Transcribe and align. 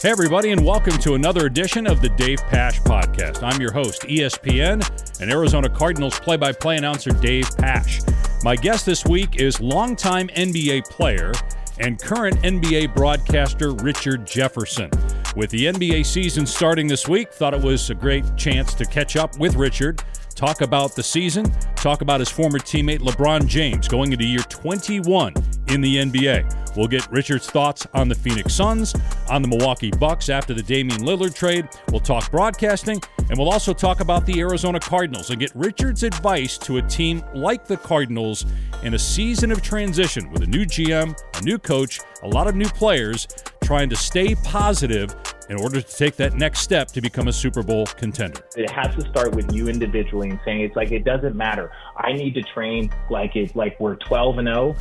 Hey, 0.00 0.10
everybody, 0.10 0.52
and 0.52 0.64
welcome 0.64 0.96
to 0.98 1.14
another 1.14 1.46
edition 1.46 1.84
of 1.84 2.00
the 2.00 2.08
Dave 2.10 2.38
Pasch 2.42 2.80
Podcast. 2.82 3.42
I'm 3.42 3.60
your 3.60 3.72
host, 3.72 4.02
ESPN 4.02 5.20
and 5.20 5.28
Arizona 5.28 5.68
Cardinals 5.68 6.20
play 6.20 6.36
by 6.36 6.52
play 6.52 6.76
announcer 6.76 7.10
Dave 7.10 7.48
Pasch. 7.56 8.02
My 8.44 8.54
guest 8.54 8.86
this 8.86 9.04
week 9.04 9.40
is 9.40 9.60
longtime 9.60 10.28
NBA 10.28 10.88
player 10.88 11.32
and 11.80 12.00
current 12.00 12.36
NBA 12.42 12.94
broadcaster 12.94 13.72
Richard 13.72 14.24
Jefferson. 14.24 14.88
With 15.34 15.50
the 15.50 15.64
NBA 15.64 16.06
season 16.06 16.46
starting 16.46 16.86
this 16.86 17.08
week, 17.08 17.32
thought 17.32 17.52
it 17.52 17.60
was 17.60 17.90
a 17.90 17.94
great 17.96 18.36
chance 18.36 18.74
to 18.74 18.84
catch 18.84 19.16
up 19.16 19.36
with 19.40 19.56
Richard, 19.56 20.00
talk 20.38 20.60
about 20.60 20.94
the 20.94 21.02
season, 21.02 21.44
talk 21.74 22.00
about 22.00 22.20
his 22.20 22.28
former 22.28 22.60
teammate 22.60 23.00
LeBron 23.00 23.44
James 23.46 23.88
going 23.88 24.12
into 24.12 24.24
year 24.24 24.38
21 24.38 25.34
in 25.70 25.80
the 25.80 25.96
NBA. 25.96 26.76
We'll 26.76 26.86
get 26.86 27.10
Richard's 27.10 27.50
thoughts 27.50 27.88
on 27.92 28.08
the 28.08 28.14
Phoenix 28.14 28.54
Suns, 28.54 28.94
on 29.28 29.42
the 29.42 29.48
Milwaukee 29.48 29.90
Bucks 29.90 30.28
after 30.28 30.54
the 30.54 30.62
Damian 30.62 31.00
Lillard 31.00 31.34
trade. 31.34 31.68
We'll 31.90 31.98
talk 31.98 32.30
broadcasting, 32.30 33.02
and 33.28 33.36
we'll 33.36 33.50
also 33.50 33.72
talk 33.72 33.98
about 33.98 34.26
the 34.26 34.38
Arizona 34.38 34.78
Cardinals 34.78 35.30
and 35.30 35.40
get 35.40 35.50
Richard's 35.56 36.04
advice 36.04 36.56
to 36.58 36.76
a 36.76 36.82
team 36.82 37.24
like 37.34 37.66
the 37.66 37.76
Cardinals 37.76 38.46
in 38.84 38.94
a 38.94 38.98
season 38.98 39.50
of 39.50 39.60
transition 39.60 40.30
with 40.30 40.42
a 40.44 40.46
new 40.46 40.64
GM, 40.64 41.18
a 41.34 41.42
new 41.42 41.58
coach, 41.58 41.98
a 42.22 42.28
lot 42.28 42.46
of 42.46 42.54
new 42.54 42.68
players 42.68 43.26
trying 43.64 43.90
to 43.90 43.96
stay 43.96 44.36
positive 44.36 45.16
in 45.48 45.56
order 45.56 45.80
to 45.80 45.96
take 45.96 46.16
that 46.16 46.34
next 46.34 46.60
step 46.60 46.88
to 46.88 47.00
become 47.00 47.28
a 47.28 47.32
Super 47.32 47.62
Bowl 47.62 47.86
contender. 47.86 48.40
It 48.56 48.70
has 48.70 48.94
to 48.96 49.08
start 49.08 49.34
with 49.34 49.52
you 49.52 49.68
individually 49.68 50.30
and 50.30 50.40
saying 50.44 50.60
it's 50.60 50.76
like 50.76 50.92
it 50.92 51.04
doesn't 51.04 51.34
matter. 51.34 51.70
I 51.96 52.12
need 52.12 52.34
to 52.34 52.42
train 52.42 52.90
like 53.10 53.36
it 53.36 53.56
like 53.56 53.78
we're 53.80 53.96
12 53.96 54.38
and 54.38 54.48
0. 54.48 54.76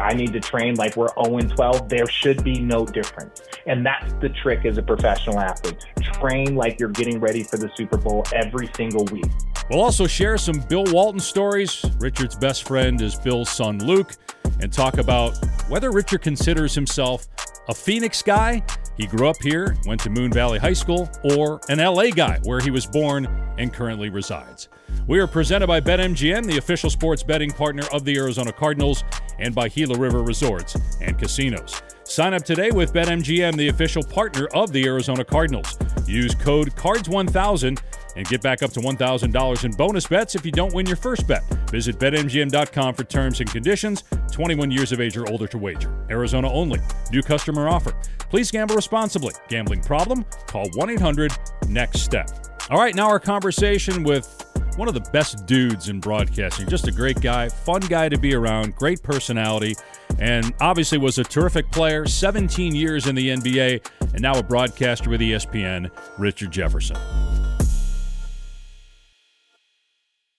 I 0.00 0.14
need 0.14 0.32
to 0.32 0.40
train 0.40 0.74
like 0.74 0.96
we're 0.96 1.08
0 1.22 1.38
and 1.38 1.50
12. 1.50 1.88
There 1.88 2.06
should 2.06 2.44
be 2.44 2.60
no 2.60 2.86
difference. 2.86 3.42
And 3.66 3.84
that's 3.84 4.12
the 4.14 4.28
trick 4.28 4.64
as 4.64 4.78
a 4.78 4.82
professional 4.82 5.40
athlete. 5.40 5.84
Train 6.14 6.54
like 6.54 6.78
you're 6.78 6.90
getting 6.90 7.18
ready 7.20 7.42
for 7.42 7.56
the 7.56 7.70
Super 7.76 7.96
Bowl 7.96 8.24
every 8.32 8.70
single 8.76 9.04
week. 9.06 9.26
We'll 9.70 9.80
also 9.82 10.06
share 10.06 10.38
some 10.38 10.60
Bill 10.68 10.84
Walton 10.88 11.20
stories. 11.20 11.84
Richard's 11.98 12.36
best 12.36 12.66
friend 12.66 13.00
is 13.00 13.14
Bill's 13.14 13.50
son 13.50 13.78
Luke 13.78 14.16
and 14.60 14.72
talk 14.72 14.98
about 14.98 15.36
whether 15.68 15.90
Richard 15.90 16.22
considers 16.22 16.74
himself 16.74 17.28
a 17.68 17.74
Phoenix 17.74 18.22
guy 18.22 18.62
he 18.96 19.06
grew 19.06 19.28
up 19.28 19.42
here, 19.42 19.76
went 19.86 20.00
to 20.02 20.10
Moon 20.10 20.32
Valley 20.32 20.58
High 20.58 20.72
School, 20.72 21.10
or 21.22 21.60
an 21.68 21.78
LA 21.78 22.10
guy 22.10 22.40
where 22.44 22.60
he 22.60 22.70
was 22.70 22.86
born 22.86 23.26
and 23.58 23.72
currently 23.72 24.10
resides. 24.10 24.68
We 25.06 25.18
are 25.18 25.26
presented 25.26 25.66
by 25.66 25.80
BetMGM, 25.80 26.46
the 26.46 26.58
official 26.58 26.90
sports 26.90 27.22
betting 27.22 27.50
partner 27.50 27.84
of 27.92 28.04
the 28.04 28.16
Arizona 28.16 28.52
Cardinals, 28.52 29.04
and 29.38 29.54
by 29.54 29.68
Gila 29.68 29.98
River 29.98 30.22
Resorts 30.22 30.76
and 31.00 31.18
Casinos. 31.18 31.82
Sign 32.04 32.34
up 32.34 32.44
today 32.44 32.70
with 32.70 32.92
BetMGM, 32.92 33.56
the 33.56 33.68
official 33.68 34.02
partner 34.02 34.46
of 34.54 34.72
the 34.72 34.86
Arizona 34.86 35.24
Cardinals. 35.24 35.78
Use 36.06 36.34
code 36.34 36.74
CARDS1000 36.76 37.80
and 38.16 38.26
get 38.26 38.42
back 38.42 38.62
up 38.62 38.70
to 38.72 38.80
$1,000 38.80 39.64
in 39.64 39.70
bonus 39.72 40.06
bets 40.06 40.34
if 40.34 40.44
you 40.44 40.52
don't 40.52 40.74
win 40.74 40.86
your 40.86 40.96
first 40.96 41.26
bet. 41.26 41.42
Visit 41.70 41.98
BetMGM.com 41.98 42.94
for 42.94 43.04
terms 43.04 43.40
and 43.40 43.50
conditions. 43.50 44.04
21 44.30 44.70
years 44.70 44.92
of 44.92 45.00
age 45.00 45.16
or 45.16 45.28
older 45.28 45.46
to 45.46 45.58
wager. 45.58 45.92
Arizona 46.10 46.50
only. 46.52 46.80
New 47.10 47.22
customer 47.22 47.68
offer. 47.68 47.92
Please 48.30 48.50
gamble 48.50 48.76
responsibly. 48.76 49.34
Gambling 49.48 49.82
problem? 49.82 50.24
Call 50.46 50.68
1 50.74 50.90
800 50.90 51.32
NEXT 51.68 52.04
STEP. 52.04 52.30
All 52.70 52.78
right, 52.78 52.94
now 52.94 53.08
our 53.08 53.20
conversation 53.20 54.02
with 54.02 54.46
one 54.76 54.88
of 54.88 54.94
the 54.94 55.10
best 55.10 55.46
dudes 55.46 55.88
in 55.88 56.00
broadcasting. 56.00 56.68
Just 56.68 56.86
a 56.86 56.92
great 56.92 57.20
guy, 57.20 57.48
fun 57.48 57.80
guy 57.80 58.08
to 58.08 58.18
be 58.18 58.34
around, 58.34 58.74
great 58.76 59.02
personality, 59.02 59.74
and 60.18 60.54
obviously 60.60 60.98
was 60.98 61.18
a 61.18 61.24
terrific 61.24 61.70
player. 61.70 62.06
17 62.06 62.74
years 62.74 63.06
in 63.06 63.14
the 63.14 63.28
NBA, 63.28 63.86
and 64.12 64.20
now 64.20 64.38
a 64.38 64.42
broadcaster 64.42 65.10
with 65.10 65.20
ESPN, 65.20 65.90
Richard 66.18 66.50
Jefferson. 66.50 66.96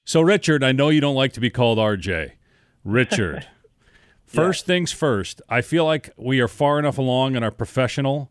So, 0.05 0.21
Richard, 0.21 0.63
I 0.63 0.73
know 0.73 0.89
you 0.89 0.99
don't 0.99 1.15
like 1.15 1.33
to 1.33 1.39
be 1.39 1.49
called 1.49 1.77
RJ. 1.77 2.31
Richard, 2.83 3.47
first 4.25 4.63
yeah. 4.63 4.67
things 4.67 4.91
first, 4.91 5.41
I 5.47 5.61
feel 5.61 5.85
like 5.85 6.09
we 6.17 6.41
are 6.41 6.49
far 6.49 6.77
enough 6.77 6.97
along 6.97 7.35
in 7.35 7.43
our 7.43 7.51
professional 7.51 8.29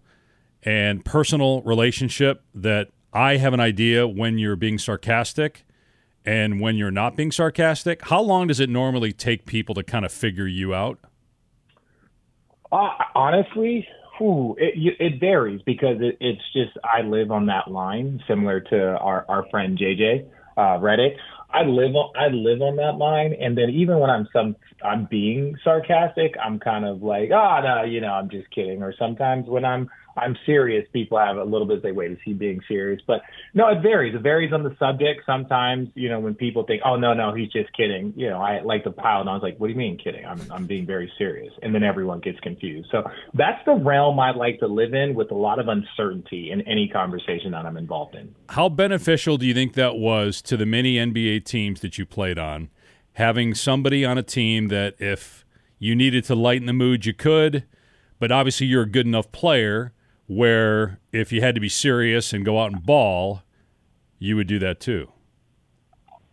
and 0.62 1.04
personal 1.04 1.62
relationship 1.62 2.42
that 2.54 2.88
I 3.12 3.38
have 3.38 3.54
an 3.54 3.60
idea 3.60 4.06
when 4.06 4.38
you're 4.38 4.56
being 4.56 4.78
sarcastic 4.78 5.64
and 6.24 6.60
when 6.60 6.76
you're 6.76 6.90
not 6.90 7.16
being 7.16 7.32
sarcastic. 7.32 8.02
How 8.02 8.20
long 8.20 8.48
does 8.48 8.60
it 8.60 8.68
normally 8.68 9.12
take 9.12 9.46
people 9.46 9.74
to 9.74 9.82
kind 9.82 10.04
of 10.04 10.12
figure 10.12 10.46
you 10.46 10.74
out? 10.74 10.98
Uh, 12.70 12.90
honestly, 13.14 13.88
whew, 14.18 14.56
it, 14.58 14.94
it 15.00 15.20
varies 15.20 15.62
because 15.64 15.96
it, 16.00 16.18
it's 16.20 16.42
just 16.52 16.76
I 16.84 17.00
live 17.00 17.30
on 17.30 17.46
that 17.46 17.70
line, 17.70 18.22
similar 18.28 18.60
to 18.60 18.98
our, 18.98 19.24
our 19.28 19.46
friend 19.50 19.78
JJ 19.78 20.26
uh, 20.56 20.78
Redick. 20.78 21.16
I 21.52 21.62
live 21.64 21.94
on 21.94 22.10
I 22.16 22.28
live 22.28 22.62
on 22.62 22.76
that 22.76 22.96
line, 22.96 23.34
and 23.38 23.56
then 23.56 23.70
even 23.70 23.98
when 23.98 24.10
I'm 24.10 24.28
some 24.32 24.56
I'm 24.84 25.06
being 25.10 25.56
sarcastic, 25.62 26.34
I'm 26.42 26.58
kind 26.58 26.84
of 26.84 27.02
like, 27.02 27.30
ah, 27.32 27.58
oh 27.58 27.62
no, 27.62 27.82
you 27.84 28.00
know, 28.00 28.12
I'm 28.12 28.30
just 28.30 28.50
kidding. 28.50 28.82
Or 28.82 28.94
sometimes 28.98 29.48
when 29.48 29.64
I'm 29.64 29.90
I'm 30.16 30.36
serious, 30.46 30.86
people 30.92 31.18
have 31.18 31.36
a 31.36 31.44
little 31.44 31.66
bit 31.66 31.78
of 31.78 31.82
say, 31.82 31.92
wait, 31.92 32.12
is 32.12 32.18
he 32.24 32.32
being 32.32 32.60
serious? 32.68 33.00
But 33.06 33.22
no, 33.54 33.68
it 33.68 33.82
varies. 33.82 34.14
It 34.14 34.22
varies 34.22 34.52
on 34.52 34.62
the 34.62 34.76
subject. 34.78 35.22
Sometimes, 35.26 35.88
you 35.94 36.08
know, 36.08 36.20
when 36.20 36.34
people 36.34 36.64
think, 36.64 36.82
oh 36.84 36.96
no, 36.96 37.14
no, 37.14 37.34
he's 37.34 37.50
just 37.50 37.72
kidding. 37.76 38.12
You 38.16 38.30
know, 38.30 38.40
I 38.40 38.60
like 38.60 38.84
the 38.84 38.90
pile, 38.90 39.20
and 39.20 39.30
I 39.30 39.34
was 39.34 39.42
like, 39.42 39.58
what 39.58 39.68
do 39.68 39.72
you 39.72 39.78
mean 39.78 39.98
kidding? 39.98 40.24
I'm 40.24 40.40
I'm 40.50 40.66
being 40.66 40.86
very 40.86 41.10
serious, 41.18 41.52
and 41.62 41.74
then 41.74 41.82
everyone 41.82 42.20
gets 42.20 42.38
confused. 42.40 42.88
So 42.90 43.02
that's 43.34 43.64
the 43.64 43.74
realm 43.74 44.18
I 44.20 44.32
like 44.32 44.60
to 44.60 44.66
live 44.66 44.94
in, 44.94 45.14
with 45.14 45.30
a 45.30 45.36
lot 45.36 45.58
of 45.58 45.68
uncertainty 45.68 46.50
in 46.50 46.60
any 46.62 46.88
conversation 46.88 47.52
that 47.52 47.66
I'm 47.66 47.76
involved 47.76 48.14
in. 48.14 48.34
How 48.50 48.68
beneficial 48.68 49.38
do 49.38 49.46
you 49.46 49.54
think 49.54 49.74
that 49.74 49.96
was 49.96 50.42
to 50.42 50.56
the 50.56 50.66
many 50.66 50.96
NBA 50.96 51.44
teams 51.44 51.80
that 51.80 51.98
you 51.98 52.06
played 52.06 52.38
on, 52.38 52.68
having 53.14 53.54
somebody 53.54 54.04
on 54.04 54.18
a 54.18 54.22
team 54.22 54.68
that 54.68 54.94
if 54.98 55.44
you 55.78 55.96
needed 55.96 56.24
to 56.24 56.34
lighten 56.34 56.66
the 56.66 56.72
mood, 56.72 57.06
you 57.06 57.14
could, 57.14 57.64
but 58.18 58.30
obviously 58.30 58.66
you're 58.66 58.82
a 58.82 58.90
good 58.90 59.06
enough 59.06 59.32
player 59.32 59.92
where 60.26 60.98
if 61.12 61.32
you 61.32 61.40
had 61.40 61.54
to 61.54 61.60
be 61.60 61.68
serious 61.68 62.32
and 62.32 62.44
go 62.44 62.60
out 62.60 62.72
and 62.72 62.84
ball, 62.84 63.42
you 64.18 64.36
would 64.36 64.46
do 64.46 64.58
that 64.58 64.80
too. 64.80 65.10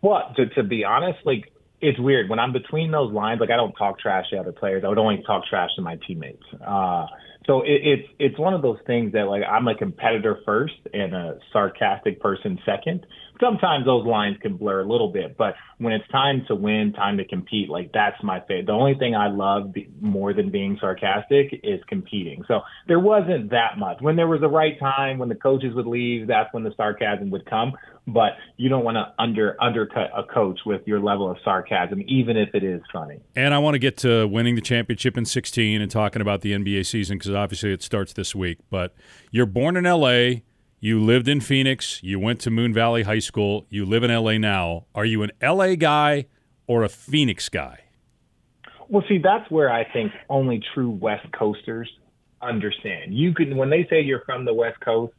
Well, 0.02 0.32
to, 0.36 0.46
to 0.50 0.62
be 0.62 0.84
honest, 0.84 1.18
like 1.24 1.52
it's 1.80 1.98
weird 1.98 2.28
when 2.28 2.38
I'm 2.38 2.52
between 2.52 2.90
those 2.90 3.12
lines. 3.12 3.40
Like 3.40 3.50
I 3.50 3.56
don't 3.56 3.72
talk 3.72 3.98
trash 3.98 4.30
to 4.30 4.38
other 4.38 4.52
players. 4.52 4.84
I 4.84 4.88
would 4.88 4.98
only 4.98 5.22
talk 5.26 5.44
trash 5.46 5.70
to 5.76 5.82
my 5.82 5.98
teammates. 6.06 6.44
Uh, 6.64 7.06
so 7.46 7.62
it, 7.62 7.80
it's 7.82 8.08
it's 8.18 8.38
one 8.38 8.54
of 8.54 8.62
those 8.62 8.78
things 8.86 9.12
that 9.12 9.24
like 9.24 9.42
I'm 9.48 9.66
a 9.68 9.74
competitor 9.74 10.38
first 10.44 10.74
and 10.92 11.14
a 11.14 11.38
sarcastic 11.52 12.20
person 12.20 12.58
second 12.64 13.06
sometimes 13.40 13.84
those 13.84 14.06
lines 14.06 14.36
can 14.40 14.56
blur 14.56 14.80
a 14.82 14.88
little 14.88 15.12
bit, 15.12 15.36
but 15.36 15.54
when 15.78 15.92
it's 15.92 16.06
time 16.08 16.44
to 16.48 16.54
win, 16.54 16.92
time 16.92 17.16
to 17.16 17.24
compete, 17.24 17.68
like 17.68 17.90
that's 17.92 18.22
my 18.22 18.40
favorite. 18.40 18.66
The 18.66 18.72
only 18.72 18.94
thing 18.94 19.14
I 19.14 19.28
love 19.28 19.74
more 20.00 20.32
than 20.32 20.50
being 20.50 20.76
sarcastic 20.80 21.60
is 21.62 21.80
competing. 21.88 22.44
So 22.46 22.60
there 22.86 23.00
wasn't 23.00 23.50
that 23.50 23.78
much. 23.78 23.98
When 24.00 24.16
there 24.16 24.28
was 24.28 24.40
the 24.40 24.48
right 24.48 24.78
time, 24.78 25.18
when 25.18 25.28
the 25.28 25.34
coaches 25.34 25.74
would 25.74 25.86
leave, 25.86 26.26
that's 26.26 26.52
when 26.52 26.64
the 26.64 26.74
sarcasm 26.76 27.30
would 27.30 27.46
come. 27.46 27.72
But 28.06 28.32
you 28.56 28.68
don't 28.68 28.84
want 28.84 28.96
to 28.96 29.12
under 29.18 29.56
undercut 29.62 30.10
a 30.16 30.24
coach 30.24 30.60
with 30.66 30.82
your 30.86 31.00
level 31.00 31.30
of 31.30 31.36
sarcasm, 31.44 32.02
even 32.08 32.36
if 32.36 32.54
it 32.54 32.64
is 32.64 32.80
funny. 32.92 33.20
And 33.36 33.54
I 33.54 33.58
want 33.58 33.74
to 33.74 33.78
get 33.78 33.96
to 33.98 34.26
winning 34.26 34.54
the 34.54 34.60
championship 34.60 35.16
in 35.16 35.24
16 35.24 35.80
and 35.80 35.90
talking 35.90 36.20
about 36.20 36.40
the 36.40 36.52
NBA 36.52 36.86
season 36.86 37.18
because 37.18 37.32
obviously 37.32 37.72
it 37.72 37.82
starts 37.82 38.12
this 38.12 38.34
week. 38.34 38.58
But 38.68 38.94
you're 39.30 39.46
born 39.46 39.76
in 39.76 39.84
LA 39.84 40.40
you 40.80 40.98
lived 40.98 41.28
in 41.28 41.40
Phoenix. 41.40 42.02
You 42.02 42.18
went 42.18 42.40
to 42.40 42.50
Moon 42.50 42.72
Valley 42.72 43.02
High 43.02 43.18
School. 43.18 43.66
You 43.68 43.84
live 43.84 44.02
in 44.02 44.10
LA 44.10 44.38
now. 44.38 44.86
Are 44.94 45.04
you 45.04 45.22
an 45.22 45.30
LA 45.42 45.74
guy 45.74 46.26
or 46.66 46.82
a 46.82 46.88
Phoenix 46.88 47.50
guy? 47.50 47.80
Well, 48.88 49.04
see, 49.06 49.18
that's 49.18 49.48
where 49.50 49.70
I 49.70 49.84
think 49.92 50.10
only 50.30 50.62
true 50.74 50.90
West 50.90 51.26
Coasters 51.38 51.88
understand. 52.40 53.14
You 53.14 53.34
can, 53.34 53.56
when 53.56 53.68
they 53.68 53.86
say 53.90 54.00
you're 54.00 54.24
from 54.24 54.46
the 54.46 54.54
West 54.54 54.80
Coast, 54.80 55.12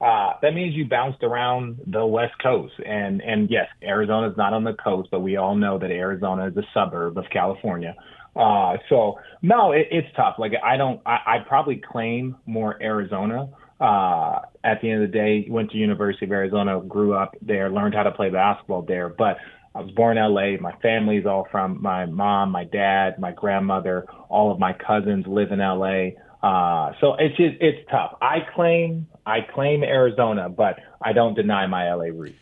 uh, 0.00 0.34
that 0.40 0.54
means 0.54 0.76
you 0.76 0.86
bounced 0.86 1.24
around 1.24 1.80
the 1.86 2.06
West 2.06 2.34
Coast. 2.40 2.74
And 2.86 3.20
and 3.20 3.50
yes, 3.50 3.66
Arizona's 3.82 4.36
not 4.36 4.52
on 4.52 4.62
the 4.62 4.74
coast, 4.74 5.08
but 5.10 5.20
we 5.20 5.36
all 5.36 5.56
know 5.56 5.78
that 5.78 5.90
Arizona 5.90 6.46
is 6.46 6.56
a 6.56 6.62
suburb 6.72 7.18
of 7.18 7.24
California. 7.32 7.96
Uh, 8.36 8.76
so 8.88 9.18
no, 9.42 9.72
it, 9.72 9.88
it's 9.90 10.08
tough. 10.14 10.36
Like 10.38 10.52
I 10.62 10.76
don't, 10.76 11.00
I, 11.04 11.18
I 11.26 11.38
probably 11.48 11.82
claim 11.84 12.36
more 12.46 12.80
Arizona 12.80 13.48
uh, 13.80 14.40
at 14.64 14.80
the 14.80 14.90
end 14.90 15.02
of 15.02 15.10
the 15.10 15.16
day, 15.16 15.46
went 15.48 15.70
to 15.70 15.76
University 15.76 16.26
of 16.26 16.32
Arizona, 16.32 16.80
grew 16.80 17.14
up 17.14 17.36
there, 17.42 17.70
learned 17.70 17.94
how 17.94 18.02
to 18.02 18.10
play 18.10 18.30
basketball 18.30 18.82
there. 18.82 19.08
But 19.08 19.36
I 19.74 19.80
was 19.80 19.90
born 19.92 20.18
in 20.18 20.34
LA. 20.34 20.60
My 20.60 20.76
family's 20.80 21.26
all 21.26 21.46
from 21.50 21.80
my 21.80 22.06
mom, 22.06 22.50
my 22.50 22.64
dad, 22.64 23.18
my 23.18 23.32
grandmother. 23.32 24.06
All 24.28 24.50
of 24.50 24.58
my 24.58 24.72
cousins 24.72 25.26
live 25.26 25.52
in 25.52 25.60
LA. 25.60 26.10
Uh, 26.42 26.92
so 27.00 27.14
it's 27.18 27.36
just, 27.36 27.56
it's 27.60 27.88
tough. 27.90 28.16
I 28.20 28.38
claim 28.54 29.06
I 29.28 29.40
claim 29.42 29.84
Arizona, 29.84 30.48
but 30.48 30.80
I 31.02 31.12
don't 31.12 31.34
deny 31.34 31.66
my 31.66 31.92
LA 31.92 32.06
roots. 32.06 32.38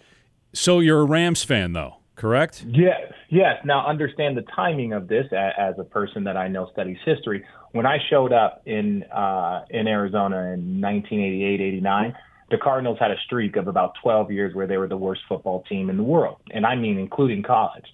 So 0.52 0.78
you're 0.78 1.00
a 1.00 1.04
Rams 1.04 1.42
fan, 1.42 1.72
though, 1.72 1.96
correct? 2.14 2.64
Yes, 2.68 3.12
yes. 3.28 3.56
Now 3.64 3.86
understand 3.86 4.36
the 4.36 4.44
timing 4.54 4.92
of 4.92 5.08
this 5.08 5.26
as 5.32 5.74
a 5.78 5.84
person 5.84 6.24
that 6.24 6.36
I 6.36 6.46
know 6.46 6.70
studies 6.72 6.98
history 7.04 7.44
when 7.76 7.86
I 7.86 7.98
showed 8.10 8.32
up 8.32 8.62
in 8.66 9.02
uh, 9.04 9.64
in 9.70 9.86
Arizona 9.86 10.52
in 10.52 10.80
1988, 10.80 11.60
89, 11.60 12.14
the 12.50 12.58
Cardinals 12.58 12.98
had 12.98 13.10
a 13.10 13.18
streak 13.24 13.56
of 13.56 13.68
about 13.68 13.94
12 14.02 14.30
years 14.30 14.54
where 14.54 14.66
they 14.66 14.76
were 14.76 14.88
the 14.88 14.96
worst 14.96 15.22
football 15.28 15.62
team 15.68 15.90
in 15.90 15.96
the 15.96 16.02
world, 16.02 16.38
and 16.50 16.64
I 16.64 16.76
mean 16.76 16.98
including 16.98 17.42
college. 17.42 17.86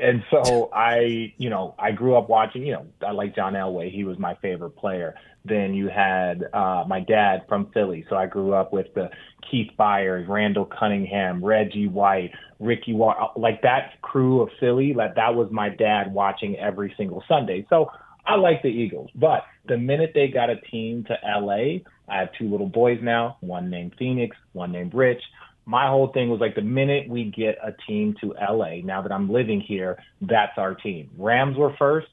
And 0.00 0.22
so 0.30 0.70
I, 0.74 1.32
you 1.36 1.50
know, 1.50 1.74
I 1.78 1.92
grew 1.92 2.16
up 2.16 2.28
watching, 2.28 2.66
you 2.66 2.72
know, 2.72 2.86
I 3.06 3.12
like 3.12 3.34
John 3.34 3.54
Elway. 3.54 3.90
He 3.92 4.04
was 4.04 4.18
my 4.18 4.34
favorite 4.36 4.70
player. 4.70 5.14
Then 5.44 5.72
you 5.72 5.88
had 5.88 6.44
uh, 6.52 6.84
my 6.86 7.00
dad 7.00 7.46
from 7.48 7.70
Philly. 7.72 8.04
So 8.10 8.16
I 8.16 8.26
grew 8.26 8.52
up 8.52 8.72
with 8.72 8.92
the 8.94 9.10
Keith 9.50 9.70
Byars, 9.78 10.28
Randall 10.28 10.66
Cunningham, 10.66 11.42
Reggie 11.42 11.88
White, 11.88 12.32
Ricky 12.58 12.92
Watt, 12.92 13.38
like 13.40 13.62
that 13.62 14.00
crew 14.02 14.42
of 14.42 14.50
Philly. 14.60 14.92
Like 14.92 15.14
that 15.14 15.34
was 15.34 15.48
my 15.50 15.70
dad 15.70 16.12
watching 16.12 16.56
every 16.58 16.92
single 16.96 17.24
Sunday. 17.26 17.66
So 17.70 17.90
I 18.30 18.36
like 18.36 18.62
the 18.62 18.68
Eagles. 18.68 19.10
But 19.14 19.44
the 19.66 19.76
minute 19.76 20.12
they 20.14 20.28
got 20.28 20.50
a 20.50 20.56
team 20.56 21.04
to 21.04 21.16
LA, 21.24 21.80
I 22.08 22.20
have 22.20 22.28
two 22.38 22.50
little 22.50 22.68
boys 22.68 22.98
now, 23.02 23.36
one 23.40 23.70
named 23.70 23.94
Phoenix, 23.98 24.36
one 24.52 24.72
named 24.72 24.94
Rich 24.94 25.22
my 25.70 25.86
whole 25.88 26.08
thing 26.08 26.28
was 26.28 26.40
like 26.40 26.56
the 26.56 26.62
minute 26.62 27.08
we 27.08 27.24
get 27.24 27.56
a 27.62 27.72
team 27.86 28.16
to 28.20 28.34
LA, 28.40 28.80
now 28.82 29.02
that 29.02 29.12
I'm 29.12 29.30
living 29.30 29.60
here, 29.60 30.02
that's 30.20 30.56
our 30.56 30.74
team. 30.74 31.10
Rams 31.16 31.56
were 31.56 31.74
first, 31.78 32.08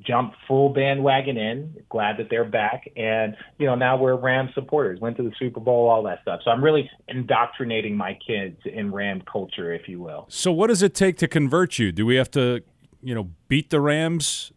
jumped 0.00 0.36
full 0.46 0.70
bandwagon 0.70 1.36
in, 1.36 1.74
glad 1.88 2.16
that 2.18 2.28
they're 2.28 2.44
back. 2.44 2.88
And, 2.96 3.36
you 3.58 3.66
know, 3.66 3.76
now 3.76 3.96
we're 3.96 4.16
Rams 4.16 4.50
supporters, 4.54 5.00
went 5.00 5.16
to 5.18 5.22
the 5.22 5.32
Super 5.38 5.60
Bowl, 5.60 5.88
all 5.88 6.02
that 6.04 6.22
stuff. 6.22 6.40
So 6.44 6.50
I'm 6.50 6.62
really 6.62 6.90
indoctrinating 7.06 7.96
my 7.96 8.18
kids 8.26 8.56
in 8.64 8.92
Ram 8.92 9.22
culture, 9.30 9.72
if 9.72 9.88
you 9.88 10.00
will. 10.00 10.26
So 10.28 10.50
what 10.50 10.66
does 10.66 10.82
it 10.82 10.94
take 10.94 11.16
to 11.18 11.28
convert 11.28 11.78
you? 11.78 11.92
Do 11.92 12.04
we 12.04 12.16
have 12.16 12.30
to, 12.32 12.62
you 13.00 13.14
know, 13.14 13.30
beat 13.48 13.70
the 13.70 13.80
Rams 13.80 14.52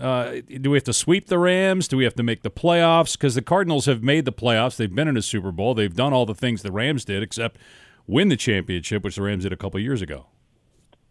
uh, 0.00 0.40
do 0.60 0.70
we 0.70 0.76
have 0.76 0.84
to 0.84 0.92
sweep 0.92 1.26
the 1.26 1.38
Rams? 1.38 1.88
Do 1.88 1.96
we 1.96 2.04
have 2.04 2.14
to 2.14 2.22
make 2.22 2.42
the 2.42 2.50
playoffs? 2.50 3.12
Because 3.12 3.34
the 3.34 3.42
Cardinals 3.42 3.86
have 3.86 4.02
made 4.02 4.24
the 4.24 4.32
playoffs. 4.32 4.76
They've 4.76 4.94
been 4.94 5.08
in 5.08 5.16
a 5.16 5.22
Super 5.22 5.52
Bowl. 5.52 5.74
They've 5.74 5.94
done 5.94 6.12
all 6.12 6.26
the 6.26 6.34
things 6.34 6.62
the 6.62 6.72
Rams 6.72 7.04
did, 7.04 7.22
except 7.22 7.58
win 8.06 8.28
the 8.28 8.36
championship, 8.36 9.04
which 9.04 9.16
the 9.16 9.22
Rams 9.22 9.44
did 9.44 9.52
a 9.52 9.56
couple 9.56 9.80
years 9.80 10.02
ago. 10.02 10.26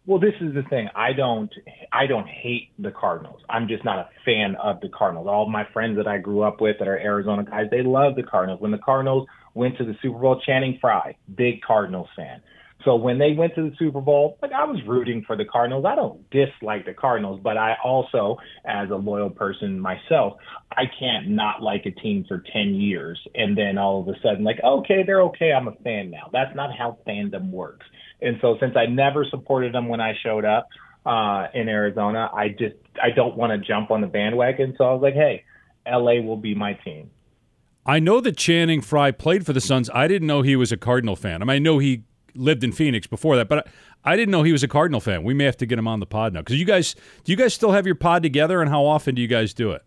Well, 0.06 0.20
this 0.20 0.34
is 0.40 0.54
the 0.54 0.62
thing. 0.62 0.88
I 0.94 1.12
don't, 1.12 1.52
I 1.92 2.06
don't 2.06 2.28
hate 2.28 2.70
the 2.78 2.92
Cardinals. 2.92 3.40
I'm 3.50 3.66
just 3.66 3.84
not 3.84 3.98
a 3.98 4.08
fan 4.24 4.54
of 4.62 4.80
the 4.80 4.88
Cardinals. 4.88 5.26
All 5.26 5.48
my 5.48 5.66
friends 5.72 5.96
that 5.96 6.06
I 6.06 6.18
grew 6.18 6.42
up 6.42 6.60
with 6.60 6.78
that 6.78 6.86
are 6.86 6.96
Arizona 6.96 7.42
guys, 7.42 7.66
they 7.72 7.82
love 7.82 8.14
the 8.14 8.22
Cardinals. 8.22 8.60
When 8.60 8.70
the 8.70 8.78
Cardinals 8.78 9.26
went 9.54 9.76
to 9.78 9.84
the 9.84 9.96
Super 10.00 10.18
Bowl, 10.18 10.40
Channing 10.46 10.78
Frye, 10.80 11.16
big 11.34 11.60
Cardinals 11.62 12.08
fan. 12.14 12.40
So 12.86 12.94
when 12.94 13.18
they 13.18 13.32
went 13.32 13.56
to 13.56 13.68
the 13.68 13.76
Super 13.76 14.00
Bowl, 14.00 14.38
like 14.40 14.52
I 14.52 14.64
was 14.64 14.80
rooting 14.86 15.24
for 15.26 15.36
the 15.36 15.44
Cardinals. 15.44 15.84
I 15.84 15.96
don't 15.96 16.30
dislike 16.30 16.86
the 16.86 16.94
Cardinals, 16.94 17.40
but 17.42 17.58
I 17.58 17.74
also, 17.84 18.36
as 18.64 18.90
a 18.90 18.94
loyal 18.94 19.28
person 19.28 19.80
myself, 19.80 20.34
I 20.70 20.84
can't 20.96 21.28
not 21.30 21.60
like 21.60 21.84
a 21.84 21.90
team 21.90 22.24
for 22.28 22.44
10 22.52 22.76
years 22.76 23.18
and 23.34 23.58
then 23.58 23.76
all 23.76 24.00
of 24.00 24.08
a 24.08 24.14
sudden 24.22 24.44
like, 24.44 24.60
okay, 24.62 25.02
they're 25.04 25.22
okay. 25.22 25.52
I'm 25.52 25.66
a 25.66 25.72
fan 25.82 26.12
now. 26.12 26.30
That's 26.32 26.54
not 26.54 26.70
how 26.78 26.98
fandom 27.04 27.50
works. 27.50 27.84
And 28.22 28.36
so 28.40 28.56
since 28.60 28.76
I 28.76 28.86
never 28.86 29.26
supported 29.30 29.74
them 29.74 29.88
when 29.88 30.00
I 30.00 30.14
showed 30.22 30.44
up 30.44 30.68
uh, 31.04 31.48
in 31.54 31.68
Arizona, 31.68 32.30
I 32.32 32.50
just, 32.50 32.76
I 33.02 33.10
don't 33.10 33.36
want 33.36 33.50
to 33.50 33.66
jump 33.66 33.90
on 33.90 34.00
the 34.00 34.06
bandwagon. 34.06 34.76
So 34.78 34.84
I 34.84 34.92
was 34.92 35.02
like, 35.02 35.14
hey, 35.14 35.42
LA 35.84 36.22
will 36.22 36.36
be 36.36 36.54
my 36.54 36.74
team. 36.84 37.10
I 37.84 37.98
know 37.98 38.20
that 38.20 38.36
Channing 38.36 38.80
Frye 38.80 39.10
played 39.10 39.44
for 39.44 39.52
the 39.52 39.60
Suns. 39.60 39.90
I 39.92 40.06
didn't 40.06 40.28
know 40.28 40.42
he 40.42 40.54
was 40.54 40.70
a 40.70 40.76
Cardinal 40.76 41.16
fan. 41.16 41.42
I 41.42 41.44
mean, 41.44 41.54
I 41.56 41.58
know 41.58 41.78
he 41.78 42.04
lived 42.36 42.64
in 42.64 42.72
Phoenix 42.72 43.06
before 43.06 43.36
that, 43.36 43.48
but 43.48 43.66
I, 44.04 44.16
didn't 44.16 44.30
know 44.30 44.42
he 44.42 44.52
was 44.52 44.62
a 44.62 44.68
Cardinal 44.68 45.00
fan. 45.00 45.24
We 45.24 45.34
may 45.34 45.44
have 45.44 45.56
to 45.58 45.66
get 45.66 45.78
him 45.78 45.88
on 45.88 46.00
the 46.00 46.06
pod 46.06 46.32
now 46.32 46.40
because 46.40 46.58
you 46.58 46.66
guys 46.66 46.94
do 47.24 47.32
you 47.32 47.36
guys 47.36 47.54
still 47.54 47.72
have 47.72 47.86
your 47.86 47.94
pod 47.94 48.22
together, 48.22 48.60
and 48.60 48.70
how 48.70 48.84
often 48.84 49.14
do 49.14 49.22
you 49.22 49.28
guys 49.28 49.54
do 49.54 49.72
it? 49.72 49.82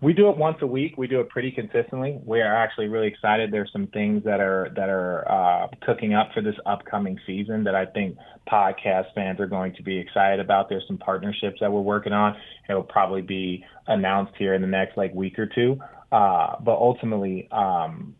We 0.00 0.12
do 0.12 0.28
it 0.28 0.36
once 0.36 0.58
a 0.60 0.66
week. 0.66 0.96
We 0.96 1.08
do 1.08 1.20
it 1.20 1.28
pretty 1.28 1.50
consistently. 1.50 2.20
We 2.24 2.40
are 2.40 2.54
actually 2.54 2.86
really 2.86 3.08
excited. 3.08 3.50
There's 3.50 3.70
some 3.72 3.88
things 3.88 4.22
that 4.24 4.40
are 4.40 4.70
that 4.76 4.88
are 4.88 5.28
uh, 5.30 5.68
cooking 5.82 6.14
up 6.14 6.30
for 6.32 6.40
this 6.40 6.54
upcoming 6.66 7.18
season 7.26 7.64
that 7.64 7.74
I 7.74 7.84
think 7.84 8.16
podcast 8.48 9.12
fans 9.14 9.40
are 9.40 9.48
going 9.48 9.74
to 9.74 9.82
be 9.82 9.98
excited 9.98 10.38
about. 10.38 10.68
There's 10.68 10.86
some 10.86 10.98
partnerships 10.98 11.58
that 11.60 11.72
we're 11.72 11.80
working 11.80 12.12
on. 12.12 12.36
It 12.68 12.74
will 12.74 12.84
probably 12.84 13.22
be 13.22 13.64
announced 13.88 14.34
here 14.38 14.54
in 14.54 14.62
the 14.62 14.68
next 14.68 14.96
like 14.96 15.12
week 15.14 15.36
or 15.36 15.46
two. 15.46 15.80
Uh, 16.12 16.56
but 16.60 16.76
ultimately, 16.76 17.48
um, 17.50 18.14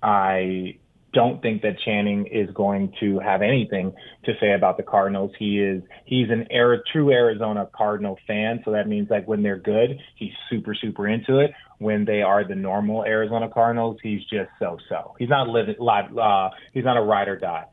I 0.00 0.78
don't 1.14 1.40
think 1.40 1.62
that 1.62 1.78
Channing 1.84 2.26
is 2.26 2.50
going 2.54 2.92
to 3.00 3.18
have 3.20 3.40
anything 3.40 3.92
to 4.24 4.32
say 4.40 4.52
about 4.52 4.76
the 4.76 4.82
Cardinals. 4.82 5.30
He 5.38 5.60
is 5.60 5.82
he's 6.04 6.28
an 6.30 6.46
era, 6.50 6.78
true 6.92 7.10
Arizona 7.10 7.68
Cardinal 7.74 8.18
fan, 8.26 8.60
so 8.64 8.72
that 8.72 8.88
means 8.88 9.08
like 9.08 9.26
when 9.26 9.42
they're 9.42 9.58
good, 9.58 9.98
he's 10.16 10.32
super 10.50 10.74
super 10.74 11.08
into 11.08 11.38
it. 11.38 11.52
When 11.78 12.04
they 12.04 12.22
are 12.22 12.46
the 12.46 12.54
normal 12.54 13.04
Arizona 13.04 13.48
Cardinals, 13.48 13.98
he's 14.02 14.20
just 14.22 14.50
so 14.58 14.78
so. 14.88 15.14
He's 15.18 15.28
not 15.28 15.48
living 15.48 15.76
live. 15.78 16.16
Uh, 16.16 16.50
he's 16.72 16.84
not 16.84 16.96
a 16.96 17.02
ride 17.02 17.28
or 17.28 17.38
die. 17.38 17.64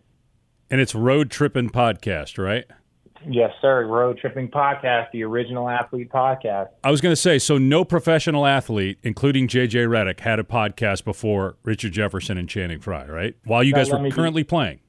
And 0.70 0.80
it's 0.80 0.96
Road 0.96 1.30
Tripping 1.30 1.70
Podcast, 1.70 2.38
right? 2.42 2.66
Yes, 3.28 3.52
sir. 3.62 3.86
Road 3.86 4.18
Tripping 4.20 4.50
Podcast, 4.50 5.12
the 5.12 5.24
original 5.24 5.70
athlete 5.70 6.10
podcast. 6.10 6.70
I 6.84 6.92
was 6.92 7.02
going 7.02 7.12
to 7.12 7.22
say, 7.22 7.40
so 7.40 7.58
no 7.58 7.86
professional 7.86 8.46
athlete, 8.46 9.00
including 9.04 9.48
JJ 9.48 9.88
Redick, 9.88 10.20
had 10.20 10.40
a 10.40 10.44
podcast 10.44 11.04
before 11.04 11.58
Richard 11.64 11.92
Jefferson 11.92 12.38
and 12.38 12.50
Channing 12.50 12.80
Frye, 12.80 13.06
right? 13.08 13.36
While 13.44 13.64
you 13.64 13.74
now, 13.74 13.80
guys 13.80 13.92
were 13.92 14.10
currently 14.10 14.44
be, 14.44 14.48
playing. 14.48 14.80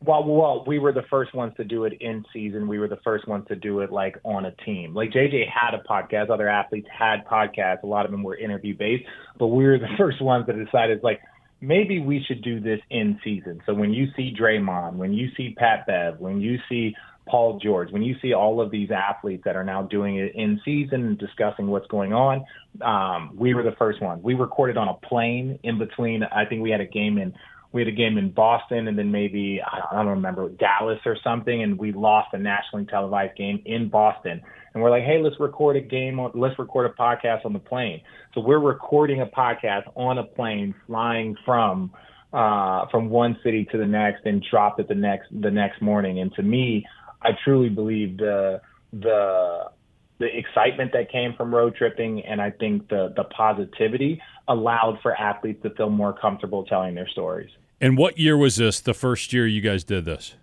Well, 0.00 0.24
well, 0.24 0.64
we 0.66 0.78
were 0.78 0.92
the 0.92 1.04
first 1.10 1.34
ones 1.34 1.52
to 1.56 1.64
do 1.64 1.84
it 1.84 1.94
in 2.00 2.24
season. 2.32 2.68
We 2.68 2.78
were 2.78 2.88
the 2.88 3.00
first 3.04 3.26
ones 3.26 3.46
to 3.48 3.56
do 3.56 3.80
it 3.80 3.92
like 3.92 4.16
on 4.24 4.46
a 4.46 4.52
team. 4.64 4.94
Like 4.94 5.10
JJ 5.10 5.44
had 5.50 5.74
a 5.74 5.82
podcast. 5.88 6.30
Other 6.30 6.48
athletes 6.48 6.88
had 6.96 7.26
podcasts. 7.26 7.82
A 7.82 7.86
lot 7.86 8.04
of 8.04 8.10
them 8.10 8.22
were 8.22 8.36
interview 8.36 8.76
based, 8.76 9.04
but 9.38 9.48
we 9.48 9.64
were 9.64 9.78
the 9.78 9.88
first 9.98 10.20
ones 10.22 10.46
that 10.46 10.62
decided 10.62 11.02
like 11.02 11.20
maybe 11.60 12.00
we 12.00 12.22
should 12.26 12.42
do 12.42 12.60
this 12.60 12.80
in 12.90 13.18
season. 13.24 13.62
So 13.66 13.74
when 13.74 13.92
you 13.92 14.08
see 14.16 14.34
Draymond, 14.38 14.96
when 14.96 15.12
you 15.12 15.28
see 15.36 15.54
Pat 15.56 15.86
Bev, 15.86 16.20
when 16.20 16.40
you 16.40 16.58
see 16.68 16.94
Paul 17.26 17.58
George, 17.62 17.90
when 17.90 18.02
you 18.02 18.16
see 18.22 18.32
all 18.32 18.60
of 18.60 18.70
these 18.70 18.90
athletes 18.90 19.42
that 19.44 19.56
are 19.56 19.64
now 19.64 19.82
doing 19.82 20.16
it 20.16 20.34
in 20.34 20.60
season 20.64 21.04
and 21.04 21.18
discussing 21.18 21.66
what's 21.66 21.86
going 21.88 22.12
on, 22.12 22.44
um, 22.82 23.36
we 23.36 23.54
were 23.54 23.62
the 23.62 23.74
first 23.78 24.00
ones. 24.00 24.22
We 24.22 24.34
recorded 24.34 24.76
on 24.76 24.88
a 24.88 24.94
plane 24.94 25.58
in 25.62 25.78
between. 25.78 26.22
I 26.22 26.44
think 26.44 26.62
we 26.62 26.70
had 26.70 26.80
a 26.80 26.86
game 26.86 27.18
in 27.18 27.34
we 27.72 27.82
had 27.82 27.88
a 27.88 27.96
game 27.96 28.16
in 28.16 28.30
Boston 28.30 28.88
and 28.88 28.96
then 28.96 29.10
maybe 29.10 29.60
I 29.60 29.78
don't, 29.78 29.92
I 29.92 29.96
don't 29.96 30.12
remember 30.12 30.48
Dallas 30.48 31.00
or 31.04 31.16
something, 31.22 31.62
and 31.62 31.78
we 31.78 31.92
lost 31.92 32.28
a 32.32 32.38
nationally 32.38 32.86
televised 32.86 33.36
game 33.36 33.60
in 33.66 33.90
Boston. 33.90 34.40
And 34.72 34.82
we're 34.82 34.90
like, 34.90 35.02
hey, 35.02 35.18
let's 35.22 35.38
record 35.40 35.76
a 35.76 35.80
game. 35.80 36.20
Let's 36.34 36.58
record 36.58 36.90
a 36.90 36.94
podcast 36.94 37.44
on 37.44 37.52
the 37.52 37.58
plane. 37.58 38.02
So 38.34 38.40
we're 38.40 38.60
recording 38.60 39.20
a 39.20 39.26
podcast 39.26 39.84
on 39.94 40.18
a 40.18 40.24
plane 40.24 40.74
flying 40.86 41.36
from 41.44 41.92
uh, 42.32 42.86
from 42.90 43.08
one 43.08 43.38
city 43.42 43.66
to 43.72 43.78
the 43.78 43.86
next 43.86 44.26
and 44.26 44.44
dropped 44.50 44.80
it 44.80 44.88
the 44.88 44.94
next 44.94 45.28
the 45.30 45.50
next 45.50 45.80
morning. 45.80 46.20
And 46.20 46.32
to 46.34 46.42
me, 46.42 46.84
I 47.22 47.30
truly 47.44 47.68
believe 47.68 48.18
the 48.18 48.60
the 48.92 49.70
the 50.18 50.36
excitement 50.36 50.92
that 50.92 51.10
came 51.10 51.34
from 51.34 51.54
road 51.54 51.74
tripping 51.76 52.24
and 52.24 52.40
I 52.40 52.50
think 52.50 52.88
the 52.88 53.12
the 53.16 53.24
positivity 53.24 54.20
allowed 54.48 54.98
for 55.02 55.14
athletes 55.14 55.62
to 55.62 55.70
feel 55.70 55.90
more 55.90 56.12
comfortable 56.12 56.64
telling 56.64 56.94
their 56.94 57.08
stories. 57.08 57.50
And 57.80 57.98
what 57.98 58.18
year 58.18 58.36
was 58.36 58.56
this? 58.56 58.80
The 58.80 58.94
first 58.94 59.32
year 59.32 59.46
you 59.46 59.60
guys 59.60 59.84
did 59.84 60.04
this? 60.04 60.34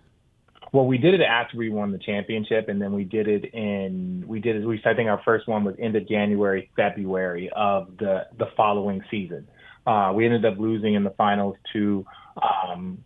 Well, 0.72 0.86
we 0.86 0.98
did 0.98 1.14
it 1.14 1.20
after 1.20 1.56
we 1.56 1.70
won 1.70 1.92
the 1.92 1.98
championship, 1.98 2.68
and 2.68 2.82
then 2.82 2.92
we 2.92 3.04
did 3.04 3.28
it 3.28 3.44
in 3.54 4.24
we 4.26 4.40
did 4.40 4.56
it. 4.56 4.66
We 4.66 4.82
I 4.84 4.94
think 4.94 5.08
our 5.08 5.22
first 5.24 5.46
one 5.46 5.62
was 5.64 5.76
end 5.78 5.94
of 5.94 6.08
January, 6.08 6.68
February 6.76 7.48
of 7.54 7.96
the 7.98 8.26
the 8.38 8.46
following 8.56 9.00
season. 9.10 9.48
Uh, 9.86 10.12
we 10.14 10.24
ended 10.24 10.44
up 10.44 10.58
losing 10.58 10.94
in 10.94 11.04
the 11.04 11.10
finals 11.10 11.56
to 11.74 12.04
um, 12.42 13.04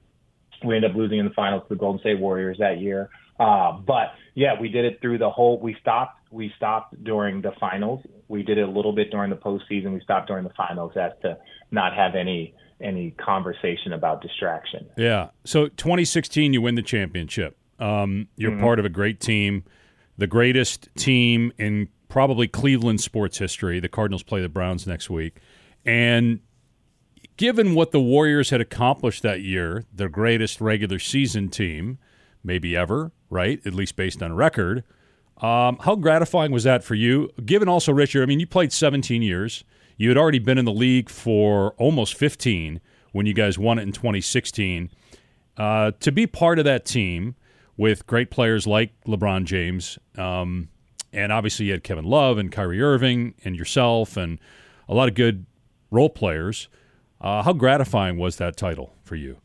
we 0.65 0.77
ended 0.77 0.93
up 0.93 0.97
losing 0.97 1.19
in 1.19 1.27
the 1.27 1.35
finals 1.35 1.63
to 1.65 1.75
the 1.75 1.79
Golden 1.79 2.01
State 2.01 2.19
Warriors 2.19 2.57
that 2.59 2.81
year. 2.81 3.11
Uh, 3.39 3.73
but 3.73 4.13
yeah, 4.35 4.61
we 4.61 4.69
did 4.69 4.85
it 4.85 5.01
through 5.01 5.19
the 5.19 5.31
whole. 5.31 5.61
We 5.61 5.77
stopped. 5.81 6.21
We 6.31 6.53
stopped 6.57 7.03
during 7.05 7.41
the 7.41 7.53
finals. 7.59 8.05
We 8.29 8.43
did 8.43 8.59
it 8.59 8.69
a 8.69 8.71
little 8.71 8.93
bit 8.93 9.11
during 9.11 9.31
the 9.31 9.37
postseason. 9.37 9.95
We 9.95 10.01
stopped 10.01 10.29
during 10.29 10.45
the 10.45 10.53
finals 10.57 10.93
as 10.97 11.13
to 11.23 11.39
not 11.71 11.95
have 11.95 12.15
any 12.15 12.55
any 12.81 13.11
conversation 13.13 13.93
about 13.93 14.23
distraction. 14.23 14.87
Yeah. 14.97 15.31
So 15.45 15.69
2016, 15.69 16.53
you 16.53 16.63
win 16.63 16.77
the 16.77 16.83
championship. 16.83 17.57
Um, 17.79 18.29
you're 18.37 18.53
mm-hmm. 18.53 18.63
part 18.63 18.79
of 18.79 18.85
a 18.85 18.89
great 18.89 19.21
team, 19.21 19.65
the 20.17 20.27
greatest 20.27 20.89
team 20.97 21.53
in 21.59 21.89
probably 22.09 22.49
Cleveland 22.49 23.01
sports 23.01 23.39
history. 23.39 23.81
The 23.81 23.89
Cardinals 23.89 24.23
play 24.23 24.41
the 24.41 24.49
Browns 24.49 24.87
next 24.87 25.11
week, 25.11 25.39
and 25.85 26.41
given 27.37 27.75
what 27.75 27.93
the 27.93 28.01
Warriors 28.01 28.51
had 28.51 28.61
accomplished 28.61 29.23
that 29.23 29.41
year, 29.43 29.85
their 29.93 30.09
greatest 30.09 30.61
regular 30.61 30.99
season 30.99 31.49
team, 31.49 31.99
maybe 32.43 32.77
ever, 32.77 33.13
right? 33.31 33.61
At 33.67 33.75
least 33.75 33.97
based 33.97 34.23
on 34.23 34.33
record. 34.33 34.85
Um, 35.39 35.79
how 35.81 35.95
gratifying 35.95 36.51
was 36.51 36.65
that 36.65 36.83
for 36.83 36.95
you? 36.95 37.31
Given 37.45 37.69
also, 37.69 37.93
Richard, 37.93 38.23
I 38.23 38.27
mean, 38.27 38.41
you 38.41 38.47
played 38.47 38.73
17 38.73 39.23
years. 39.23 39.65
You 39.97 40.09
had 40.09 40.19
already 40.19 40.39
been 40.39 40.59
in 40.59 40.65
the 40.65 40.73
league 40.73 41.09
for 41.09 41.73
almost 41.73 42.15
15 42.15 42.81
when 43.13 43.27
you 43.27 43.35
guys 43.35 43.59
won 43.59 43.79
it 43.79 43.83
in 43.83 43.93
2016. 43.93 44.91
Uh, 45.57 45.93
to 46.01 46.13
be 46.13 46.27
part 46.27 46.59
of 46.59 46.65
that 46.65 46.85
team 46.85 47.35
with 47.77 48.07
great 48.07 48.31
players 48.31 48.67
like 48.67 48.93
LeBron 49.07 49.45
James, 49.45 49.99
um, 50.17 50.69
and 51.13 51.33
obviously 51.33 51.67
you 51.67 51.73
had 51.73 51.83
Kevin 51.83 52.05
Love 52.05 52.39
and 52.39 52.51
Kyrie 52.53 52.83
Irving 52.83 53.35
and 53.45 53.57
yourself 53.57 54.17
and 54.17 54.39
a 54.89 54.95
lot 54.95 55.09
of 55.09 55.15
good 55.15 55.47
role 55.91 56.11
players. 56.11 56.69
Uh, 57.21 57.43
how 57.43 57.53
gratifying 57.53 58.19
was 58.19 58.37
that 58.37 58.57
title 58.57 58.95
for 59.03 59.17
you? 59.17 59.39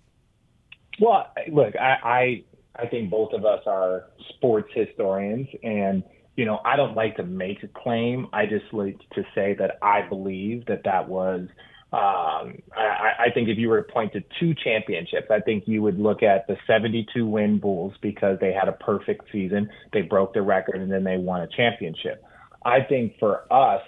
Well, 0.99 1.31
look, 1.51 1.75
I, 1.75 1.97
I 2.03 2.43
I 2.75 2.87
think 2.87 3.09
both 3.09 3.33
of 3.33 3.45
us 3.45 3.61
are 3.67 4.05
sports 4.29 4.69
historians, 4.73 5.47
and 5.63 6.03
you 6.35 6.45
know 6.45 6.59
I 6.65 6.75
don't 6.75 6.95
like 6.95 7.17
to 7.17 7.23
make 7.23 7.63
a 7.63 7.67
claim. 7.67 8.27
I 8.33 8.45
just 8.45 8.73
like 8.73 8.97
to 9.13 9.23
say 9.35 9.55
that 9.59 9.77
I 9.81 10.01
believe 10.07 10.65
that 10.65 10.83
that 10.85 11.07
was 11.07 11.47
um, 11.93 12.57
I, 12.75 13.27
I 13.27 13.31
think 13.35 13.49
if 13.49 13.59
you 13.59 13.69
were 13.69 13.83
to 13.83 13.93
point 13.93 14.13
to 14.13 14.23
two 14.39 14.55
championships, 14.55 15.27
I 15.29 15.41
think 15.41 15.65
you 15.67 15.83
would 15.83 15.99
look 15.99 16.23
at 16.23 16.47
the 16.47 16.57
72 16.65 17.23
win 17.23 17.59
Bulls 17.59 17.93
because 18.01 18.39
they 18.41 18.51
had 18.51 18.67
a 18.67 18.71
perfect 18.71 19.25
season. 19.31 19.69
They 19.91 20.01
broke 20.01 20.33
the 20.33 20.41
record 20.41 20.81
and 20.81 20.91
then 20.91 21.03
they 21.03 21.17
won 21.17 21.41
a 21.41 21.47
championship. 21.47 22.23
I 22.65 22.81
think 22.81 23.19
for 23.19 23.41
us, 23.53 23.83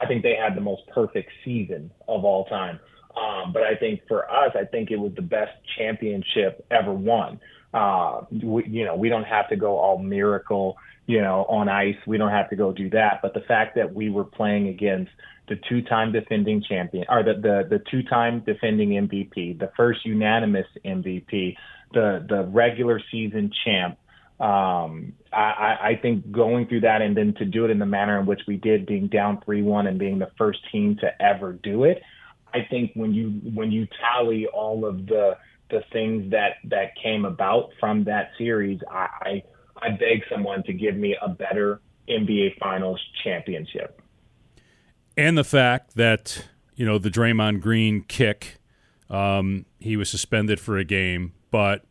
I 0.00 0.06
think 0.06 0.22
they 0.22 0.36
had 0.36 0.56
the 0.56 0.60
most 0.60 0.82
perfect 0.94 1.30
season 1.44 1.90
of 2.06 2.24
all 2.24 2.44
time. 2.44 2.78
Um, 3.16 3.52
but 3.52 3.64
I 3.64 3.74
think 3.74 4.02
for 4.06 4.30
us, 4.30 4.52
I 4.54 4.64
think 4.64 4.92
it 4.92 4.96
was 5.00 5.10
the 5.16 5.22
best 5.22 5.50
championship 5.76 6.64
ever 6.70 6.92
won. 6.92 7.40
Uh, 7.72 8.22
we, 8.30 8.66
you 8.66 8.84
know, 8.84 8.96
we 8.96 9.08
don't 9.08 9.24
have 9.24 9.48
to 9.50 9.56
go 9.56 9.76
all 9.76 9.98
miracle, 9.98 10.76
you 11.06 11.20
know, 11.20 11.44
on 11.48 11.68
ice. 11.68 11.96
We 12.06 12.16
don't 12.18 12.30
have 12.30 12.48
to 12.50 12.56
go 12.56 12.72
do 12.72 12.90
that. 12.90 13.20
But 13.22 13.34
the 13.34 13.40
fact 13.40 13.76
that 13.76 13.94
we 13.94 14.10
were 14.10 14.24
playing 14.24 14.68
against 14.68 15.10
the 15.48 15.56
two-time 15.68 16.12
defending 16.12 16.62
champion, 16.62 17.06
or 17.08 17.22
the 17.22 17.34
the, 17.34 17.78
the 17.78 17.82
two-time 17.90 18.40
defending 18.40 18.90
MVP, 18.90 19.58
the 19.58 19.70
first 19.76 20.04
unanimous 20.04 20.66
MVP, 20.84 21.56
the 21.92 22.24
the 22.28 22.44
regular 22.44 23.00
season 23.10 23.50
champ. 23.64 23.98
Um, 24.40 25.14
I, 25.32 25.78
I 25.82 25.98
think 26.00 26.30
going 26.30 26.68
through 26.68 26.82
that 26.82 27.02
and 27.02 27.16
then 27.16 27.34
to 27.38 27.44
do 27.44 27.64
it 27.64 27.72
in 27.72 27.80
the 27.80 27.86
manner 27.86 28.20
in 28.20 28.26
which 28.26 28.42
we 28.46 28.56
did, 28.56 28.86
being 28.86 29.08
down 29.08 29.42
three-one 29.44 29.88
and 29.88 29.98
being 29.98 30.20
the 30.20 30.30
first 30.38 30.60
team 30.70 30.96
to 31.00 31.10
ever 31.20 31.54
do 31.54 31.82
it, 31.82 32.02
I 32.54 32.66
think 32.70 32.92
when 32.94 33.12
you 33.12 33.30
when 33.52 33.72
you 33.72 33.88
tally 34.00 34.46
all 34.46 34.84
of 34.84 35.06
the 35.06 35.36
the 35.70 35.82
things 35.92 36.30
that 36.30 36.56
that 36.64 36.96
came 37.02 37.24
about 37.24 37.70
from 37.80 38.04
that 38.04 38.30
series, 38.38 38.80
I 38.90 39.08
I, 39.22 39.42
I 39.82 39.90
beg 39.90 40.22
someone 40.30 40.62
to 40.64 40.72
give 40.72 40.96
me 40.96 41.16
a 41.20 41.28
better 41.28 41.80
NBA 42.08 42.58
Finals 42.58 43.00
championship 43.22 44.00
and 45.18 45.36
the 45.36 45.44
fact 45.44 45.96
that 45.96 46.46
you 46.76 46.86
know 46.86 46.96
the 46.96 47.10
Draymond 47.10 47.60
Green 47.60 48.02
kick, 48.04 48.60
um, 49.10 49.66
he 49.80 49.96
was 49.96 50.08
suspended 50.08 50.60
for 50.60 50.78
a 50.78 50.84
game, 50.84 51.34
but 51.50 51.84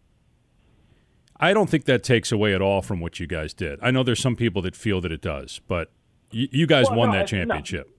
I 1.36 1.54
don't 1.54 1.70
think 1.70 1.86
that 1.86 2.04
takes 2.04 2.32
away 2.32 2.56
at 2.56 2.62
all 2.62 2.82
from 2.82 3.02
what 3.02 3.20
you 3.20 3.28
guys 3.28 3.54
did. 3.54 3.80
I 3.82 3.92
know 3.92 4.02
there's 4.02 4.22
some 4.22 4.38
people 4.38 4.62
that 4.64 4.76
feel 4.76 5.02
that 5.02 5.12
it 5.12 5.22
does, 5.22 5.60
but 5.68 5.92
y- 6.34 6.48
you 6.52 6.66
guys 6.66 6.88
well, 6.88 7.00
won 7.00 7.12
no, 7.12 7.18
that 7.18 7.28
championship. 7.28 7.92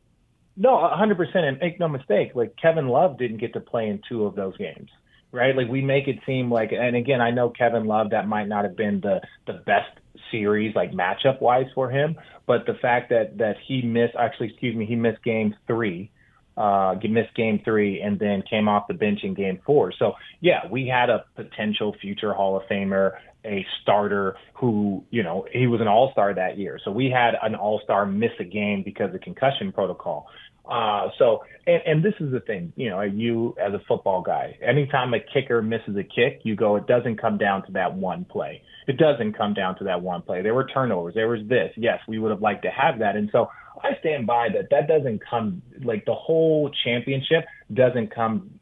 No, 0.56 0.70
100%. 0.70 1.36
And 1.36 1.58
make 1.60 1.78
no 1.78 1.86
mistake, 1.86 2.32
like 2.34 2.56
Kevin 2.56 2.88
Love 2.88 3.16
didn't 3.16 3.36
get 3.36 3.52
to 3.52 3.60
play 3.60 3.88
in 3.88 4.00
two 4.08 4.24
of 4.24 4.34
those 4.34 4.56
games, 4.56 4.90
right? 5.32 5.54
Like 5.56 5.68
we 5.68 5.82
make 5.82 6.08
it 6.08 6.18
seem 6.26 6.50
like, 6.50 6.72
and 6.72 6.96
again, 6.96 7.20
I 7.20 7.30
know 7.30 7.50
Kevin 7.50 7.86
Love, 7.86 8.10
that 8.10 8.26
might 8.26 8.48
not 8.48 8.64
have 8.64 8.76
been 8.76 9.00
the, 9.00 9.20
the 9.46 9.54
best 9.64 9.90
series, 10.30 10.74
like 10.74 10.92
matchup 10.92 11.40
wise 11.40 11.66
for 11.74 11.90
him. 11.90 12.16
But 12.46 12.66
the 12.66 12.74
fact 12.80 13.10
that 13.10 13.38
that 13.38 13.56
he 13.66 13.82
missed, 13.82 14.14
actually, 14.18 14.48
excuse 14.48 14.74
me, 14.74 14.86
he 14.86 14.96
missed 14.96 15.22
game 15.22 15.54
three, 15.66 16.10
uh, 16.56 16.94
missed 17.08 17.34
game 17.34 17.60
three, 17.64 18.00
and 18.00 18.18
then 18.18 18.42
came 18.48 18.68
off 18.68 18.88
the 18.88 18.94
bench 18.94 19.20
in 19.22 19.34
game 19.34 19.60
four. 19.66 19.92
So 19.98 20.14
yeah, 20.40 20.60
we 20.70 20.88
had 20.88 21.10
a 21.10 21.24
potential 21.36 21.94
future 22.00 22.32
Hall 22.32 22.56
of 22.56 22.62
Famer, 22.70 23.12
a 23.44 23.64
starter 23.82 24.36
who, 24.54 25.04
you 25.10 25.22
know, 25.22 25.46
he 25.52 25.66
was 25.66 25.80
an 25.80 25.88
All 25.88 26.10
Star 26.12 26.34
that 26.34 26.58
year. 26.58 26.78
So 26.84 26.90
we 26.90 27.10
had 27.10 27.34
an 27.42 27.54
All 27.54 27.80
Star 27.84 28.06
miss 28.06 28.32
a 28.40 28.44
game 28.44 28.82
because 28.82 29.06
of 29.06 29.12
the 29.12 29.18
concussion 29.18 29.72
protocol. 29.72 30.26
Uh, 30.68 31.08
so, 31.18 31.42
and, 31.66 31.82
and 31.86 32.04
this 32.04 32.14
is 32.20 32.30
the 32.30 32.40
thing, 32.40 32.72
you 32.76 32.90
know, 32.90 33.00
you 33.00 33.56
as 33.58 33.72
a 33.72 33.80
football 33.88 34.20
guy, 34.20 34.56
anytime 34.62 35.14
a 35.14 35.18
kicker 35.20 35.62
misses 35.62 35.96
a 35.96 36.02
kick, 36.02 36.40
you 36.42 36.54
go, 36.54 36.76
it 36.76 36.86
doesn't 36.86 37.18
come 37.18 37.38
down 37.38 37.64
to 37.66 37.72
that 37.72 37.94
one 37.94 38.26
play. 38.26 38.62
It 38.86 38.98
doesn't 38.98 39.32
come 39.32 39.54
down 39.54 39.78
to 39.78 39.84
that 39.84 40.02
one 40.02 40.22
play. 40.22 40.42
There 40.42 40.54
were 40.54 40.66
turnovers. 40.66 41.14
There 41.14 41.28
was 41.28 41.40
this. 41.48 41.72
Yes, 41.76 42.00
we 42.06 42.18
would 42.18 42.30
have 42.30 42.42
liked 42.42 42.62
to 42.64 42.70
have 42.70 42.98
that. 42.98 43.16
And 43.16 43.30
so 43.32 43.48
I 43.82 43.98
stand 44.00 44.26
by 44.26 44.48
that. 44.54 44.68
That 44.70 44.88
doesn't 44.88 45.22
come 45.28 45.62
like 45.82 46.04
the 46.04 46.14
whole 46.14 46.70
championship 46.84 47.44
doesn't 47.72 48.14
come 48.14 48.58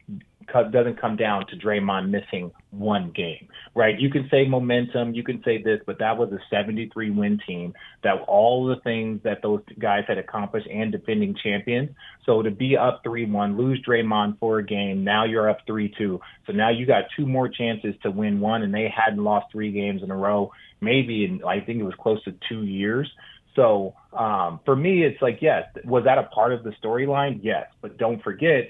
doesn't 0.46 1.00
come 1.00 1.16
down 1.16 1.46
to 1.48 1.56
Draymond 1.56 2.10
missing 2.10 2.52
one 2.70 3.10
game, 3.10 3.48
right? 3.74 3.98
You 3.98 4.10
can 4.10 4.28
say 4.30 4.46
momentum, 4.46 5.14
you 5.14 5.22
can 5.22 5.42
say 5.44 5.62
this, 5.62 5.80
but 5.86 5.98
that 5.98 6.16
was 6.16 6.32
a 6.32 6.38
73 6.50 7.10
win 7.10 7.40
team 7.46 7.74
that 8.02 8.22
all 8.26 8.66
the 8.66 8.76
things 8.76 9.20
that 9.24 9.42
those 9.42 9.62
guys 9.78 10.04
had 10.06 10.18
accomplished 10.18 10.68
and 10.72 10.92
defending 10.92 11.36
champions. 11.42 11.90
So 12.24 12.42
to 12.42 12.50
be 12.50 12.76
up 12.76 13.02
3-1, 13.04 13.56
lose 13.56 13.82
Draymond 13.86 14.38
for 14.38 14.58
a 14.58 14.64
game, 14.64 15.04
now 15.04 15.24
you're 15.24 15.48
up 15.48 15.66
3-2. 15.68 16.20
So 16.46 16.52
now 16.52 16.70
you 16.70 16.86
got 16.86 17.04
two 17.16 17.26
more 17.26 17.48
chances 17.48 17.94
to 18.02 18.10
win 18.10 18.40
one 18.40 18.62
and 18.62 18.74
they 18.74 18.92
hadn't 18.94 19.22
lost 19.22 19.46
three 19.52 19.72
games 19.72 20.02
in 20.02 20.10
a 20.10 20.16
row, 20.16 20.52
maybe 20.80 21.24
in 21.24 21.42
I 21.44 21.60
think 21.60 21.80
it 21.80 21.84
was 21.84 21.94
close 21.98 22.22
to 22.24 22.34
2 22.48 22.64
years. 22.64 23.10
So 23.56 23.94
um, 24.12 24.60
for 24.64 24.76
me, 24.76 25.02
it's 25.02 25.20
like, 25.20 25.38
yes, 25.40 25.64
was 25.84 26.04
that 26.04 26.18
a 26.18 26.24
part 26.24 26.52
of 26.52 26.62
the 26.62 26.72
storyline? 26.82 27.40
Yes, 27.42 27.66
but 27.80 27.96
don't 27.96 28.22
forget 28.22 28.68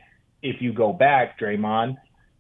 if 0.55 0.63
you 0.63 0.73
go 0.73 0.93
back, 0.93 1.39
Draymond, 1.39 1.97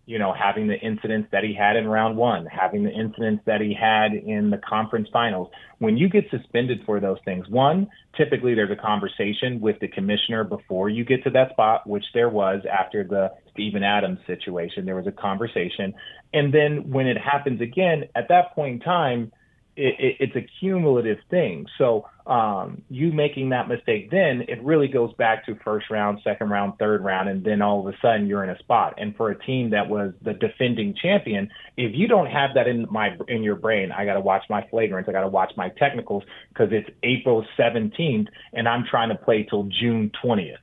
you 0.07 0.21
know, 0.21 0.33
having 0.33 0.69
the 0.69 0.79
incidents 0.79 1.29
that 1.33 1.43
he 1.43 1.53
had 1.53 1.75
in 1.75 1.89
round 1.89 2.17
one, 2.17 2.47
having 2.47 2.85
the 2.85 2.93
incidents 2.93 3.43
that 3.45 3.61
he 3.61 3.75
had 3.75 4.15
in 4.15 4.51
the 4.51 4.59
conference 4.59 5.09
finals. 5.13 5.51
When 5.79 5.97
you 5.97 6.09
get 6.09 6.31
suspended 6.31 6.79
for 6.87 7.01
those 7.01 7.19
things, 7.25 7.49
one, 7.49 7.89
typically 8.17 8.55
there's 8.55 8.71
a 8.71 8.81
conversation 8.81 9.61
with 9.61 9.81
the 9.81 9.89
commissioner 9.89 10.45
before 10.45 10.89
you 10.89 11.05
get 11.05 11.25
to 11.25 11.31
that 11.31 11.51
spot, 11.51 11.89
which 11.89 12.05
there 12.15 12.29
was 12.29 12.63
after 12.73 13.03
the 13.03 13.33
Steven 13.53 13.83
Adams 13.83 14.21
situation. 14.29 14.87
There 14.87 14.95
was 14.95 15.09
a 15.09 15.13
conversation. 15.13 15.93
And 16.33 16.55
then 16.55 16.91
when 16.91 17.09
it 17.09 17.19
happens 17.19 17.61
again, 17.61 18.05
at 18.15 18.29
that 18.29 18.55
point 18.55 18.75
in 18.75 18.81
time, 18.81 19.33
it, 19.77 19.95
it, 19.99 20.17
it's 20.21 20.37
a 20.37 20.47
cumulative 20.61 21.19
thing. 21.31 21.67
So 21.79 22.07
um, 22.27 22.83
you 22.89 23.13
making 23.13 23.51
that 23.51 23.69
mistake, 23.69 24.11
then 24.11 24.43
it 24.49 24.63
really 24.63 24.89
goes 24.89 25.13
back 25.15 25.47
to 25.47 25.55
first 25.65 25.91
round, 25.91 26.21
second 26.25 26.51
round, 26.51 26.75
third 26.79 27.05
round, 27.05 27.29
and 27.29 27.45
then 27.45 27.63
all 27.63 27.87
of 27.87 27.95
a 27.95 27.97
sudden 28.01 28.27
you're 28.27 28.43
in 28.43 28.51
a 28.51 28.59
spot. 28.59 28.95
And 28.99 29.15
for 29.17 29.31
a 29.31 29.39
team 29.45 29.71
that 29.71 29.89
was 29.89 30.13
the 30.23 30.33
defending 30.35 30.95
champion, 31.01 31.49
if 31.77 31.93
you 31.95 32.09
don't 32.09 32.27
have 32.27 32.51
that 32.55 32.67
in 32.67 32.87
my 32.91 33.17
in 33.29 33.43
your 33.43 33.57
brain, 33.57 33.93
I 33.93 34.05
got 34.05 34.15
to 34.15 34.21
watch 34.21 34.45
my 34.51 34.63
flagrants, 34.73 35.09
I 35.09 35.13
got 35.13 35.23
to 35.23 35.29
watch 35.29 35.53
my 35.57 35.69
technicals 35.71 36.25
because 36.49 36.69
it's 36.73 36.89
April 37.03 37.45
17th 37.59 38.27
and 38.53 38.69
I'm 38.69 38.85
trying 38.91 39.11
to 39.11 39.17
play 39.17 39.47
till 39.49 39.65
June 39.65 40.11
20th. 40.25 40.57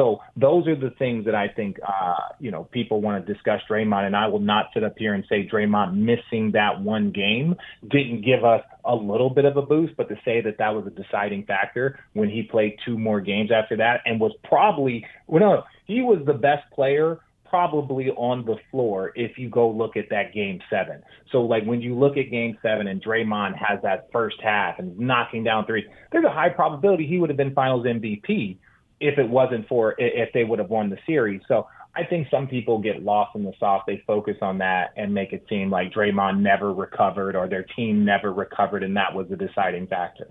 So 0.00 0.20
those 0.34 0.66
are 0.66 0.74
the 0.74 0.88
things 0.98 1.26
that 1.26 1.34
I 1.34 1.48
think, 1.48 1.76
uh, 1.86 2.14
you 2.38 2.50
know, 2.50 2.64
people 2.64 3.02
want 3.02 3.26
to 3.26 3.34
discuss 3.34 3.60
Draymond, 3.70 4.06
and 4.06 4.16
I 4.16 4.28
will 4.28 4.40
not 4.40 4.70
sit 4.72 4.82
up 4.82 4.94
here 4.96 5.12
and 5.12 5.22
say 5.28 5.46
Draymond 5.46 5.94
missing 5.94 6.52
that 6.52 6.80
one 6.80 7.10
game 7.10 7.54
didn't 7.86 8.24
give 8.24 8.42
us 8.42 8.62
a 8.82 8.94
little 8.94 9.28
bit 9.28 9.44
of 9.44 9.58
a 9.58 9.62
boost, 9.62 9.94
but 9.98 10.08
to 10.08 10.14
say 10.24 10.40
that 10.40 10.56
that 10.56 10.70
was 10.70 10.86
a 10.86 11.02
deciding 11.02 11.44
factor 11.44 11.98
when 12.14 12.30
he 12.30 12.42
played 12.42 12.78
two 12.82 12.96
more 12.96 13.20
games 13.20 13.50
after 13.52 13.76
that 13.76 14.00
and 14.06 14.18
was 14.18 14.32
probably, 14.42 15.04
well, 15.26 15.40
no, 15.40 15.62
he 15.84 16.00
was 16.00 16.22
the 16.24 16.32
best 16.32 16.62
player 16.74 17.18
probably 17.44 18.08
on 18.10 18.46
the 18.46 18.56
floor 18.70 19.12
if 19.16 19.36
you 19.36 19.50
go 19.50 19.68
look 19.68 19.98
at 19.98 20.08
that 20.08 20.32
game 20.32 20.60
seven. 20.70 21.02
So 21.30 21.42
like 21.42 21.64
when 21.64 21.82
you 21.82 21.94
look 21.94 22.16
at 22.16 22.30
game 22.30 22.56
seven 22.62 22.86
and 22.86 23.04
Draymond 23.04 23.54
has 23.56 23.82
that 23.82 24.08
first 24.12 24.36
half 24.42 24.78
and 24.78 24.98
knocking 24.98 25.44
down 25.44 25.66
three, 25.66 25.84
there's 26.10 26.24
a 26.24 26.30
high 26.30 26.48
probability 26.48 27.06
he 27.06 27.18
would 27.18 27.28
have 27.28 27.36
been 27.36 27.52
finals 27.52 27.84
MVP 27.84 28.56
if 29.00 29.18
it 29.18 29.28
wasn't 29.28 29.66
for 29.66 29.94
if 29.98 30.32
they 30.32 30.44
would 30.44 30.58
have 30.58 30.70
won 30.70 30.90
the 30.90 30.98
series. 31.06 31.40
So 31.48 31.66
I 31.96 32.04
think 32.04 32.28
some 32.30 32.46
people 32.46 32.78
get 32.78 33.02
lost 33.02 33.34
in 33.34 33.42
the 33.42 33.52
sauce. 33.58 33.82
They 33.86 34.02
focus 34.06 34.36
on 34.42 34.58
that 34.58 34.92
and 34.96 35.12
make 35.12 35.32
it 35.32 35.44
seem 35.48 35.70
like 35.70 35.92
Draymond 35.92 36.40
never 36.40 36.72
recovered 36.72 37.34
or 37.34 37.48
their 37.48 37.64
team 37.64 38.04
never 38.04 38.32
recovered, 38.32 38.82
and 38.82 38.96
that 38.96 39.14
was 39.14 39.28
the 39.28 39.36
deciding 39.36 39.86
factor. 39.86 40.28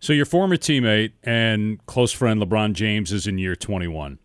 So 0.00 0.12
your 0.12 0.26
former 0.26 0.56
teammate 0.56 1.12
and 1.22 1.84
close 1.86 2.12
friend 2.12 2.40
LeBron 2.42 2.72
James 2.72 3.12
is 3.12 3.26
in 3.26 3.38
year 3.38 3.54
21. 3.54 4.18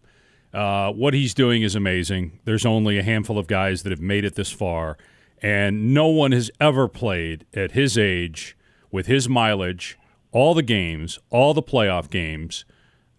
Uh, 0.54 0.92
what 0.92 1.14
he's 1.14 1.34
doing 1.34 1.64
is 1.64 1.76
amazing. 1.76 2.40
There's 2.46 2.66
only 2.66 2.98
a 2.98 3.04
handful 3.04 3.38
of 3.38 3.48
guys 3.48 3.84
that 3.84 3.92
have 3.92 4.02
made 4.02 4.24
it 4.24 4.36
this 4.36 4.52
far, 4.52 4.98
and 5.42 5.94
no 5.94 6.08
one 6.08 6.32
has 6.32 6.50
ever 6.62 6.88
played 6.88 7.46
at 7.54 7.72
his 7.72 7.98
age 7.98 8.58
with 8.90 9.08
his 9.08 9.28
mileage, 9.28 9.98
all 10.32 10.54
the 10.54 10.64
games, 10.64 11.20
all 11.30 11.54
the 11.54 11.64
playoff 11.64 12.10
games 12.10 12.64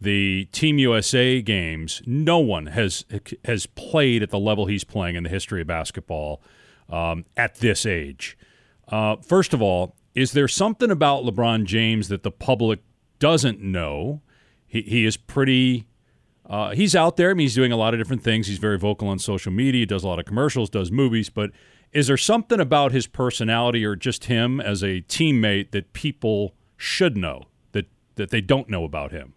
the 0.00 0.47
Team 0.53 0.79
USA 0.79 1.41
games, 1.41 2.03
no 2.07 2.38
one 2.38 2.67
has 2.67 3.05
has 3.45 3.67
played 3.67 4.23
at 4.23 4.31
the 4.31 4.38
level 4.38 4.67
he's 4.67 4.85
playing 4.85 5.17
in 5.17 5.23
the 5.23 5.31
history 5.31 5.62
of 5.62 5.67
basketball 5.67 6.43
um, 6.88 7.25
at 7.37 7.57
this 7.57 7.87
age. 7.87 8.37
Uh, 8.88 9.17
first 9.17 9.55
of 9.55 9.62
all, 9.62 9.97
is 10.15 10.33
there 10.33 10.49
something 10.49 10.91
about 10.91 11.25
LeBron 11.25 11.65
James 11.65 12.09
that 12.09 12.23
the 12.23 12.31
public 12.31 12.81
doesn't 13.19 13.61
know? 13.61 14.23
He, 14.67 14.83
he 14.83 15.05
is 15.07 15.17
pretty. 15.17 15.87
Uh, 16.49 16.71
he's 16.71 16.95
out 16.95 17.17
there. 17.17 17.31
I 17.31 17.35
mean, 17.35 17.47
he's 17.47 17.57
doing 17.57 17.73
a 17.73 17.76
lot 17.76 17.93
of 17.93 17.99
different 17.99 18.23
things. 18.23 18.47
He's 18.47 18.59
very 18.59 18.79
vocal 18.79 19.09
on 19.09 19.19
social 19.19 19.50
media. 19.50 19.85
Does 19.85 20.05
a 20.05 20.09
lot 20.09 20.21
of 20.21 20.26
commercials. 20.26 20.71
Does 20.71 20.93
movies. 20.93 21.29
But 21.29 21.50
is 21.93 22.07
there 22.07 22.17
something 22.17 22.61
about 22.61 22.93
his 22.93 23.09
personality 23.09 23.85
or 23.85 23.97
just 23.97 24.26
him 24.26 24.61
as 24.61 24.83
a 24.83 25.00
teammate 25.03 25.73
that 25.73 25.93
people 25.93 26.55
should 26.76 27.17
know 27.17 27.47
that 28.17 28.31
they 28.31 28.41
don't 28.41 28.69
know 28.69 28.85
about 28.85 29.12
him? 29.12 29.35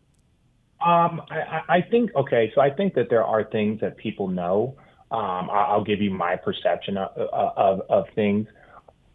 Um, 0.85 1.21
I, 1.29 1.61
I 1.67 1.81
think 1.89 2.11
okay. 2.15 2.51
So 2.55 2.61
I 2.61 2.69
think 2.69 2.93
that 2.93 3.09
there 3.09 3.23
are 3.23 3.43
things 3.43 3.81
that 3.81 3.97
people 3.97 4.27
know. 4.27 4.75
Um, 5.11 5.49
I'll 5.51 5.83
give 5.83 6.01
you 6.01 6.11
my 6.11 6.35
perception 6.35 6.95
of, 6.97 7.09
of, 7.17 7.81
of 7.89 8.05
things. 8.13 8.47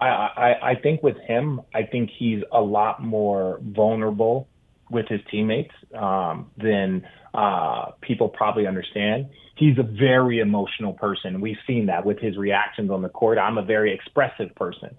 I, 0.00 0.06
I, 0.06 0.70
I 0.70 0.74
think 0.82 1.02
with 1.02 1.16
him, 1.18 1.60
I 1.72 1.84
think 1.84 2.10
he's 2.18 2.42
a 2.52 2.60
lot 2.60 3.00
more 3.00 3.60
vulnerable 3.62 4.48
with 4.90 5.06
his 5.08 5.20
teammates 5.30 5.72
um, 5.96 6.50
than 6.58 7.06
uh, 7.32 7.92
people 8.00 8.28
probably 8.28 8.66
understand. 8.66 9.28
He's 9.56 9.78
a 9.78 9.84
very 9.84 10.40
emotional 10.40 10.94
person. 10.94 11.40
We've 11.40 11.56
seen 11.64 11.86
that 11.86 12.04
with 12.04 12.18
his 12.18 12.36
reactions 12.36 12.90
on 12.90 13.02
the 13.02 13.08
court. 13.08 13.38
I'm 13.38 13.56
a 13.56 13.64
very 13.64 13.94
expressive 13.94 14.52
person. 14.56 14.96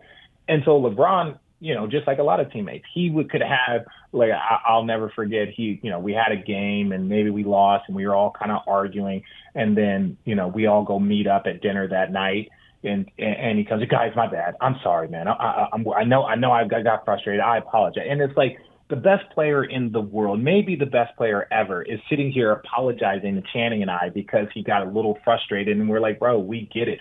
And 0.48 0.64
so 0.66 0.82
LeBron 0.82 1.38
you 1.60 1.74
know, 1.74 1.88
just 1.88 2.06
like 2.06 2.20
a 2.20 2.24
lot 2.24 2.40
of 2.40 2.52
teammates, 2.52 2.86
he 2.94 3.10
would 3.10 3.30
could 3.30 3.42
have 3.42 3.86
like 4.16 4.32
I, 4.32 4.60
I'll 4.68 4.84
never 4.86 5.12
forget. 5.16 5.50
He, 5.56 5.80
you 5.84 5.90
know, 5.90 6.00
we 6.00 6.14
had 6.14 6.32
a 6.32 6.42
game 6.42 6.92
and 6.92 7.10
maybe 7.10 7.30
we 7.30 7.44
lost 7.44 7.86
and 7.88 7.96
we 7.96 8.08
were 8.08 8.16
all 8.16 8.32
kind 8.32 8.52
of 8.52 8.62
arguing, 8.68 9.24
and 9.54 9.78
then 9.78 10.18
you 10.26 10.36
know 10.36 10.48
we 10.48 10.66
all 10.68 10.84
go 10.84 11.00
meet 11.00 11.28
up 11.28 11.44
at 11.46 11.62
dinner 11.62 11.88
that 11.90 12.12
night. 12.12 12.50
And, 12.84 13.10
and 13.18 13.58
he 13.58 13.66
comes, 13.66 13.84
guys, 13.90 14.12
my 14.16 14.28
bad. 14.28 14.54
I'm 14.62 14.76
sorry, 14.84 15.08
man. 15.08 15.28
I, 15.28 15.32
I, 15.32 15.68
I'm, 15.74 15.88
I 15.90 16.04
know, 16.04 16.24
I 16.24 16.36
know, 16.36 16.52
I 16.52 16.68
got 16.68 17.04
frustrated. 17.04 17.42
I 17.42 17.58
apologize. 17.58 18.06
And 18.08 18.22
it's 18.22 18.38
like, 18.38 18.60
the 18.88 18.96
best 18.96 19.28
player 19.32 19.64
in 19.64 19.92
the 19.92 20.02
world, 20.02 20.40
maybe 20.40 20.76
the 20.76 20.86
best 20.86 21.16
player 21.18 21.48
ever, 21.52 21.82
is 21.82 22.00
sitting 22.08 22.32
here 22.32 22.52
apologizing 22.52 23.36
to 23.36 23.44
Channing 23.52 23.82
and 23.82 23.90
I 23.90 24.10
because 24.10 24.48
he 24.54 24.62
got 24.62 24.84
a 24.86 24.90
little 24.90 25.18
frustrated. 25.24 25.78
And 25.78 25.90
we're 25.90 26.00
like, 26.00 26.20
bro, 26.20 26.38
we 26.38 26.70
get 26.72 26.88
it. 26.88 27.00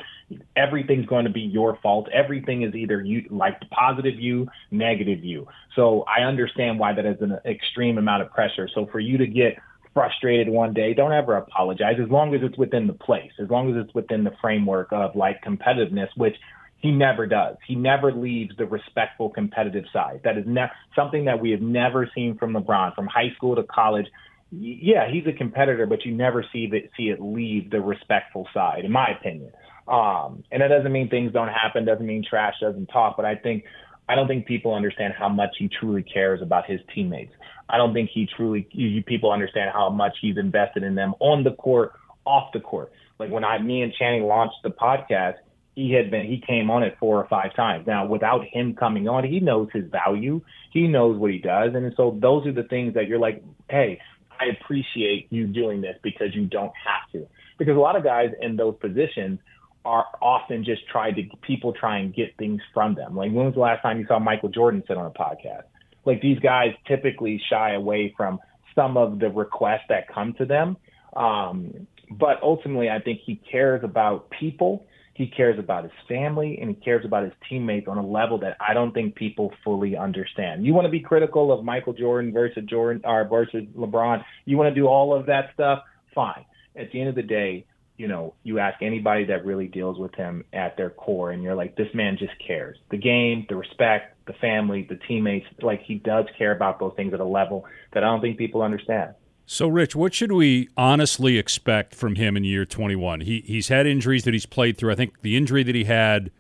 Everything's 0.57 1.05
going 1.05 1.27
to 1.27 1.31
be 1.31 1.43
your 1.43 1.79
fault. 1.83 2.09
Everything 2.11 2.63
is 2.63 2.75
either 2.75 3.03
you 3.03 3.27
like 3.29 3.61
the 3.61 3.67
positive 3.67 4.19
you, 4.19 4.49
negative 4.71 5.23
you. 5.23 5.47
So 5.77 6.05
I 6.09 6.23
understand 6.23 6.79
why 6.79 6.95
that 6.95 7.05
is 7.05 7.21
an 7.21 7.39
extreme 7.45 7.99
amount 7.99 8.23
of 8.23 8.31
pressure. 8.31 8.67
So 8.75 8.87
for 8.87 9.01
you 9.01 9.19
to 9.19 9.27
get 9.27 9.59
frustrated 9.93 10.49
one 10.49 10.73
day, 10.73 10.95
don't 10.95 11.13
ever 11.13 11.37
apologize 11.37 11.97
as 12.03 12.11
long 12.11 12.35
as 12.35 12.41
it's 12.43 12.57
within 12.57 12.87
the 12.87 12.95
place, 12.95 13.31
as 13.39 13.51
long 13.51 13.71
as 13.71 13.85
it's 13.85 13.95
within 13.95 14.25
the 14.25 14.33
framework 14.41 14.89
of 14.91 15.15
like 15.15 15.45
competitiveness, 15.45 16.09
which 16.17 16.37
he 16.85 16.91
never 16.91 17.27
does. 17.27 17.57
He 17.67 17.77
never 17.77 18.13
leaves 18.13 18.55
the 18.59 18.67
respectful 18.67 19.31
competitive 19.31 19.85
side. 19.91 20.21
That 20.23 20.37
is 20.37 20.45
ne- 20.47 20.71
something 20.95 21.25
that 21.25 21.41
we 21.41 21.51
have 21.53 21.63
never 21.63 22.11
seen 22.15 22.37
from 22.37 22.53
LeBron 22.53 22.95
from 22.95 23.07
high 23.07 23.33
school 23.35 23.57
to 23.57 23.63
college. 23.63 24.05
Yeah, 24.51 25.11
he's 25.11 25.27
a 25.27 25.33
competitor, 25.33 25.87
but 25.87 26.05
you 26.05 26.13
never 26.15 26.45
see 26.53 26.69
it 26.71 26.91
see 26.95 27.05
it 27.05 27.23
leave 27.23 27.71
the 27.71 27.81
respectful 27.81 28.47
side, 28.53 28.85
in 28.85 28.93
my 28.93 29.07
opinion. 29.19 29.51
Um, 29.89 30.45
and 30.53 30.61
that 30.61 30.69
doesn't 30.69 30.93
mean 30.93 31.09
things 31.09 31.33
don't 31.33 31.49
happen. 31.49 31.87
Doesn't 31.87 32.05
mean 32.05 32.23
trash 32.29 32.53
doesn't 32.61 32.89
talk. 32.89 33.17
But 33.17 33.25
I 33.25 33.37
think 33.37 33.65
I 34.07 34.15
don't 34.15 34.29
think 34.29 34.45
people 34.45 34.75
understand 34.75 35.15
how 35.19 35.31
much 35.31 35.57
he 35.59 35.71
truly 35.81 36.03
cares 36.03 36.43
about 36.43 36.67
his 36.67 36.81
teammates. 36.95 37.33
I 37.67 37.79
don't 37.79 37.95
think 37.95 38.11
he 38.13 38.29
truly 38.37 38.69
you, 38.73 39.03
people 39.05 39.33
understand 39.33 39.71
how 39.73 39.89
much 39.89 40.19
he's 40.21 40.37
invested 40.37 40.83
in 40.83 40.97
them 40.97 41.15
on 41.21 41.45
the 41.45 41.53
court, 41.53 41.93
off 42.27 42.53
the 42.53 42.61
court. 42.61 42.93
Like 43.19 43.31
when 43.31 43.43
I 43.43 43.57
me 43.57 43.81
and 43.81 43.95
Channing 43.95 44.25
launched 44.25 44.57
the 44.63 44.71
podcast, 44.71 45.37
he 45.75 45.93
had 45.93 46.11
been 46.11 46.27
he 46.27 46.43
came 46.47 46.71
on 46.71 46.83
it 46.83 46.97
four 46.99 47.21
or 47.21 47.27
five 47.29 47.55
times. 47.55 47.87
Now, 47.87 48.07
without 48.07 48.45
him 48.45 48.75
coming 48.75 49.09
on, 49.09 49.25
he 49.25 49.41
knows 49.41 49.69
his 49.73 49.85
value. 49.91 50.41
He 50.73 50.87
knows 50.87 51.19
what 51.19 51.31
he 51.31 51.39
does, 51.39 51.75
and 51.75 51.93
so 51.97 52.17
those 52.21 52.47
are 52.47 52.53
the 52.53 52.65
things 52.65 52.95
that 52.95 53.09
you're 53.09 53.19
like, 53.19 53.43
hey, 53.69 54.01
I 54.41 54.47
appreciate 54.47 55.29
you 55.31 55.47
doing 55.47 55.81
this 55.81 55.97
because 56.03 56.35
you 56.35 56.47
don't 56.47 56.73
have 56.85 57.11
to. 57.13 57.27
Because 57.59 57.77
a 57.77 57.81
lot 57.81 57.97
of 57.97 58.05
guys 58.05 58.31
in 58.41 58.57
those 58.57 58.75
positions 58.81 59.39
are 59.85 60.07
often 60.23 60.65
just 60.65 60.89
trying 60.91 61.15
to 61.15 61.23
people 61.43 61.73
try 61.73 61.99
and 61.99 62.15
get 62.15 62.37
things 62.39 62.61
from 62.73 62.95
them. 62.95 63.15
Like 63.17 63.33
when 63.33 63.47
was 63.47 63.55
the 63.55 63.61
last 63.61 63.83
time 63.83 63.99
you 63.99 64.07
saw 64.07 64.19
Michael 64.19 64.49
Jordan 64.49 64.83
sit 64.89 64.97
on 64.97 65.07
a 65.07 65.11
podcast? 65.11 65.65
Like 66.05 66.21
these 66.21 66.39
guys 66.39 66.71
typically 66.87 67.41
shy 67.51 67.75
away 67.75 68.15
from 68.17 68.41
some 68.75 68.97
of 68.97 69.19
the 69.19 69.29
requests 69.29 69.85
that 69.89 70.13
come 70.13 70.35
to 70.39 70.47
them. 70.47 70.77
Um, 71.15 71.87
but 72.11 72.43
ultimately, 72.43 72.91
I 72.91 73.01
think 73.01 73.21
he 73.25 73.37
cares 73.37 73.85
about 73.85 74.31
people 74.31 74.85
he 75.15 75.29
cares 75.29 75.59
about 75.59 75.85
his 75.85 75.93
family 76.09 76.59
and 76.61 76.69
he 76.69 76.75
cares 76.75 77.05
about 77.05 77.23
his 77.25 77.33
teammates 77.49 77.87
on 77.89 77.99
a 77.99 78.07
level 78.07 78.39
that 78.39 78.57
I 78.61 78.75
don't 78.75 78.93
think 78.93 79.15
people 79.15 79.53
fully 79.63 79.97
understand. 79.97 80.67
You 80.67 80.75
want 80.75 80.87
to 80.87 80.91
be 80.91 81.01
critical 81.01 81.53
of 81.53 81.65
Michael 81.65 81.93
Jordan 81.93 82.33
versus 82.33 82.65
Jordan 82.69 83.03
or 83.05 83.25
versus 83.25 83.65
LeBron. 83.77 84.25
You 84.45 84.57
want 84.57 84.75
to 84.75 84.81
do 84.81 84.87
all 84.87 85.15
of 85.15 85.27
that 85.27 85.51
stuff. 85.55 85.85
Fine. 86.15 86.45
At 86.77 86.91
the 86.93 87.01
end 87.01 87.09
of 87.09 87.15
the 87.15 87.23
day, 87.23 87.65
you 87.97 88.09
know, 88.09 88.35
you 88.43 88.59
ask 88.59 88.83
anybody 88.83 89.27
that 89.27 89.45
really 89.45 89.69
deals 89.69 89.99
with 89.99 90.15
him 90.17 90.45
at 90.53 90.77
their 90.77 90.91
core, 90.91 91.31
and 91.31 91.45
you're 91.45 91.55
like, 91.55 91.77
this 91.77 91.87
man 91.95 92.17
just 92.19 92.33
cares. 92.45 92.77
The 92.91 92.97
game, 92.97 93.47
the 93.49 93.55
respect, 93.55 94.17
the 94.27 94.33
family, 94.35 94.85
the 94.89 94.99
teammates, 95.07 95.47
like 95.63 95.83
he 95.83 95.95
does 95.95 96.25
care 96.37 96.51
about 96.51 96.81
those 96.81 96.93
things 96.97 97.15
at 97.15 97.21
a 97.21 97.25
level 97.25 97.65
that 97.93 98.03
I 98.03 98.07
don't 98.07 98.21
think 98.21 98.37
people 98.37 98.63
understand. 98.63 99.15
So, 99.47 99.69
Rich, 99.69 99.95
what 99.95 100.15
should 100.15 100.33
we 100.33 100.69
honestly 100.77 101.37
expect 101.37 101.95
from 101.95 102.15
him 102.15 102.37
in 102.37 102.45
year 102.45 102.65
21? 102.65 103.21
He 103.21 103.43
he's 103.47 103.69
had 103.69 103.87
injuries 103.87 104.25
that 104.25 104.33
he's 104.33 104.47
played 104.47 104.79
through. 104.79 104.93
I 104.93 104.95
think 104.95 105.21
the 105.23 105.37
injury 105.37 105.63
that 105.63 105.75
he 105.75 105.85
had 105.85 106.31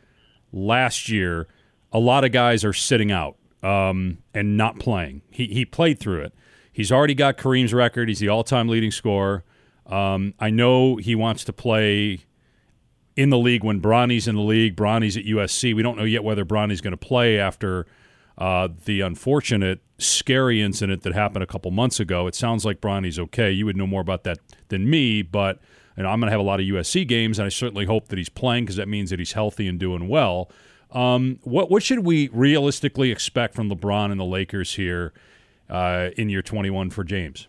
last 0.53 1.09
year, 1.11 1.47
a 1.93 1.99
lot 1.99 2.25
of 2.25 2.33
guys 2.33 2.65
are 2.65 2.73
sitting 2.73 3.13
out 3.13 3.37
um, 3.63 4.19
and 4.33 4.57
not 4.57 4.79
playing. 4.79 5.23
He 5.31 5.47
he 5.49 5.65
played 5.65 5.99
through 5.99 6.23
it. 6.23 6.35
He's 6.73 6.91
already 6.91 7.15
got 7.15 7.37
Kareem's 7.37 7.75
record. 7.75 8.09
He's 8.09 8.19
the 8.19 8.29
all-time 8.29 8.69
leading 8.69 8.91
scorer. 8.91 9.45
Um, 9.87 10.35
I 10.41 10.51
know 10.51 10.97
he 10.97 11.15
wants 11.15 11.45
to 11.45 11.53
play 11.53 12.25
in 13.17 13.31
the 13.31 13.39
league 13.39 13.63
when 13.63 13.79
Bronny's 13.79 14.27
in 14.27 14.35
the 14.35 14.43
league. 14.43 14.75
Bronny's 14.75 15.17
at 15.17 15.25
USC. 15.25 15.75
We 15.75 15.83
don't 15.83 15.97
know 15.97 16.05
yet 16.05 16.25
whether 16.25 16.45
Bronny's 16.45 16.81
going 16.81 16.93
to 16.93 16.97
play 16.97 17.39
after 17.39 17.87
uh, 18.39 18.69
the 18.85 19.01
unfortunate, 19.01 19.81
scary 19.99 20.61
incident 20.61 21.03
that 21.03 21.15
happened 21.15 21.43
a 21.43 21.47
couple 21.47 21.71
months 21.71 22.01
ago. 22.01 22.27
It 22.27 22.35
sounds 22.35 22.65
like 22.65 22.81
Bronny's 22.81 23.19
okay. 23.19 23.51
You 23.51 23.67
would 23.67 23.77
know 23.77 23.87
more 23.87 24.01
about 24.01 24.25
that 24.25 24.39
than 24.69 24.91
me, 24.91 25.23
but 25.23 25.61
know, 26.03 26.09
I'm 26.09 26.21
going 26.21 26.29
to 26.29 26.33
have 26.33 26.41
a 26.41 26.45
lot 26.45 26.61
of 26.61 26.67
USC 26.67 27.07
games, 27.07 27.39
and 27.39 27.47
I 27.47 27.49
certainly 27.49 27.85
hope 27.85 28.09
that 28.09 28.19
he's 28.19 28.29
playing 28.29 28.65
because 28.65 28.77
that 28.77 28.89
means 28.89 29.11
that 29.11 29.19
he's 29.19 29.33
healthy 29.33 29.69
and 29.69 29.79
doing 29.79 30.09
well. 30.09 30.51
Um, 30.91 31.39
what 31.43 31.71
what 31.71 31.83
should 31.83 32.01
we 32.01 32.29
realistically 32.29 33.11
expect 33.11 33.55
from 33.55 33.69
LeBron 33.69 34.11
and 34.11 34.21
the 34.21 34.25
Lakers 34.25 34.75
here 34.75 35.13
uh, 35.69 36.11
in 36.17 36.29
year 36.29 36.43
21 36.43 36.91
for 36.91 37.03
James? 37.03 37.49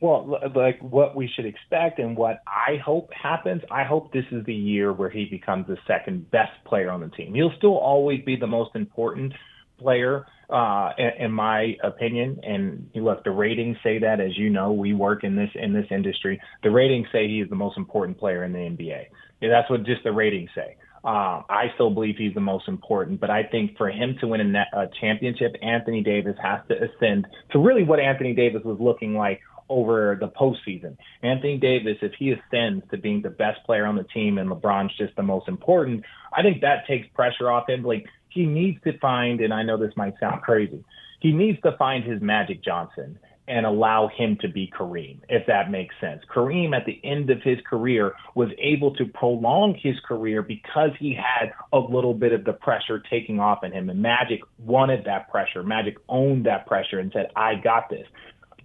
Well, 0.00 0.40
like 0.54 0.80
what 0.80 1.14
we 1.14 1.28
should 1.28 1.44
expect 1.44 1.98
and 1.98 2.16
what 2.16 2.42
I 2.46 2.76
hope 2.76 3.12
happens, 3.12 3.62
I 3.70 3.84
hope 3.84 4.12
this 4.12 4.24
is 4.30 4.44
the 4.46 4.54
year 4.54 4.94
where 4.94 5.10
he 5.10 5.26
becomes 5.26 5.66
the 5.66 5.76
second 5.86 6.30
best 6.30 6.52
player 6.64 6.90
on 6.90 7.00
the 7.00 7.08
team. 7.08 7.34
He'll 7.34 7.52
still 7.58 7.76
always 7.76 8.24
be 8.24 8.34
the 8.34 8.46
most 8.46 8.74
important 8.74 9.34
player, 9.80 10.26
uh, 10.50 10.90
in, 10.98 11.26
in 11.26 11.32
my 11.32 11.76
opinion. 11.82 12.40
And 12.42 12.90
look, 12.94 13.24
the 13.24 13.30
ratings 13.30 13.76
say 13.82 13.98
that, 13.98 14.20
as 14.20 14.36
you 14.36 14.50
know, 14.50 14.72
we 14.72 14.92
work 14.92 15.24
in 15.24 15.36
this 15.36 15.50
in 15.54 15.72
this 15.72 15.86
industry. 15.90 16.40
The 16.62 16.70
ratings 16.70 17.08
say 17.12 17.26
he 17.28 17.40
is 17.40 17.48
the 17.48 17.56
most 17.56 17.76
important 17.76 18.18
player 18.18 18.44
in 18.44 18.52
the 18.52 18.58
NBA. 18.58 19.06
Yeah, 19.40 19.48
that's 19.48 19.70
what 19.70 19.84
just 19.84 20.04
the 20.04 20.12
ratings 20.12 20.50
say. 20.54 20.76
Uh, 21.02 21.40
I 21.48 21.70
still 21.74 21.90
believe 21.90 22.16
he's 22.18 22.34
the 22.34 22.40
most 22.40 22.68
important, 22.68 23.20
but 23.20 23.30
I 23.30 23.44
think 23.44 23.78
for 23.78 23.88
him 23.88 24.16
to 24.20 24.26
win 24.26 24.54
a, 24.54 24.66
a 24.74 24.86
championship, 25.00 25.56
Anthony 25.62 26.02
Davis 26.02 26.36
has 26.42 26.60
to 26.68 26.74
ascend 26.76 27.26
to 27.52 27.58
really 27.58 27.84
what 27.84 28.00
Anthony 28.00 28.34
Davis 28.34 28.62
was 28.64 28.78
looking 28.78 29.14
like 29.14 29.40
over 29.70 30.18
the 30.20 30.28
postseason. 30.28 30.98
Anthony 31.22 31.56
Davis, 31.56 31.96
if 32.02 32.12
he 32.18 32.32
ascends 32.32 32.84
to 32.90 32.98
being 32.98 33.22
the 33.22 33.30
best 33.30 33.64
player 33.64 33.86
on 33.86 33.96
the 33.96 34.04
team 34.04 34.36
and 34.36 34.50
LeBron's 34.50 34.94
just 34.98 35.16
the 35.16 35.22
most 35.22 35.48
important, 35.48 36.04
I 36.34 36.42
think 36.42 36.60
that 36.60 36.86
takes 36.86 37.06
pressure 37.14 37.50
off 37.50 37.68
him. 37.68 37.82
Like 37.82 38.04
he 38.30 38.46
needs 38.46 38.82
to 38.84 38.98
find, 38.98 39.40
and 39.40 39.52
I 39.52 39.62
know 39.62 39.76
this 39.76 39.96
might 39.96 40.14
sound 40.20 40.42
crazy, 40.42 40.84
he 41.20 41.32
needs 41.32 41.60
to 41.62 41.76
find 41.76 42.04
his 42.04 42.20
Magic 42.22 42.64
Johnson 42.64 43.18
and 43.50 43.66
allow 43.66 44.08
him 44.16 44.38
to 44.40 44.48
be 44.48 44.72
Kareem, 44.78 45.18
if 45.28 45.44
that 45.48 45.72
makes 45.72 45.92
sense. 46.00 46.22
Kareem, 46.32 46.74
at 46.74 46.86
the 46.86 47.00
end 47.02 47.30
of 47.30 47.42
his 47.42 47.58
career, 47.68 48.14
was 48.36 48.48
able 48.58 48.94
to 48.94 49.04
prolong 49.06 49.74
his 49.74 49.96
career 50.06 50.40
because 50.40 50.90
he 51.00 51.14
had 51.14 51.52
a 51.72 51.78
little 51.78 52.14
bit 52.14 52.32
of 52.32 52.44
the 52.44 52.52
pressure 52.52 53.02
taking 53.10 53.40
off 53.40 53.64
in 53.64 53.72
him. 53.72 53.90
And 53.90 54.00
Magic 54.00 54.40
wanted 54.58 55.04
that 55.06 55.28
pressure. 55.30 55.64
Magic 55.64 55.96
owned 56.08 56.46
that 56.46 56.66
pressure 56.66 57.00
and 57.00 57.10
said, 57.12 57.32
I 57.34 57.56
got 57.56 57.90
this. 57.90 58.06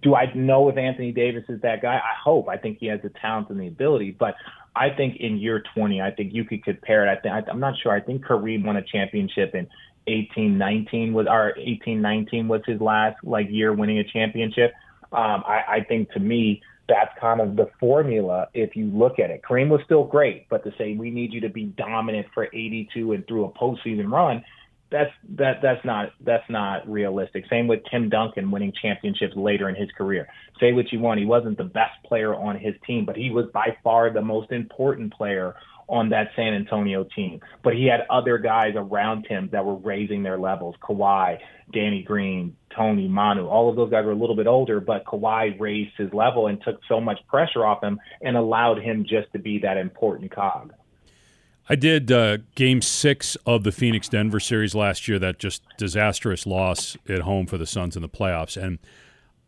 Do 0.02 0.14
I 0.14 0.32
know 0.34 0.68
if 0.68 0.76
Anthony 0.76 1.10
Davis 1.10 1.44
is 1.48 1.60
that 1.62 1.82
guy? 1.82 1.96
I 1.96 2.14
hope. 2.22 2.48
I 2.48 2.56
think 2.56 2.78
he 2.78 2.86
has 2.86 3.00
the 3.02 3.08
talent 3.08 3.50
and 3.50 3.58
the 3.58 3.66
ability, 3.66 4.12
but 4.16 4.36
I 4.76 4.90
think 4.90 5.16
in 5.16 5.38
year 5.38 5.62
20, 5.74 6.02
I 6.02 6.10
think 6.10 6.34
you 6.34 6.44
could 6.44 6.62
compare 6.62 7.06
it. 7.06 7.10
I 7.10 7.20
think 7.20 7.48
I'm 7.48 7.60
not 7.60 7.74
sure. 7.82 7.92
I 7.92 8.00
think 8.00 8.24
Kareem 8.24 8.64
won 8.64 8.76
a 8.76 8.82
championship 8.82 9.54
in 9.54 9.66
18, 10.06 10.58
19 10.58 11.14
was 11.14 11.26
our 11.26 11.54
18, 11.58 12.00
19 12.00 12.48
was 12.48 12.60
his 12.66 12.80
last 12.80 13.16
like 13.24 13.46
year 13.50 13.72
winning 13.72 13.98
a 13.98 14.04
championship. 14.04 14.72
Um, 15.12 15.42
I, 15.46 15.62
I 15.68 15.86
think 15.88 16.10
to 16.12 16.20
me 16.20 16.62
that's 16.88 17.10
kind 17.20 17.40
of 17.40 17.56
the 17.56 17.68
formula 17.80 18.48
if 18.54 18.76
you 18.76 18.86
look 18.86 19.18
at 19.18 19.30
it. 19.30 19.42
Kareem 19.42 19.68
was 19.68 19.80
still 19.84 20.04
great, 20.04 20.48
but 20.48 20.62
to 20.64 20.72
say 20.78 20.94
we 20.94 21.10
need 21.10 21.32
you 21.32 21.40
to 21.40 21.48
be 21.48 21.64
dominant 21.64 22.26
for 22.34 22.44
82 22.44 23.12
and 23.12 23.26
through 23.26 23.46
a 23.46 23.50
postseason 23.50 24.10
run, 24.10 24.44
that's 24.90 25.10
that 25.36 25.60
that's 25.62 25.84
not 25.84 26.10
that's 26.24 26.48
not 26.48 26.88
realistic. 26.88 27.44
Same 27.50 27.66
with 27.66 27.80
Tim 27.90 28.08
Duncan 28.08 28.50
winning 28.50 28.72
championships 28.80 29.34
later 29.36 29.68
in 29.68 29.74
his 29.74 29.90
career. 29.96 30.28
Say 30.60 30.72
what 30.72 30.92
you 30.92 31.00
want, 31.00 31.20
he 31.20 31.26
wasn't 31.26 31.58
the 31.58 31.64
best 31.64 32.02
player 32.04 32.34
on 32.34 32.58
his 32.58 32.74
team, 32.86 33.04
but 33.04 33.16
he 33.16 33.30
was 33.30 33.46
by 33.52 33.76
far 33.82 34.12
the 34.12 34.22
most 34.22 34.52
important 34.52 35.12
player 35.12 35.54
on 35.88 36.10
that 36.10 36.28
San 36.34 36.54
Antonio 36.54 37.06
team. 37.14 37.40
But 37.62 37.74
he 37.74 37.86
had 37.86 38.00
other 38.10 38.38
guys 38.38 38.74
around 38.76 39.26
him 39.26 39.50
that 39.52 39.64
were 39.64 39.76
raising 39.76 40.22
their 40.22 40.38
levels. 40.38 40.74
Kawhi, 40.82 41.38
Danny 41.72 42.02
Green, 42.02 42.56
Tony, 42.76 43.08
Manu, 43.08 43.46
all 43.46 43.70
of 43.70 43.76
those 43.76 43.90
guys 43.90 44.04
were 44.04 44.12
a 44.12 44.16
little 44.16 44.36
bit 44.36 44.46
older, 44.46 44.80
but 44.80 45.04
Kawhi 45.04 45.58
raised 45.60 45.92
his 45.96 46.12
level 46.12 46.48
and 46.48 46.60
took 46.62 46.80
so 46.88 47.00
much 47.00 47.18
pressure 47.28 47.64
off 47.64 47.82
him 47.82 48.00
and 48.20 48.36
allowed 48.36 48.78
him 48.82 49.04
just 49.08 49.32
to 49.32 49.38
be 49.38 49.60
that 49.60 49.76
important 49.76 50.34
cog. 50.34 50.72
I 51.68 51.74
did 51.74 52.12
uh, 52.12 52.38
game 52.54 52.80
six 52.80 53.36
of 53.44 53.64
the 53.64 53.72
Phoenix 53.72 54.08
Denver 54.08 54.38
series 54.38 54.74
last 54.74 55.08
year, 55.08 55.18
that 55.18 55.38
just 55.38 55.62
disastrous 55.76 56.46
loss 56.46 56.96
at 57.08 57.22
home 57.22 57.46
for 57.46 57.58
the 57.58 57.66
Suns 57.66 57.96
in 57.96 58.02
the 58.02 58.08
playoffs. 58.08 58.60
And 58.60 58.78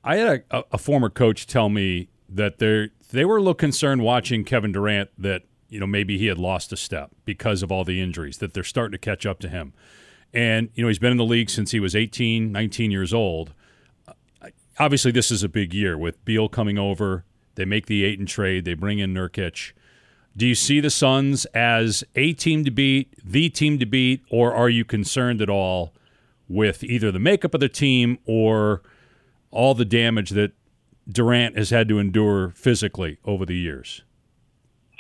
I 0.03 0.17
had 0.17 0.45
a, 0.51 0.65
a 0.73 0.79
former 0.79 1.11
coach 1.11 1.47
tell 1.47 1.69
me 1.69 2.09
that 2.29 2.59
they 2.59 2.91
they 3.11 3.25
were 3.25 3.37
a 3.37 3.41
little 3.41 3.55
concerned 3.55 4.03
watching 4.03 4.45
Kevin 4.45 4.73
Durant 4.73 5.11
that 5.17 5.43
you 5.69 5.79
know 5.79 5.87
maybe 5.87 6.19
he 6.19 6.27
had 6.27 6.39
lost 6.39 6.73
a 6.73 6.77
step 6.77 7.11
because 7.25 7.63
of 7.63 7.71
all 7.71 7.85
the 7.85 8.01
injuries 8.01 8.39
that 8.39 8.53
they're 8.53 8.65
starting 8.65 8.93
to 8.93 8.99
catch 8.99 9.25
up 9.25 9.39
to 9.41 9.49
him. 9.49 9.73
And 10.35 10.71
you 10.75 10.83
know 10.83 10.89
he's 10.89 10.99
been 10.99 11.13
in 11.13 11.19
the 11.19 11.25
league 11.25 11.51
since 11.51 11.71
he 11.71 11.81
was 11.81 11.95
18, 11.95 12.51
19 12.51 12.91
years 12.91 13.15
old. 13.15 13.55
Obviously, 14.81 15.11
this 15.11 15.31
is 15.31 15.43
a 15.43 15.49
big 15.49 15.75
year 15.75 15.99
with 15.99 16.25
Beal 16.25 16.49
coming 16.49 16.79
over. 16.79 17.25
They 17.57 17.65
make 17.65 17.87
the 17.87 18.05
Ayton 18.05 18.27
trade. 18.27 18.65
They 18.65 18.75
bring 18.75 19.01
in 19.01 19.13
Nurkic 19.13 19.73
do 20.37 20.47
you 20.47 20.55
see 20.55 20.81
the 20.81 20.91
Suns 20.91 21.45
as 21.47 22.05
a 22.15 22.33
team 22.33 22.65
to 22.65 22.71
beat, 22.71 23.15
the 23.25 23.49
team 23.49 23.79
to 23.79 23.87
beat, 23.87 24.23
or 24.31 24.55
are 24.55 24.69
you 24.69 24.85
concerned 24.85 25.43
at 25.43 25.51
all 25.51 25.93
with 26.49 26.85
either 26.85 27.11
the 27.11 27.19
makeup 27.19 27.55
of 27.55 27.61
the 27.61 27.69
team 27.69 28.19
or 28.25 28.83
all 29.51 29.75
the 29.75 29.85
damage 29.85 30.31
that 30.31 30.53
Durant 31.11 31.57
has 31.57 31.71
had 31.71 31.89
to 31.89 31.99
endure 31.99 32.51
physically 32.51 33.19
over 33.25 33.45
the 33.45 33.57
years? 33.57 34.03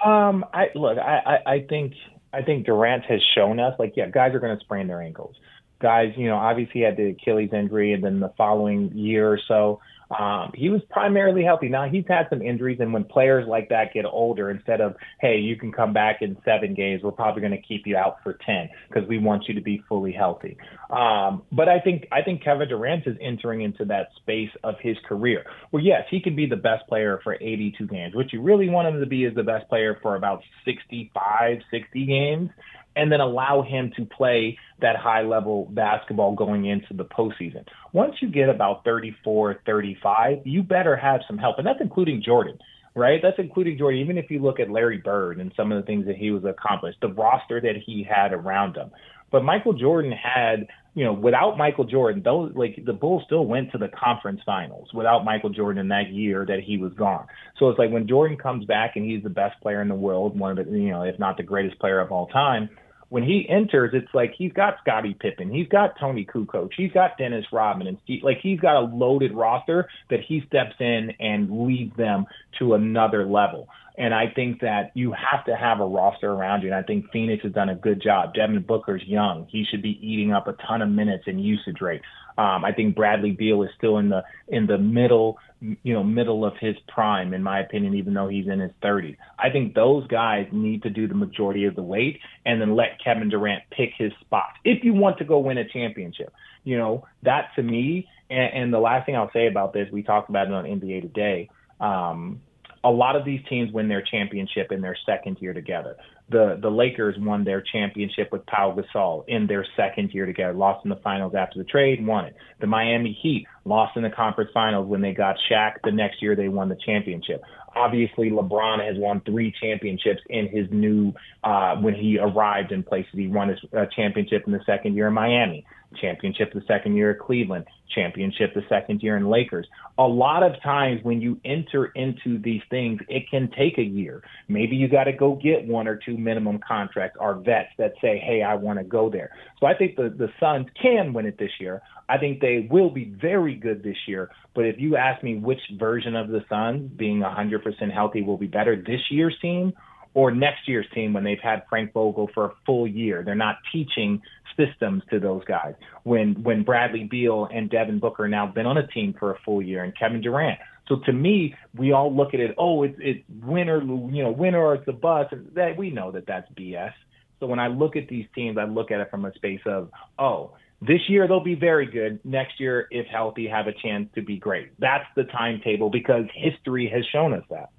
Um, 0.05 0.45
I 0.53 0.69
look, 0.75 0.99
I, 0.99 1.41
I, 1.47 1.53
I 1.53 1.67
think 1.69 1.95
I 2.33 2.43
think 2.43 2.67
Durant 2.67 3.05
has 3.05 3.21
shown 3.35 3.59
us 3.59 3.75
like, 3.79 3.95
yeah, 3.97 4.09
guys 4.09 4.35
are 4.35 4.41
going 4.41 4.57
to 4.57 4.65
sprain 4.65 4.87
their 4.87 5.03
ankles. 5.03 5.37
Guys, 5.81 6.13
you 6.17 6.27
know, 6.27 6.37
obviously 6.37 6.81
had 6.83 6.97
the 6.97 7.11
Achilles 7.11 7.51
injury, 7.53 7.93
and 7.93 8.03
then 8.03 8.21
the 8.21 8.33
following 8.37 8.91
year 8.97 9.33
or 9.33 9.41
so, 9.47 9.81
um, 10.17 10.53
he 10.55 10.71
was 10.71 10.81
primarily 10.91 11.45
healthy. 11.45 11.69
Now 11.69 11.89
he's 11.89 12.05
had 12.09 12.29
some 12.31 12.41
injuries, 12.41 12.79
and 12.81 12.93
when 12.93 13.05
players 13.05 13.47
like 13.47 13.69
that 13.69 13.93
get 13.93 14.07
older, 14.07 14.51
instead 14.51 14.81
of 14.81 14.97
hey, 15.21 15.39
you 15.39 15.57
can 15.57 15.71
come 15.71 15.93
back 15.93 16.23
in 16.23 16.37
seven 16.45 16.75
games, 16.75 17.03
we're 17.03 17.13
probably 17.13 17.43
going 17.43 17.53
to 17.53 17.61
keep 17.61 17.87
you 17.87 17.97
out 17.97 18.17
for 18.23 18.39
ten 18.47 18.71
because 18.89 19.07
we 19.09 19.19
want 19.19 19.49
you 19.49 19.55
to 19.55 19.61
be 19.61 19.83
fully 19.89 20.13
healthy. 20.13 20.57
Um, 20.91 21.43
but 21.53 21.69
I 21.69 21.81
think 21.81 22.07
I 22.11 22.23
think 22.23 22.43
Kevin 22.43 22.69
Durant 22.69 23.07
is 23.07 23.17
entering 23.21 23.61
into 23.61 23.85
that 23.87 24.09
space 24.17 24.51
of 24.65 24.77
his 24.81 24.97
career 25.07 25.45
where 25.71 25.83
yes, 25.83 26.05
he 26.11 26.21
can 26.21 26.35
be 26.35 26.47
the 26.47 26.57
best 26.57 26.87
player 26.89 27.21
for 27.23 27.35
82 27.35 27.87
games. 27.87 28.15
What 28.15 28.33
you 28.33 28.41
really 28.41 28.71
want 28.71 28.89
him 28.89 29.01
to 29.01 29.07
be 29.07 29.25
is 29.25 29.35
the 29.35 29.43
best 29.43 29.69
player 29.69 29.99
for 30.01 30.17
about 30.17 30.43
65, 30.65 31.59
60 31.71 32.07
games 32.07 32.51
and 32.99 33.13
then 33.13 33.21
allow 33.21 33.63
him 33.63 33.93
to 33.97 34.05
play 34.05 34.59
that 34.81 34.97
high 34.97 35.23
level 35.23 35.67
basketball 35.71 36.35
going 36.35 36.67
into 36.67 36.93
the 36.93 37.05
postseason. 37.05 37.65
Once 37.93 38.17
you 38.21 38.29
get 38.29 38.49
about 38.49 38.85
34, 38.85 39.61
35, 39.65 40.39
you 40.45 40.65
better 40.65 40.97
have 40.97 41.21
some 41.29 41.39
help. 41.39 41.59
And 41.59 41.67
that's 41.67 41.81
including 41.81 42.23
Jordan, 42.25 42.59
right? 42.97 43.21
That's 43.23 43.39
including 43.39 43.79
Jordan. 43.79 44.01
Even 44.01 44.19
if 44.19 44.31
you 44.31 44.41
look 44.41 44.59
at 44.59 44.69
Larry 44.69 44.99
Bird 44.99 45.39
and 45.39 45.53
some 45.57 45.71
of 45.71 45.81
the 45.81 45.87
things 45.87 46.07
that 46.07 46.17
he 46.17 46.33
was 46.33 46.45
accomplished, 46.45 46.99
the 47.01 47.09
roster 47.09 47.61
that 47.61 47.77
he 47.87 48.03
had 48.09 48.33
around 48.33 48.77
him. 48.77 48.91
But 49.31 49.45
Michael 49.45 49.75
Jordan 49.75 50.11
had, 50.11 50.67
you 50.95 51.05
know, 51.05 51.13
without 51.13 51.57
Michael 51.57 51.85
Jordan, 51.85 52.23
those 52.25 52.53
like 52.57 52.83
the 52.85 52.95
Bulls 52.95 53.23
still 53.27 53.47
went 53.47 53.71
to 53.73 53.79
the 53.79 53.89
conference 53.89 54.41
finals 54.45 54.89
without 54.93 55.25
Michael 55.25 55.51
Jordan 55.51 55.83
in 55.83 55.89
that 55.89 56.11
year 56.11 56.45
that 56.47 56.61
he 56.65 56.79
was 56.79 56.93
gone. 56.95 57.27
So 57.59 57.69
it's 57.69 57.79
like 57.79 57.91
when 57.91 58.09
Jordan 58.09 58.39
comes 58.39 58.65
back 58.65 58.97
and 58.97 59.05
he's 59.05 59.23
the 59.23 59.29
best 59.31 59.61
player 59.61 59.83
in 59.83 59.89
the 59.89 59.95
world, 59.95 60.37
one 60.37 60.59
of 60.59 60.67
the, 60.67 60.73
you 60.73 60.91
know, 60.91 61.03
if 61.03 61.19
not 61.19 61.37
the 61.37 61.43
greatest 61.43 61.79
player 61.79 62.01
of 62.01 62.11
all 62.11 62.27
time 62.29 62.71
when 63.09 63.23
he 63.23 63.49
enters, 63.49 63.91
it's 63.95 64.13
like 64.13 64.35
he's 64.37 64.53
got 64.53 64.77
Scottie 64.83 65.17
Pippen, 65.19 65.51
he's 65.51 65.69
got 65.69 65.99
Toni 65.99 66.27
Kukoc, 66.27 66.71
he's 66.77 66.93
got 66.93 67.17
Dennis 67.17 67.47
Rodman, 67.51 67.87
and 67.87 67.99
Steve, 68.05 68.23
like 68.23 68.39
he's 68.43 68.61
got 68.61 68.77
a 68.77 68.81
loaded 68.81 69.33
roster 69.33 69.89
that 70.11 70.21
he 70.21 70.43
steps 70.47 70.75
in 70.79 71.13
and 71.19 71.67
leads 71.67 71.97
them 71.97 72.27
to 72.59 72.75
another 72.75 73.25
level. 73.25 73.69
And 73.99 74.15
I 74.15 74.29
think 74.33 74.61
that 74.61 74.93
you 74.95 75.13
have 75.13 75.45
to 75.47 75.57
have 75.57 75.81
a 75.81 75.85
roster 75.85 76.31
around 76.31 76.63
you. 76.63 76.69
And 76.69 76.77
I 76.77 76.83
think 76.83 77.11
Phoenix 77.13 77.43
has 77.43 77.53
done 77.53 77.69
a 77.69 77.75
good 77.75 78.01
job. 78.01 78.33
Devin 78.33 78.63
Booker's 78.63 79.03
young. 79.05 79.49
He 79.51 79.65
should 79.69 79.83
be 79.83 79.99
eating 80.01 80.33
up 80.33 80.47
a 80.47 80.53
ton 80.53 80.83
of 80.83 80.89
minutes 80.89 81.25
and 81.27 81.43
usage 81.45 81.81
rate. 81.81 82.01
Um, 82.39 82.65
I 82.65 82.71
think 82.71 82.95
Bradley 82.95 83.33
Beal 83.33 83.65
is 83.65 83.71
still 83.77 83.99
in 83.99 84.09
the 84.09 84.23
in 84.47 84.69
the 84.69 84.79
middle, 84.79 85.39
you 85.61 85.93
know, 85.93 86.05
middle 86.05 86.45
of 86.45 86.53
his 86.61 86.77
prime, 86.87 87.35
in 87.35 87.43
my 87.43 87.59
opinion, 87.59 87.97
even 87.97 88.15
though 88.15 88.29
he's 88.29 88.47
in 88.47 88.61
his 88.61 88.71
30s. 88.81 89.17
I 89.37 89.51
think 89.51 89.75
those 89.75 90.07
guys 90.07 90.47
need 90.53 90.85
to 90.85 90.91
do 90.91 91.09
the 91.09 91.17
majority 91.17 91.65
of 91.65 91.75
the 91.75 91.83
weight, 91.83 92.21
and 92.47 92.61
then 92.61 92.77
let 92.77 93.03
Kevin 93.03 93.29
Durant 93.29 93.65
pick 93.73 93.91
his 93.99 94.13
spot 94.21 94.51
if 94.65 94.85
you 94.85 94.95
want 94.95 95.19
to 95.19 95.25
go 95.25 95.41
win 95.41 95.59
a 95.59 95.69
championship. 95.69 96.33
You 96.63 96.79
know, 96.79 97.09
that 97.25 97.51
to 97.57 97.63
me, 97.65 98.07
and, 98.31 98.53
and 98.55 98.73
the 98.73 98.79
last 98.79 99.07
thing 99.07 99.17
I'll 99.17 99.33
say 99.33 99.49
about 99.49 99.73
this, 99.73 99.89
we 99.91 100.05
talked 100.05 100.29
about 100.29 100.47
it 100.47 100.53
on 100.53 100.65
NBA 100.65 101.03
Today. 101.03 101.51
Um, 101.81 102.41
a 102.89 102.91
lot 102.91 103.17
of 103.17 103.25
these 103.25 103.41
teams 103.51 103.71
win 103.71 103.87
their 103.87 104.03
championship 104.03 104.73
in 104.73 104.81
their 104.81 104.97
second 105.05 105.37
year 105.41 105.53
together. 105.53 105.97
The 106.31 106.59
the 106.61 106.71
Lakers 106.71 107.17
won 107.19 107.45
their 107.45 107.63
championship 107.63 108.31
with 108.33 108.45
Pau 108.47 108.77
Gasol 108.77 109.25
in 109.29 109.47
their 109.47 109.67
second 109.77 110.13
year 110.13 110.27
together, 110.27 110.53
lost 110.53 110.85
in 110.85 110.91
the 110.91 110.97
finals 110.97 111.35
after 111.35 111.59
the 111.59 111.65
trade, 111.65 112.05
won 112.07 112.27
it. 112.27 112.37
The 112.61 112.67
Miami 112.67 113.19
Heat 113.23 113.47
lost 113.65 113.97
in 113.97 114.03
the 114.03 114.11
conference 114.11 114.51
finals 114.53 114.87
when 114.89 115.01
they 115.01 115.13
got 115.13 115.37
Shaq. 115.51 115.75
The 115.85 115.93
next 115.93 116.21
year 116.21 116.37
they 116.37 116.49
won 116.49 116.69
the 116.69 116.77
championship. 116.85 117.43
Obviously, 117.75 118.31
LeBron 118.31 118.85
has 118.85 118.97
won 118.99 119.21
three 119.25 119.55
championships 119.61 120.21
in 120.29 120.49
his 120.49 120.67
new 120.71 121.13
uh, 121.45 121.77
when 121.77 121.95
he 121.95 122.19
arrived 122.19 122.73
in 122.73 122.83
places. 122.83 123.13
He 123.13 123.29
won 123.29 123.49
his 123.49 123.59
uh, 123.77 123.87
championship 123.95 124.45
in 124.47 124.53
the 124.53 124.61
second 124.67 124.97
year 124.97 125.09
in 125.09 125.15
Miami 125.15 125.65
championship 126.01 126.53
the 126.53 126.63
second 126.67 126.97
year 126.97 127.13
at 127.13 127.19
Cleveland, 127.19 127.67
championship 127.95 128.55
the 128.55 128.63
second 128.69 129.03
year 129.03 129.17
in 129.17 129.29
Lakers. 129.29 129.67
A 129.99 130.03
lot 130.03 130.43
of 130.43 130.61
times 130.63 131.01
when 131.03 131.21
you 131.21 131.41
enter 131.45 131.87
into 131.87 132.39
these 132.39 132.63
things, 132.71 133.01
it 133.09 133.25
can 133.31 133.51
take 133.57 133.79
a 133.79 133.83
year. 133.83 134.23
Maybe 134.49 134.77
you 134.77 134.89
got 134.89 135.05
to 135.05 135.13
go 135.13 135.35
get 135.35 135.67
one 135.67 135.89
or 135.89 135.97
two 135.97 136.18
minimum 136.19 136.61
contracts 136.67 137.17
or 137.21 137.35
vets 137.35 137.71
that 137.79 137.93
say, 138.01 138.23
hey, 138.25 138.43
I 138.43 138.55
want 138.55 138.79
to 138.79 138.85
go 138.85 139.09
there. 139.11 139.31
So 139.61 139.67
I 139.67 139.75
think 139.75 139.97
the, 139.97 140.15
the 140.17 140.29
Suns 140.41 140.67
can 140.81 141.13
win 141.13 141.27
it 141.27 141.39
this 141.39 141.51
year. 141.61 141.83
I 142.09 142.19
think 142.19 142.41
they 142.41 142.67
will 142.71 142.91
be 142.91 143.13
very 143.21 143.55
good 143.55 143.83
this 143.83 143.97
year. 144.07 144.31
But 144.55 144.65
if 144.65 144.77
you 144.79 144.97
ask 144.97 145.23
me 145.23 145.37
which 145.37 145.61
version 145.79 146.17
of 146.17 146.29
the 146.29 146.45
Suns 146.49 146.91
being 146.97 147.21
100% 147.21 147.93
healthy 147.93 148.23
will 148.23 148.39
be 148.39 148.47
better, 148.47 148.77
this 148.77 149.01
year's 149.11 149.37
team 149.41 149.73
or 150.15 150.31
next 150.31 150.67
year's 150.67 150.87
team 150.95 151.13
when 151.13 151.25
they've 151.25 151.39
had 151.43 151.63
Frank 151.69 151.93
Vogel 151.93 152.29
for 152.35 152.47
a 152.47 152.53
full 152.67 152.87
year. 152.87 153.23
They're 153.25 153.35
not 153.35 153.57
teaching 153.73 154.23
systems 154.57 155.03
to 155.11 155.21
those 155.21 155.45
guys. 155.45 155.75
When 156.03 156.43
when 156.43 156.65
Bradley 156.65 157.05
Beal 157.05 157.49
and 157.53 157.71
Devin 157.71 158.01
Booker 158.01 158.29
now 158.29 158.47
been 158.47 158.67
on 158.67 158.77
a 158.77 158.87
team 158.87 159.15
for 159.19 159.33
a 159.33 159.39
full 159.45 159.63
year 159.63 159.85
and 159.85 159.97
Kevin 159.97 160.21
Durant. 160.21 160.59
So 160.89 160.97
to 161.07 161.13
me, 161.13 161.55
we 161.77 161.93
all 161.93 162.15
look 162.15 162.35
at 162.35 162.41
it. 162.41 162.55
Oh, 162.59 162.83
it's 162.83 162.97
it's 162.99 163.23
winner, 163.43 163.83
you 163.83 164.23
know, 164.23 164.31
winner 164.31 164.59
or 164.59 164.75
it's 164.75 164.89
a 164.89 164.93
bust. 164.93 165.35
That 165.55 165.77
we 165.77 165.91
know 165.91 166.11
that 166.13 166.27
that's 166.27 166.51
BS. 166.53 166.93
So 167.41 167.47
when 167.47 167.59
I 167.59 167.69
look 167.69 167.97
at 167.97 168.09
these 168.09 168.27
teams, 168.35 168.59
I 168.59 168.65
look 168.65 168.91
at 168.91 169.01
it 169.01 169.11
from 169.11 169.25
a 169.25 169.33
space 169.35 169.61
of, 169.65 169.91
oh, 170.19 170.53
this 170.81 171.01
year 171.09 171.29
they'll 171.29 171.41
be 171.43 171.55
very 171.55 171.87
good. 171.87 172.21
Next 172.25 172.59
year, 172.59 172.89
if 172.91 173.07
healthy, 173.07 173.47
have 173.47 173.67
a 173.67 173.73
chance 173.73 174.09
to 174.15 174.23
be 174.23 174.39
great. 174.39 174.71
That's 174.79 175.05
the 175.17 175.25
timetable 175.25 175.91
because 175.91 176.25
history 176.35 176.91
has 176.93 177.05
shown 177.13 177.33
us 177.33 177.45
that. 177.51 177.71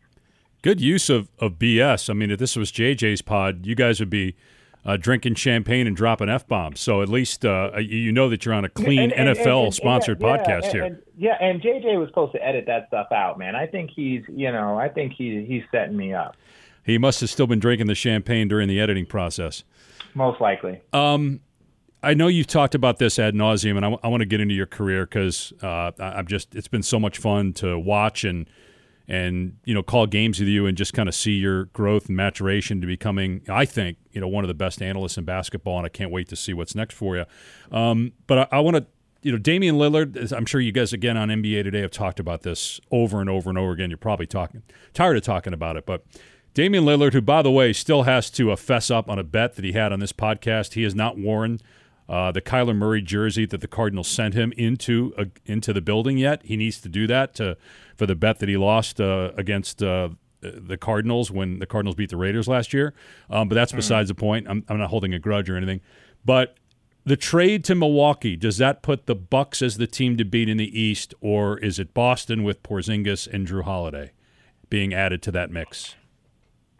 Good 0.62 0.82
use 0.82 1.10
of, 1.10 1.30
of 1.40 1.54
BS. 1.54 2.10
I 2.10 2.14
mean, 2.14 2.32
if 2.32 2.40
this 2.40 2.56
was 2.56 2.72
JJ's 2.72 3.22
pod, 3.22 3.66
you 3.66 3.76
guys 3.76 4.00
would 4.00 4.10
be 4.10 4.36
uh, 4.86 4.98
drinking 4.98 5.36
champagne 5.36 5.88
and 5.88 5.96
dropping 5.96 6.30
f 6.30 6.48
bombs. 6.48 6.80
So 6.80 7.02
at 7.02 7.10
least 7.10 7.46
uh, 7.46 7.72
you 7.78 8.12
know 8.12 8.30
that 8.30 8.46
you're 8.46 8.54
on 8.54 8.66
a 8.66 8.70
clean 8.70 9.12
and, 9.12 9.14
and, 9.14 9.38
NFL 9.38 9.66
and, 9.66 9.74
sponsored 9.74 10.20
yeah, 10.20 10.38
podcast 10.38 10.64
yeah, 10.64 10.72
here. 10.72 11.04
yeah, 11.18 11.38
and 11.42 11.62
JJ 11.62 12.00
was 12.00 12.10
supposed 12.10 12.34
to 12.34 12.46
edit 12.46 12.66
that 12.68 12.88
stuff 12.88 13.08
out, 13.12 13.38
man. 13.38 13.56
I 13.56 13.68
think 13.68 13.92
he's, 13.96 14.24
you 14.28 14.52
know, 14.52 14.78
I 14.78 14.90
think 14.90 15.14
he 15.14 15.46
he's 15.46 15.64
setting 15.72 15.98
me 15.98 16.14
up. 16.14 16.36
He 16.84 16.98
must 16.98 17.20
have 17.22 17.30
still 17.30 17.48
been 17.48 17.60
drinking 17.60 17.88
the 17.88 17.96
champagne 17.96 18.48
during 18.48 18.68
the 18.68 18.80
editing 18.80 19.06
process. 19.06 19.64
Most 20.16 20.42
likely. 20.42 20.82
Um, 20.92 21.42
I 22.02 22.14
know 22.14 22.28
you've 22.28 22.48
talked 22.48 22.76
about 22.76 22.98
this 22.98 23.20
ad 23.20 23.36
nauseum, 23.36 23.76
and 23.76 23.86
I, 23.86 23.90
w- 23.90 24.00
I 24.02 24.08
want 24.08 24.22
to 24.22 24.26
get 24.26 24.40
into 24.40 24.56
your 24.56 24.66
career 24.66 25.06
because 25.06 25.54
uh, 25.62 25.92
I'm 26.00 26.28
just 26.28 26.56
it's 26.56 26.68
been 26.68 26.84
so 26.84 27.00
much 27.00 27.18
fun 27.18 27.54
to 27.54 27.78
watch 27.78 28.24
and 28.24 28.50
and 29.10 29.58
you 29.66 29.74
know 29.74 29.82
call 29.82 30.06
games 30.06 30.40
with 30.40 30.48
you 30.48 30.68
and 30.68 30.78
just 30.78 30.94
kind 30.94 31.10
of 31.10 31.16
see 31.16 31.32
your 31.32 31.66
growth 31.66 32.08
and 32.08 32.16
maturation 32.16 32.80
to 32.80 32.88
becoming 32.88 33.42
I 33.50 33.66
think 33.66 33.98
you 34.12 34.22
know 34.22 34.28
one 34.28 34.44
of 34.44 34.48
the 34.48 34.54
best 34.54 34.82
analysts 34.82 35.18
in 35.18 35.26
basketball 35.26 35.78
and 35.78 35.86
I 35.86 35.90
can't 35.90 36.12
wait 36.12 36.30
to 36.30 36.36
see 36.36 36.54
what's 36.54 36.76
next 36.76 36.94
for 36.94 37.18
you. 37.18 37.26
Um, 37.72 38.14
but 38.28 38.38
I, 38.54 38.58
I 38.58 38.60
want 38.60 38.78
to 38.78 38.86
you 39.24 39.32
know 39.32 39.40
Damian 39.40 39.76
Lillard. 39.76 40.32
I'm 40.32 40.46
sure 40.46 40.62
you 40.62 40.72
guys 40.72 40.94
again 40.94 41.18
on 41.18 41.30
NBA 41.30 41.64
today 41.64 41.82
have 41.82 41.92
talked 41.92 42.20
about 42.20 42.44
this 42.44 42.80
over 42.92 43.20
and 43.20 43.30
over 43.30 43.50
and 43.50 43.58
over 43.58 43.72
again. 43.72 43.90
You're 43.90 43.98
probably 43.98 44.28
talking 44.28 44.62
tired 44.94 45.18
of 45.18 45.24
talking 45.24 45.54
about 45.54 45.76
it, 45.76 45.86
but. 45.86 46.06
Damian 46.56 46.84
Lillard, 46.84 47.14
who 47.14 47.22
by 47.22 47.44
the 47.44 47.52
way 47.52 47.72
still 47.72 48.04
has 48.04 48.32
to 48.32 48.52
uh, 48.52 48.56
fess 48.56 48.90
up 48.90 49.08
on 49.08 49.20
a 49.20 49.24
bet 49.24 49.56
that 49.56 49.64
he 49.64 49.74
had 49.74 49.94
on 49.94 50.00
this 50.00 50.12
podcast, 50.12 50.74
he 50.74 50.82
has 50.82 50.96
not 50.96 51.16
worn 51.16 51.60
uh, 52.10 52.32
the 52.32 52.42
Kyler 52.42 52.76
Murray 52.76 53.04
jersey 53.04 53.46
that 53.46 53.62
the 53.62 53.68
Cardinals 53.68 54.08
sent 54.08 54.34
him 54.34 54.52
into 54.58 55.14
uh, 55.18 55.26
into 55.46 55.72
the 55.72 55.82
building 55.82 56.18
yet. 56.18 56.42
He 56.44 56.58
needs 56.58 56.82
to 56.82 56.90
do 56.90 57.06
that 57.08 57.36
to 57.36 57.56
for 57.96 58.08
the 58.08 58.16
bet 58.16 58.40
that 58.40 58.50
he 58.50 58.58
lost 58.58 59.00
uh, 59.00 59.32
against 59.38 59.84
uh, 59.84 60.10
the 60.42 60.78
Cardinals 60.78 61.30
when 61.30 61.60
the 61.60 61.68
Cardinals 61.68 61.96
beat 61.96 62.10
the 62.10 62.18
Raiders 62.18 62.48
last 62.48 62.74
year. 62.74 62.94
Um, 63.30 63.48
but 63.48 63.56
that's 63.56 63.72
mm-hmm. 63.72 63.78
besides 63.78 64.10
the 64.10 64.16
point. 64.16 64.48
I'm, 64.50 64.66
I'm 64.68 64.80
not 64.80 64.90
holding 64.90 65.14
a 65.14 65.20
grudge 65.20 65.50
or 65.50 65.56
anything. 65.56 65.82
But 66.26 66.58
the 67.06 67.16
trade 67.16 67.64
to 67.66 67.76
Milwaukee 67.76 68.36
does 68.36 68.58
that 68.58 68.82
put 68.82 69.06
the 69.06 69.16
Bucks 69.16 69.62
as 69.62 69.78
the 69.78 69.88
team 69.88 70.18
to 70.18 70.26
beat 70.26 70.50
in 70.50 70.58
the 70.58 70.80
East, 70.80 71.14
or 71.22 71.60
is 71.60 71.80
it 71.80 71.94
Boston 71.94 72.44
with 72.44 72.64
Porzingis 72.64 73.28
and 73.28 73.48
Jrue 73.48 73.64
Holiday 73.64 74.12
being 74.70 74.94
added 74.94 75.22
to 75.24 75.32
that 75.32 75.52
mix? 75.52 75.96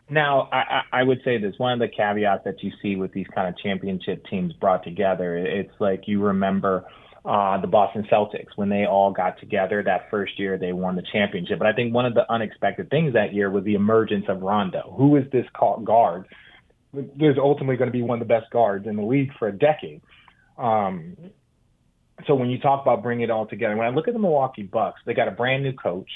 Now, 0.10 0.50
I, 0.52 0.82
I 0.92 1.04
would 1.04 1.22
say 1.24 1.38
this 1.38 1.54
one 1.58 1.74
of 1.74 1.80
the 1.80 1.88
caveats 1.88 2.44
that 2.46 2.64
you 2.64 2.72
see 2.82 2.96
with 2.96 3.12
these 3.14 3.28
kind 3.34 3.48
of 3.48 3.58
championship 3.58 4.26
teams 4.30 4.54
brought 4.54 4.84
together. 4.84 5.38
It's 5.38 5.74
like 5.80 6.08
you 6.08 6.24
remember 6.24 6.86
uh, 7.24 7.60
the 7.62 7.68
Boston 7.68 8.08
Celtics 8.12 8.56
when 8.56 8.70
they 8.70 8.86
all 8.86 9.12
got 9.12 9.40
together 9.40 9.84
that 9.84 10.10
first 10.10 10.40
year 10.40 10.58
they 10.58 10.74
won 10.74 10.96
the 10.96 11.04
championship. 11.12 11.60
But 11.60 11.68
I 11.68 11.74
think 11.74 11.94
one 11.94 12.06
of 12.06 12.16
the 12.16 12.32
unexpected 12.32 12.90
things 12.90 13.14
that 13.14 13.34
year 13.34 13.52
was 13.52 13.64
the 13.66 13.76
emergence 13.76 14.26
of 14.30 14.42
Rondo. 14.42 14.96
Who 14.98 15.16
is 15.16 15.26
this 15.32 15.46
guard? 15.54 16.26
There's 16.92 17.38
ultimately 17.38 17.78
going 17.78 17.90
to 17.90 17.98
be 17.98 18.02
one 18.02 18.20
of 18.20 18.28
the 18.28 18.34
best 18.34 18.50
guards 18.52 18.88
in 18.88 18.96
the 18.96 19.04
league 19.04 19.32
for 19.38 19.48
a 19.48 19.52
decade. 19.52 20.02
Um, 20.58 21.18
so 22.26 22.36
when 22.36 22.50
you 22.50 22.60
talk 22.60 22.82
about 22.82 23.04
bringing 23.04 23.26
it 23.26 23.30
all 23.30 23.46
together, 23.46 23.78
when 23.78 23.86
I 23.86 23.92
look 23.92 24.08
at 24.08 24.14
the 24.14 24.20
Milwaukee 24.20 24.64
Bucks, 24.64 25.02
they 25.06 25.14
got 25.14 25.28
a 25.28 25.32
brand 25.32 25.64
new 25.64 25.74
coach 25.74 26.10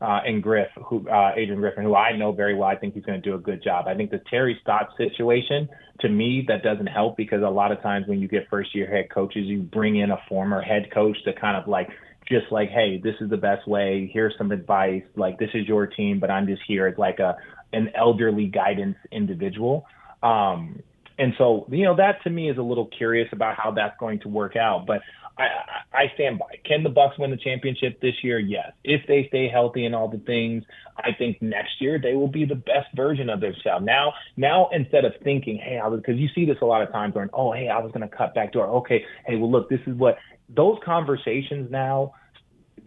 uh, 0.00 0.20
and 0.24 0.42
Griff, 0.42 0.68
who 0.86 1.08
uh, 1.08 1.32
Adrian 1.36 1.60
Griffin, 1.60 1.84
who 1.84 1.94
I 1.94 2.16
know 2.16 2.32
very 2.32 2.54
well. 2.54 2.68
I 2.68 2.76
think 2.76 2.94
he's 2.94 3.04
going 3.04 3.20
to 3.20 3.28
do 3.28 3.34
a 3.34 3.38
good 3.38 3.62
job. 3.62 3.86
I 3.86 3.94
think 3.94 4.10
the 4.10 4.20
Terry 4.30 4.58
Stotts 4.62 4.92
situation, 4.96 5.68
to 6.00 6.08
me, 6.08 6.44
that 6.48 6.62
doesn't 6.62 6.86
help 6.86 7.16
because 7.16 7.42
a 7.42 7.50
lot 7.50 7.70
of 7.70 7.82
times 7.82 8.06
when 8.08 8.20
you 8.20 8.28
get 8.28 8.48
first 8.48 8.74
year 8.74 8.90
head 8.90 9.10
coaches, 9.10 9.44
you 9.46 9.60
bring 9.60 9.96
in 9.96 10.10
a 10.10 10.18
former 10.28 10.62
head 10.62 10.90
coach 10.92 11.16
to 11.24 11.32
kind 11.34 11.56
of 11.56 11.68
like 11.68 11.88
just 12.28 12.46
like, 12.50 12.70
hey, 12.70 13.00
this 13.02 13.14
is 13.20 13.28
the 13.28 13.36
best 13.36 13.66
way. 13.68 14.10
Here's 14.12 14.32
some 14.38 14.52
advice. 14.52 15.02
Like 15.16 15.38
this 15.38 15.50
is 15.52 15.66
your 15.66 15.86
team, 15.86 16.18
but 16.18 16.30
I'm 16.30 16.46
just 16.46 16.62
here 16.66 16.86
as 16.86 16.96
like 16.96 17.18
a 17.18 17.36
an 17.72 17.90
elderly 17.94 18.46
guidance 18.46 18.96
individual. 19.12 19.84
Um, 20.22 20.82
and 21.18 21.34
so, 21.36 21.66
you 21.70 21.84
know, 21.84 21.96
that 21.96 22.22
to 22.24 22.30
me 22.30 22.50
is 22.50 22.56
a 22.56 22.62
little 22.62 22.86
curious 22.86 23.28
about 23.32 23.56
how 23.58 23.72
that's 23.72 23.94
going 24.00 24.20
to 24.20 24.28
work 24.28 24.56
out. 24.56 24.86
But 24.86 25.02
I, 25.40 26.02
I 26.04 26.12
stand 26.14 26.38
by. 26.38 26.58
Can 26.64 26.82
the 26.82 26.90
Bucks 26.90 27.18
win 27.18 27.30
the 27.30 27.36
championship 27.36 28.00
this 28.00 28.14
year? 28.22 28.38
Yes. 28.38 28.72
If 28.84 29.06
they 29.06 29.26
stay 29.28 29.48
healthy 29.48 29.86
and 29.86 29.94
all 29.94 30.08
the 30.08 30.18
things, 30.18 30.64
I 30.96 31.10
think 31.16 31.40
next 31.40 31.80
year 31.80 31.98
they 32.02 32.14
will 32.14 32.28
be 32.28 32.44
the 32.44 32.54
best 32.54 32.88
version 32.94 33.30
of 33.30 33.40
themselves. 33.40 33.84
Now, 33.84 34.12
now 34.36 34.68
instead 34.72 35.04
of 35.04 35.12
thinking, 35.24 35.56
hey, 35.56 35.80
I 35.82 35.86
was 35.88 36.00
because 36.00 36.18
you 36.18 36.28
see 36.34 36.44
this 36.44 36.58
a 36.60 36.66
lot 36.66 36.82
of 36.82 36.92
times 36.92 37.14
going, 37.14 37.30
oh, 37.32 37.52
hey, 37.52 37.68
I 37.68 37.78
was 37.78 37.90
going 37.92 38.08
to 38.08 38.14
cut 38.14 38.34
back 38.34 38.52
door. 38.52 38.66
Okay, 38.66 39.04
hey, 39.26 39.36
well, 39.36 39.50
look, 39.50 39.70
this 39.70 39.80
is 39.86 39.96
what 39.96 40.18
those 40.48 40.78
conversations 40.84 41.70
now 41.70 42.14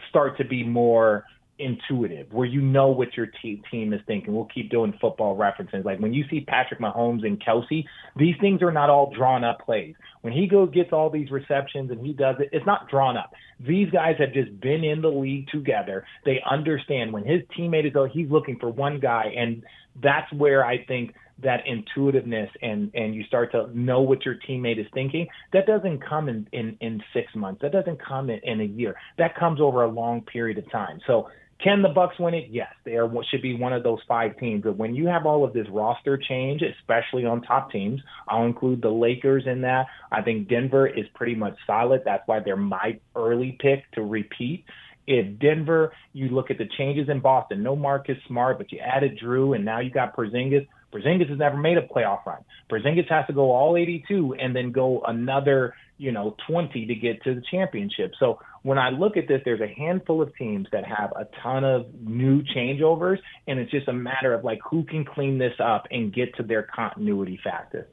start 0.10 0.38
to 0.38 0.46
be 0.46 0.64
more 0.64 1.26
intuitive, 1.60 2.32
where 2.32 2.46
you 2.46 2.62
know 2.62 2.88
what 2.88 3.16
your 3.16 3.28
te- 3.42 3.62
team 3.70 3.94
is 3.94 4.02
thinking. 4.08 4.34
We'll 4.34 4.48
keep 4.54 4.72
doing 4.72 4.94
football 5.00 5.36
references. 5.36 5.86
Like 5.86 6.00
when 6.00 6.14
you 6.14 6.26
see 6.30 6.42
Patrick 6.42 6.80
Mahomes 6.80 7.26
and 7.26 7.42
Kelce, 7.44 7.86
these 8.16 8.36
things 8.42 8.62
are 8.62 8.72
not 8.72 8.90
all 8.90 9.14
drawn 9.16 9.44
up 9.44 9.66
plays. 9.66 9.96
When 10.22 10.34
he 10.34 10.48
goes 10.48 10.72
gets 10.72 10.92
all 10.92 11.10
these 11.10 11.30
receptions 11.32 11.92
and 11.92 12.06
he 12.06 12.14
does 12.14 12.36
it, 12.40 12.50
it's 12.52 12.66
not 12.66 12.90
drawn 12.90 13.18
up. 13.18 13.34
These 13.60 13.90
guys 13.92 14.16
have 14.20 14.34
just 14.34 14.60
been 14.60 14.84
in 14.84 15.02
the 15.02 15.10
league 15.10 15.48
together. 15.50 16.06
They 16.26 16.40
understand 16.50 17.14
when 17.14 17.26
his 17.26 17.42
teammate 17.58 17.88
is, 17.88 17.94
oh, 17.96 18.08
he's 18.12 18.30
looking 18.30 18.58
for 18.60 18.70
one 18.70 19.00
guy, 19.00 19.34
and 19.38 19.64
that's 20.02 20.32
where 20.34 20.66
I 20.66 20.84
think 20.86 21.14
that 21.42 21.62
intuitiveness 21.66 22.50
and 22.62 22.92
and 22.94 23.16
you 23.16 23.24
start 23.24 23.52
to 23.52 23.68
know 23.78 24.02
what 24.02 24.24
your 24.26 24.36
teammate 24.48 24.80
is 24.80 24.86
thinking 24.94 25.28
that 25.52 25.66
doesn't 25.66 26.00
come 26.08 26.30
in 26.30 26.48
in, 26.52 26.78
in 26.80 27.02
six 27.12 27.34
months 27.36 27.62
that 27.62 27.72
doesn't 27.72 28.00
come 28.04 28.30
in, 28.30 28.40
in 28.44 28.62
a 28.62 28.66
year 28.66 28.96
that 29.18 29.36
comes 29.36 29.60
over 29.60 29.84
a 29.84 29.90
long 29.90 30.22
period 30.22 30.58
of 30.60 30.72
time 30.72 31.00
so 31.08 31.28
can 31.62 31.82
the 31.82 31.90
Bucks 31.90 32.20
win 32.20 32.34
it? 32.34 32.48
Yes, 32.50 32.74
they 32.84 32.98
are 32.98 33.10
should 33.30 33.42
be 33.42 33.56
one 33.56 33.74
of 33.74 33.84
those 33.84 34.00
five 34.08 34.38
teams. 34.38 34.64
But 34.64 34.78
when 34.78 34.96
you 34.96 35.08
have 35.08 35.26
all 35.26 35.46
of 35.46 35.54
this 35.54 35.68
roster 35.70 36.18
change, 36.18 36.62
especially 36.62 37.26
on 37.26 37.42
top 37.42 37.72
teams, 37.72 38.02
I'll 38.28 38.46
include 38.46 38.82
the 38.82 38.90
Lakers 38.90 39.44
in 39.46 39.62
that. 39.62 39.88
I 40.12 40.22
think 40.22 40.50
Denver 40.50 40.88
is 40.88 41.06
pretty 41.14 41.36
much 41.36 41.56
solid. 41.66 42.02
That's 42.06 42.24
why 42.26 42.40
they're 42.40 42.58
my 42.58 43.00
early 43.16 43.58
pick 43.62 43.90
to 43.92 44.02
repeat. 44.02 44.66
If 45.08 45.40
Denver, 45.40 45.94
you 46.14 46.30
look 46.30 46.50
at 46.50 46.58
the 46.58 46.68
changes 46.78 47.10
in 47.10 47.20
Boston, 47.20 47.62
no 47.62 47.76
Marcus 47.76 48.18
Smart, 48.28 48.58
but 48.58 48.72
you 48.72 48.80
added 48.80 49.20
Jrue, 49.22 49.56
and 49.56 49.66
now 49.66 49.80
you 49.80 49.92
got 49.92 50.16
Porzingis. 50.16 50.68
Porzingis 50.94 51.30
has 51.30 51.40
never 51.40 51.58
made 51.58 51.78
a 51.78 51.82
playoff 51.82 52.26
run. 52.26 52.44
Porzingis 52.70 53.10
has 53.10 53.26
to 53.28 53.34
go 53.34 53.52
all 53.52 53.76
82 53.76 54.36
and 54.40 54.56
then 54.56 54.72
go 54.72 55.02
another, 55.08 55.74
you 55.98 56.12
know, 56.12 56.36
20 56.48 56.86
to 56.86 56.96
get 56.96 57.24
to 57.24 57.34
the 57.34 57.42
championship. 57.50 58.14
So 58.20 58.40
when 58.62 58.78
I 58.78 58.90
look 58.90 59.18
at 59.18 59.28
this, 59.28 59.42
there's 59.44 59.62
a 59.62 59.68
handful 59.68 60.22
of 60.22 60.36
teams 60.36 60.68
that 60.72 60.86
have 60.86 61.12
a 61.16 61.28
ton 61.42 61.64
of 61.64 61.88
new 62.02 62.44
changeovers, 62.44 63.18
and 63.48 63.60
it's 63.60 63.72
just 63.72 63.88
a 63.88 63.94
matter 63.94 64.34
of 64.34 64.44
like 64.44 64.60
who 64.70 64.84
can 64.84 65.04
clean 65.04 65.38
this 65.38 65.54
up 65.60 65.88
and 65.92 66.14
get 66.14 66.36
to 66.36 66.44
their 66.44 66.64
continuity 66.64 67.40
factor. 67.44 67.88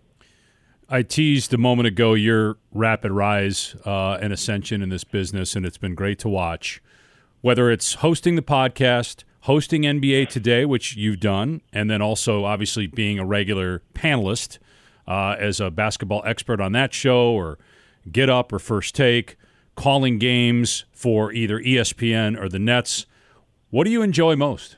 I 0.93 1.03
teased 1.03 1.55
a 1.55 1.59
moment 1.59 1.87
ago 1.87 2.15
your 2.15 2.57
rapid 2.73 3.13
rise 3.13 3.77
uh, 3.87 4.19
and 4.21 4.33
ascension 4.33 4.83
in 4.83 4.89
this 4.89 5.05
business, 5.05 5.55
and 5.55 5.65
it's 5.65 5.79
been 5.79 5.95
great 5.95 6.19
to 6.21 6.29
watch. 6.29 6.83
Whether 7.43 7.71
it's 7.71 7.95
hosting 7.95 8.35
the 8.35 8.43
podcast, 8.43 9.23
hosting 9.43 9.83
NBA 9.83 10.29
Today, 10.29 10.65
which 10.65 10.97
you've 10.97 11.21
done, 11.21 11.63
and 11.73 11.91
then 11.91 12.03
also 12.03 12.45
obviously 12.45 12.87
being 12.87 13.19
a 13.19 13.25
regular 13.25 13.83
panelist 13.95 14.59
uh, 15.07 15.37
as 15.39 15.61
a 15.61 15.71
basketball 15.71 16.23
expert 16.25 16.61
on 16.61 16.73
that 16.73 16.93
show, 16.93 17.33
or 17.33 17.59
Get 18.11 18.29
Up 18.29 18.53
or 18.53 18.59
First 18.59 18.95
Take, 18.95 19.37
calling 19.75 20.19
games 20.19 20.85
for 20.93 21.33
either 21.33 21.59
ESPN 21.59 22.41
or 22.41 22.49
the 22.49 22.59
Nets. 22.59 23.07
What 23.71 23.85
do 23.85 23.91
you 23.91 24.03
enjoy 24.03 24.37
most? 24.37 24.77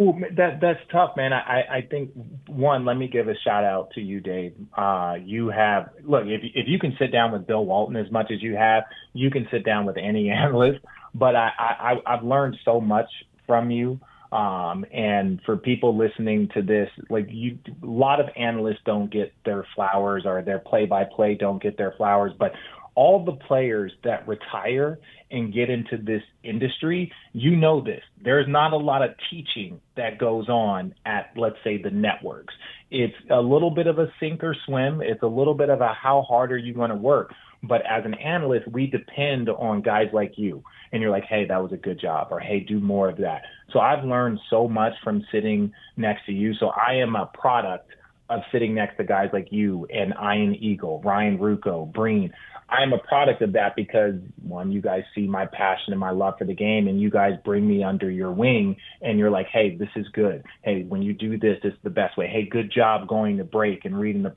Ooh, 0.00 0.14
that 0.36 0.60
that's 0.62 0.80
tough, 0.90 1.16
man. 1.16 1.32
I 1.32 1.62
I 1.68 1.80
think 1.82 2.12
one. 2.46 2.86
Let 2.86 2.96
me 2.96 3.06
give 3.08 3.28
a 3.28 3.34
shout 3.44 3.64
out 3.64 3.90
to 3.96 4.00
you, 4.00 4.20
Dave. 4.20 4.54
Uh, 4.74 5.16
you 5.22 5.48
have 5.50 5.90
look 6.04 6.22
if 6.26 6.40
if 6.42 6.68
you 6.68 6.78
can 6.78 6.96
sit 6.98 7.12
down 7.12 7.32
with 7.32 7.46
Bill 7.46 7.66
Walton 7.66 7.96
as 7.96 8.10
much 8.10 8.30
as 8.30 8.40
you 8.40 8.54
have, 8.54 8.84
you 9.12 9.30
can 9.30 9.46
sit 9.50 9.64
down 9.64 9.84
with 9.84 9.98
any 9.98 10.30
analyst 10.30 10.78
but 11.14 11.36
I, 11.36 11.50
I 11.58 11.94
I've 12.06 12.24
learned 12.24 12.56
so 12.64 12.80
much 12.80 13.08
from 13.46 13.70
you. 13.70 14.00
Um, 14.32 14.84
and 14.92 15.40
for 15.44 15.56
people 15.56 15.98
listening 15.98 16.50
to 16.54 16.62
this, 16.62 16.88
like 17.08 17.26
you, 17.30 17.58
a 17.82 17.86
lot 17.86 18.20
of 18.20 18.26
analysts 18.36 18.78
don't 18.86 19.10
get 19.10 19.32
their 19.44 19.66
flowers 19.74 20.22
or 20.24 20.40
their 20.42 20.60
play 20.60 20.86
by 20.86 21.02
play 21.02 21.34
don't 21.34 21.60
get 21.60 21.76
their 21.76 21.94
flowers, 21.98 22.32
but 22.38 22.52
all 22.94 23.24
the 23.24 23.32
players 23.32 23.92
that 24.04 24.26
retire 24.28 24.98
and 25.30 25.54
get 25.54 25.70
into 25.70 25.96
this 25.96 26.22
industry, 26.42 27.10
you 27.32 27.56
know 27.56 27.80
this. 27.80 28.02
There's 28.22 28.46
not 28.48 28.72
a 28.72 28.76
lot 28.76 29.02
of 29.02 29.10
teaching 29.30 29.80
that 29.96 30.18
goes 30.18 30.48
on 30.48 30.94
at, 31.06 31.30
let's 31.36 31.56
say, 31.64 31.80
the 31.80 31.90
networks. 31.90 32.54
It's 32.90 33.14
a 33.30 33.40
little 33.40 33.70
bit 33.70 33.86
of 33.86 33.98
a 33.98 34.12
sink 34.18 34.42
or 34.42 34.56
swim. 34.66 35.00
It's 35.02 35.22
a 35.22 35.28
little 35.28 35.54
bit 35.54 35.70
of 35.70 35.80
a 35.80 35.94
how 35.94 36.22
hard 36.28 36.52
are 36.52 36.58
you 36.58 36.74
going 36.74 36.90
to 36.90 36.96
work. 36.96 37.32
But 37.62 37.82
as 37.86 38.04
an 38.04 38.14
analyst, 38.14 38.68
we 38.68 38.86
depend 38.86 39.48
on 39.48 39.82
guys 39.82 40.08
like 40.12 40.38
you 40.38 40.64
and 40.92 41.02
you're 41.02 41.10
like, 41.10 41.24
hey, 41.24 41.44
that 41.46 41.62
was 41.62 41.72
a 41.72 41.76
good 41.76 42.00
job, 42.00 42.28
or 42.30 42.40
hey, 42.40 42.60
do 42.60 42.80
more 42.80 43.08
of 43.08 43.18
that. 43.18 43.42
So 43.72 43.78
I've 43.78 44.04
learned 44.04 44.40
so 44.48 44.66
much 44.66 44.94
from 45.04 45.24
sitting 45.30 45.72
next 45.96 46.26
to 46.26 46.32
you. 46.32 46.54
So 46.54 46.68
I 46.68 46.94
am 46.94 47.14
a 47.16 47.26
product 47.26 47.90
of 48.28 48.40
sitting 48.50 48.74
next 48.74 48.96
to 48.96 49.04
guys 49.04 49.28
like 49.32 49.48
you 49.50 49.86
and 49.92 50.14
Ian 50.20 50.54
Eagle, 50.54 51.02
Ryan 51.04 51.38
Ruocco, 51.38 51.92
Breen. 51.92 52.32
I'm 52.70 52.92
a 52.92 52.98
product 52.98 53.42
of 53.42 53.52
that 53.54 53.74
because 53.74 54.14
one, 54.42 54.70
you 54.70 54.80
guys 54.80 55.02
see 55.14 55.26
my 55.26 55.46
passion 55.46 55.92
and 55.92 55.98
my 55.98 56.10
love 56.10 56.34
for 56.38 56.44
the 56.44 56.54
game, 56.54 56.86
and 56.86 57.00
you 57.00 57.10
guys 57.10 57.32
bring 57.44 57.66
me 57.66 57.82
under 57.82 58.10
your 58.10 58.30
wing, 58.30 58.76
and 59.02 59.18
you're 59.18 59.30
like, 59.30 59.46
hey, 59.52 59.76
this 59.76 59.88
is 59.96 60.06
good. 60.12 60.44
Hey, 60.62 60.84
when 60.84 61.02
you 61.02 61.12
do 61.12 61.36
this, 61.36 61.58
is 61.64 61.72
the 61.82 61.90
best 61.90 62.16
way. 62.16 62.28
Hey, 62.28 62.46
good 62.48 62.72
job 62.72 63.08
going 63.08 63.38
to 63.38 63.44
break 63.44 63.84
and 63.84 63.98
reading 63.98 64.22
the. 64.22 64.34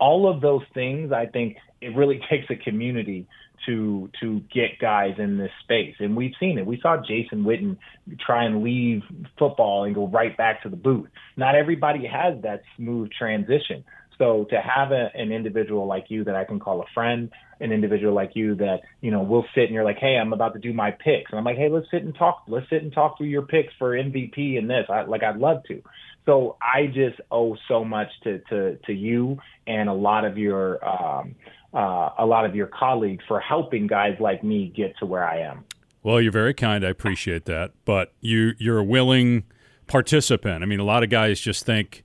All 0.00 0.28
of 0.28 0.40
those 0.40 0.62
things, 0.72 1.12
I 1.12 1.26
think 1.26 1.56
it 1.80 1.94
really 1.94 2.20
takes 2.30 2.46
a 2.50 2.56
community 2.56 3.26
to 3.66 4.10
to 4.20 4.40
get 4.52 4.78
guys 4.80 5.14
in 5.18 5.38
this 5.38 5.50
space. 5.62 5.94
And 5.98 6.16
we've 6.16 6.34
seen 6.40 6.58
it. 6.58 6.66
We 6.66 6.80
saw 6.80 6.96
Jason 6.96 7.44
Witten 7.44 7.76
try 8.18 8.44
and 8.44 8.62
leave 8.62 9.02
football 9.38 9.84
and 9.84 9.94
go 9.94 10.06
right 10.06 10.36
back 10.36 10.62
to 10.62 10.68
the 10.68 10.76
booth. 10.76 11.08
Not 11.36 11.54
everybody 11.54 12.06
has 12.06 12.40
that 12.42 12.62
smooth 12.76 13.10
transition. 13.16 13.84
So 14.18 14.46
to 14.50 14.60
have 14.60 14.92
a, 14.92 15.10
an 15.14 15.32
individual 15.32 15.86
like 15.86 16.06
you 16.08 16.24
that 16.24 16.34
I 16.34 16.44
can 16.44 16.60
call 16.60 16.80
a 16.80 16.86
friend, 16.94 17.30
an 17.60 17.72
individual 17.72 18.14
like 18.14 18.32
you 18.34 18.54
that 18.56 18.80
you 19.00 19.10
know 19.10 19.22
will 19.22 19.44
sit 19.54 19.64
and 19.64 19.72
you're 19.72 19.84
like, 19.84 19.98
hey, 19.98 20.16
I'm 20.16 20.32
about 20.32 20.54
to 20.54 20.60
do 20.60 20.72
my 20.72 20.90
picks, 20.90 21.30
and 21.30 21.38
I'm 21.38 21.44
like, 21.44 21.56
hey, 21.56 21.68
let's 21.68 21.90
sit 21.90 22.02
and 22.02 22.14
talk. 22.14 22.44
Let's 22.48 22.68
sit 22.70 22.82
and 22.82 22.92
talk 22.92 23.18
through 23.18 23.28
your 23.28 23.42
picks 23.42 23.72
for 23.78 23.92
MVP 23.92 24.58
and 24.58 24.68
this. 24.68 24.86
I, 24.88 25.02
like 25.02 25.22
I'd 25.22 25.38
love 25.38 25.62
to. 25.68 25.82
So 26.26 26.56
I 26.60 26.86
just 26.86 27.20
owe 27.30 27.56
so 27.68 27.84
much 27.84 28.08
to 28.24 28.38
to 28.50 28.76
to 28.86 28.92
you 28.92 29.38
and 29.66 29.88
a 29.88 29.94
lot 29.94 30.24
of 30.24 30.38
your 30.38 30.84
um, 30.86 31.34
uh, 31.74 32.10
a 32.18 32.26
lot 32.26 32.46
of 32.46 32.54
your 32.54 32.68
colleagues 32.68 33.24
for 33.26 33.40
helping 33.40 33.86
guys 33.86 34.16
like 34.20 34.44
me 34.44 34.72
get 34.74 34.96
to 34.98 35.06
where 35.06 35.24
I 35.24 35.40
am. 35.40 35.64
Well, 36.02 36.20
you're 36.20 36.32
very 36.32 36.54
kind. 36.54 36.84
I 36.84 36.90
appreciate 36.90 37.46
that. 37.46 37.72
But 37.84 38.12
you 38.20 38.52
you're 38.58 38.78
a 38.78 38.84
willing 38.84 39.44
participant. 39.86 40.62
I 40.62 40.66
mean, 40.66 40.80
a 40.80 40.84
lot 40.84 41.02
of 41.02 41.10
guys 41.10 41.40
just 41.40 41.66
think, 41.66 42.04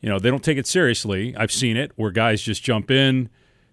you 0.00 0.08
know, 0.08 0.18
they 0.18 0.30
don't 0.30 0.44
take 0.44 0.58
it 0.58 0.66
seriously. 0.66 1.34
I've 1.36 1.52
seen 1.52 1.76
it 1.76 1.92
where 1.96 2.10
guys 2.10 2.42
just 2.42 2.62
jump 2.62 2.90
in, 2.90 3.30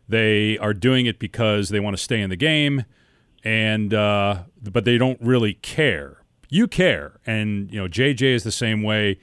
They 0.07 0.57
are 0.57 0.73
doing 0.73 1.05
it 1.05 1.19
because 1.19 1.69
they 1.69 1.79
want 1.79 1.95
to 1.95 2.01
stay 2.01 2.21
in 2.21 2.29
the 2.29 2.35
game, 2.35 2.85
and 3.43 3.93
uh, 3.93 4.43
but 4.61 4.85
they 4.85 4.97
don't 4.97 5.19
really 5.21 5.53
care. 5.55 6.21
You 6.49 6.67
care, 6.67 7.19
and 7.25 7.71
you 7.71 7.79
know 7.79 7.87
JJ 7.87 8.21
is 8.21 8.43
the 8.43 8.51
same 8.51 8.83
way. 8.83 9.19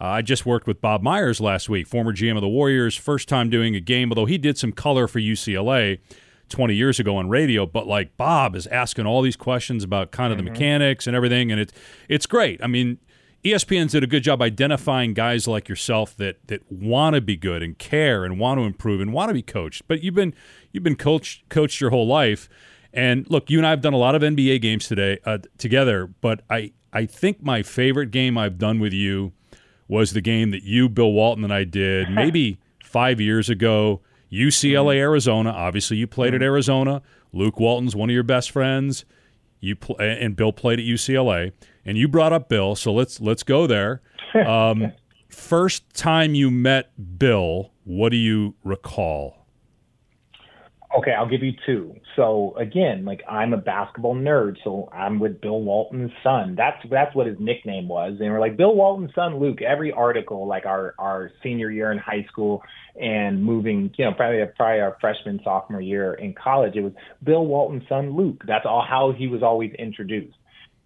Uh, 0.00 0.06
I 0.06 0.22
just 0.22 0.44
worked 0.44 0.66
with 0.66 0.80
Bob 0.80 1.02
Myers 1.02 1.40
last 1.40 1.68
week, 1.68 1.86
former 1.86 2.12
GM 2.12 2.34
of 2.34 2.40
the 2.40 2.48
Warriors, 2.48 2.96
first 2.96 3.28
time 3.28 3.48
doing 3.48 3.76
a 3.76 3.80
game, 3.80 4.10
although 4.10 4.26
he 4.26 4.38
did 4.38 4.58
some 4.58 4.72
color 4.72 5.06
for 5.06 5.20
UCLA 5.20 6.00
20 6.48 6.74
years 6.74 6.98
ago 6.98 7.16
on 7.16 7.28
radio. 7.28 7.64
But 7.64 7.86
like 7.86 8.16
Bob 8.16 8.56
is 8.56 8.66
asking 8.66 9.06
all 9.06 9.22
these 9.22 9.36
questions 9.36 9.84
about 9.84 10.10
kind 10.10 10.32
of 10.32 10.38
mm-hmm. 10.38 10.46
the 10.46 10.50
mechanics 10.52 11.06
and 11.06 11.14
everything, 11.14 11.52
and 11.52 11.60
it's 11.60 11.72
it's 12.08 12.26
great. 12.26 12.62
I 12.62 12.66
mean, 12.66 12.98
ESPN's 13.44 13.92
did 13.92 14.02
a 14.02 14.06
good 14.06 14.22
job 14.22 14.40
identifying 14.40 15.12
guys 15.12 15.46
like 15.46 15.68
yourself 15.68 16.16
that 16.16 16.38
that 16.46 16.60
want 16.72 17.14
to 17.14 17.20
be 17.20 17.36
good 17.36 17.62
and 17.62 17.78
care 17.78 18.24
and 18.24 18.38
want 18.38 18.58
to 18.58 18.64
improve 18.64 19.00
and 19.02 19.12
want 19.12 19.28
to 19.28 19.34
be 19.34 19.42
coached. 19.42 19.82
But 19.86 20.02
you've 20.02 20.14
been 20.14 20.34
you've 20.72 20.82
been 20.82 20.96
coached 20.96 21.46
coached 21.50 21.80
your 21.80 21.90
whole 21.90 22.06
life. 22.06 22.48
And 22.92 23.28
look, 23.28 23.50
you 23.50 23.58
and 23.58 23.66
I 23.66 23.70
have 23.70 23.82
done 23.82 23.92
a 23.92 23.98
lot 23.98 24.14
of 24.14 24.22
NBA 24.22 24.62
games 24.62 24.88
today 24.88 25.18
uh, 25.26 25.38
together. 25.58 26.06
But 26.06 26.40
I 26.48 26.72
I 26.92 27.04
think 27.04 27.42
my 27.42 27.62
favorite 27.62 28.10
game 28.10 28.38
I've 28.38 28.56
done 28.56 28.80
with 28.80 28.94
you 28.94 29.32
was 29.88 30.12
the 30.12 30.22
game 30.22 30.50
that 30.52 30.62
you, 30.62 30.88
Bill 30.88 31.12
Walton, 31.12 31.44
and 31.44 31.52
I 31.52 31.64
did 31.64 32.10
maybe 32.14 32.58
five 32.82 33.20
years 33.20 33.50
ago. 33.50 34.00
UCLA, 34.32 34.94
mm-hmm. 34.94 35.00
Arizona. 35.00 35.50
Obviously, 35.50 35.98
you 35.98 36.06
played 36.06 36.34
at 36.34 36.40
mm-hmm. 36.40 36.44
Arizona. 36.44 37.02
Luke 37.32 37.60
Walton's 37.60 37.94
one 37.94 38.08
of 38.08 38.14
your 38.14 38.22
best 38.22 38.50
friends. 38.50 39.04
You 39.60 39.76
pl- 39.76 39.96
and 40.00 40.34
Bill 40.34 40.52
played 40.52 40.78
at 40.78 40.84
UCLA 40.84 41.52
and 41.84 41.98
you 41.98 42.08
brought 42.08 42.32
up 42.32 42.48
Bill, 42.48 42.74
so 42.74 42.92
let's 42.92 43.20
let's 43.20 43.42
go 43.42 43.66
there. 43.66 44.02
Um, 44.34 44.90
first 45.28 45.94
time 45.94 46.34
you 46.34 46.50
met 46.50 46.90
Bill, 47.20 47.70
what 47.84 48.08
do 48.08 48.16
you 48.16 48.56
recall? 48.64 49.44
Okay, 50.96 51.10
I'll 51.12 51.28
give 51.28 51.42
you 51.42 51.52
two. 51.66 51.96
So 52.14 52.54
again, 52.56 53.04
like 53.04 53.22
I'm 53.28 53.52
a 53.52 53.56
basketball 53.56 54.14
nerd, 54.14 54.56
so 54.62 54.88
I'm 54.92 55.18
with 55.18 55.40
Bill 55.40 55.60
Walton's 55.60 56.12
son. 56.22 56.54
That's 56.56 56.76
that's 56.88 57.14
what 57.16 57.26
his 57.26 57.36
nickname 57.40 57.88
was. 57.88 58.18
And 58.20 58.30
we're 58.30 58.38
like 58.38 58.56
Bill 58.56 58.74
Walton's 58.74 59.12
son, 59.14 59.40
Luke. 59.40 59.60
Every 59.60 59.90
article, 59.90 60.46
like 60.46 60.66
our 60.66 60.94
our 60.98 61.32
senior 61.42 61.70
year 61.70 61.90
in 61.90 61.98
high 61.98 62.24
school 62.30 62.62
and 63.00 63.42
moving, 63.42 63.92
you 63.96 64.04
know, 64.04 64.12
probably 64.12 64.44
probably 64.56 64.80
our 64.80 64.96
freshman 65.00 65.40
sophomore 65.42 65.80
year 65.80 66.14
in 66.14 66.32
college, 66.32 66.76
it 66.76 66.82
was 66.82 66.92
Bill 67.24 67.44
Walton's 67.44 67.88
son, 67.88 68.16
Luke. 68.16 68.42
That's 68.46 68.64
all 68.64 68.84
how 68.88 69.12
he 69.12 69.26
was 69.26 69.42
always 69.42 69.72
introduced. 69.76 70.36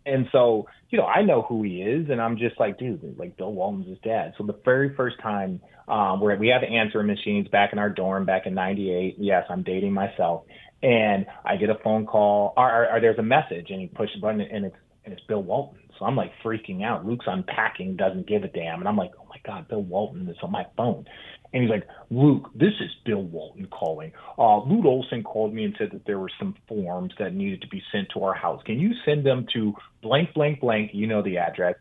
And 0.09 0.27
so, 0.33 0.66
you 0.90 0.99
know, 0.99 1.05
I 1.05 1.23
know 1.23 1.42
who 1.42 1.62
he 1.62 1.83
is, 1.83 2.09
and 2.11 2.21
I'm 2.21 2.38
just 2.38 2.59
like, 2.59 2.79
dude, 2.79 3.16
like 3.18 3.37
Bill 3.37 3.53
Walton's 3.53 3.88
his 3.88 3.99
dad. 4.03 4.33
So 4.38 4.44
the 4.44 4.59
very 4.64 4.94
first 4.97 5.21
time 5.21 5.61
um, 5.87 6.21
where 6.21 6.37
we 6.37 6.49
had 6.49 6.64
answering 6.64 7.07
machines 7.07 7.49
back 7.49 7.73
in 7.73 7.79
our 7.79 7.90
dorm 7.90 8.25
back 8.25 8.47
in 8.47 8.55
'98. 8.55 9.16
Yes, 9.18 9.44
I'm 9.51 9.62
dating 9.62 9.92
myself, 9.92 10.44
and 10.83 11.27
I 11.44 11.57
get 11.57 11.71
a 11.71 11.77
phone 11.83 12.07
call, 12.07 12.55
or, 12.57 12.85
or, 12.85 12.97
or 12.97 13.01
there's 13.01 13.18
a 13.18 13.23
message, 13.23 13.66
and 13.71 13.81
he 13.81 13.87
pushes 13.87 14.16
the 14.16 14.21
button, 14.21 14.40
and 14.40 14.66
it's 14.66 14.77
and 15.05 15.12
it's 15.12 15.23
Bill 15.27 15.42
Walton. 15.42 15.79
So 15.99 16.05
I'm 16.05 16.16
like 16.16 16.33
freaking 16.44 16.85
out. 16.85 17.05
Luke's 17.05 17.27
unpacking, 17.27 17.97
doesn't 17.97 18.29
give 18.29 18.44
a 18.44 18.49
damn, 18.49 18.79
and 18.79 18.88
I'm 18.88 18.97
like, 18.97 19.12
oh 19.18 19.27
my 19.29 19.37
god, 19.44 19.68
Bill 19.68 19.83
Walton 19.83 20.29
is 20.29 20.37
on 20.42 20.53
my 20.53 20.66
phone. 20.77 21.07
And 21.52 21.62
he's 21.62 21.70
like, 21.70 21.87
Luke, 22.11 22.50
this 22.54 22.74
is 22.80 22.90
Bill 23.04 23.22
Walton 23.22 23.66
calling. 23.66 24.12
Uh, 24.37 24.62
Lute 24.64 24.84
Olson 24.84 25.22
called 25.22 25.54
me 25.54 25.64
and 25.64 25.74
said 25.78 25.90
that 25.92 26.04
there 26.04 26.18
were 26.18 26.30
some 26.38 26.54
forms 26.66 27.14
that 27.18 27.32
needed 27.32 27.62
to 27.62 27.68
be 27.68 27.82
sent 27.90 28.08
to 28.11 28.24
our 28.24 28.34
house. 28.34 28.62
Can 28.64 28.78
you 28.78 28.92
send 29.04 29.24
them 29.24 29.46
to 29.54 29.74
blank, 30.02 30.34
blank, 30.34 30.61
blank? 30.61 30.90
You 30.92 31.06
know 31.06 31.22
the 31.22 31.38
address. 31.38 31.76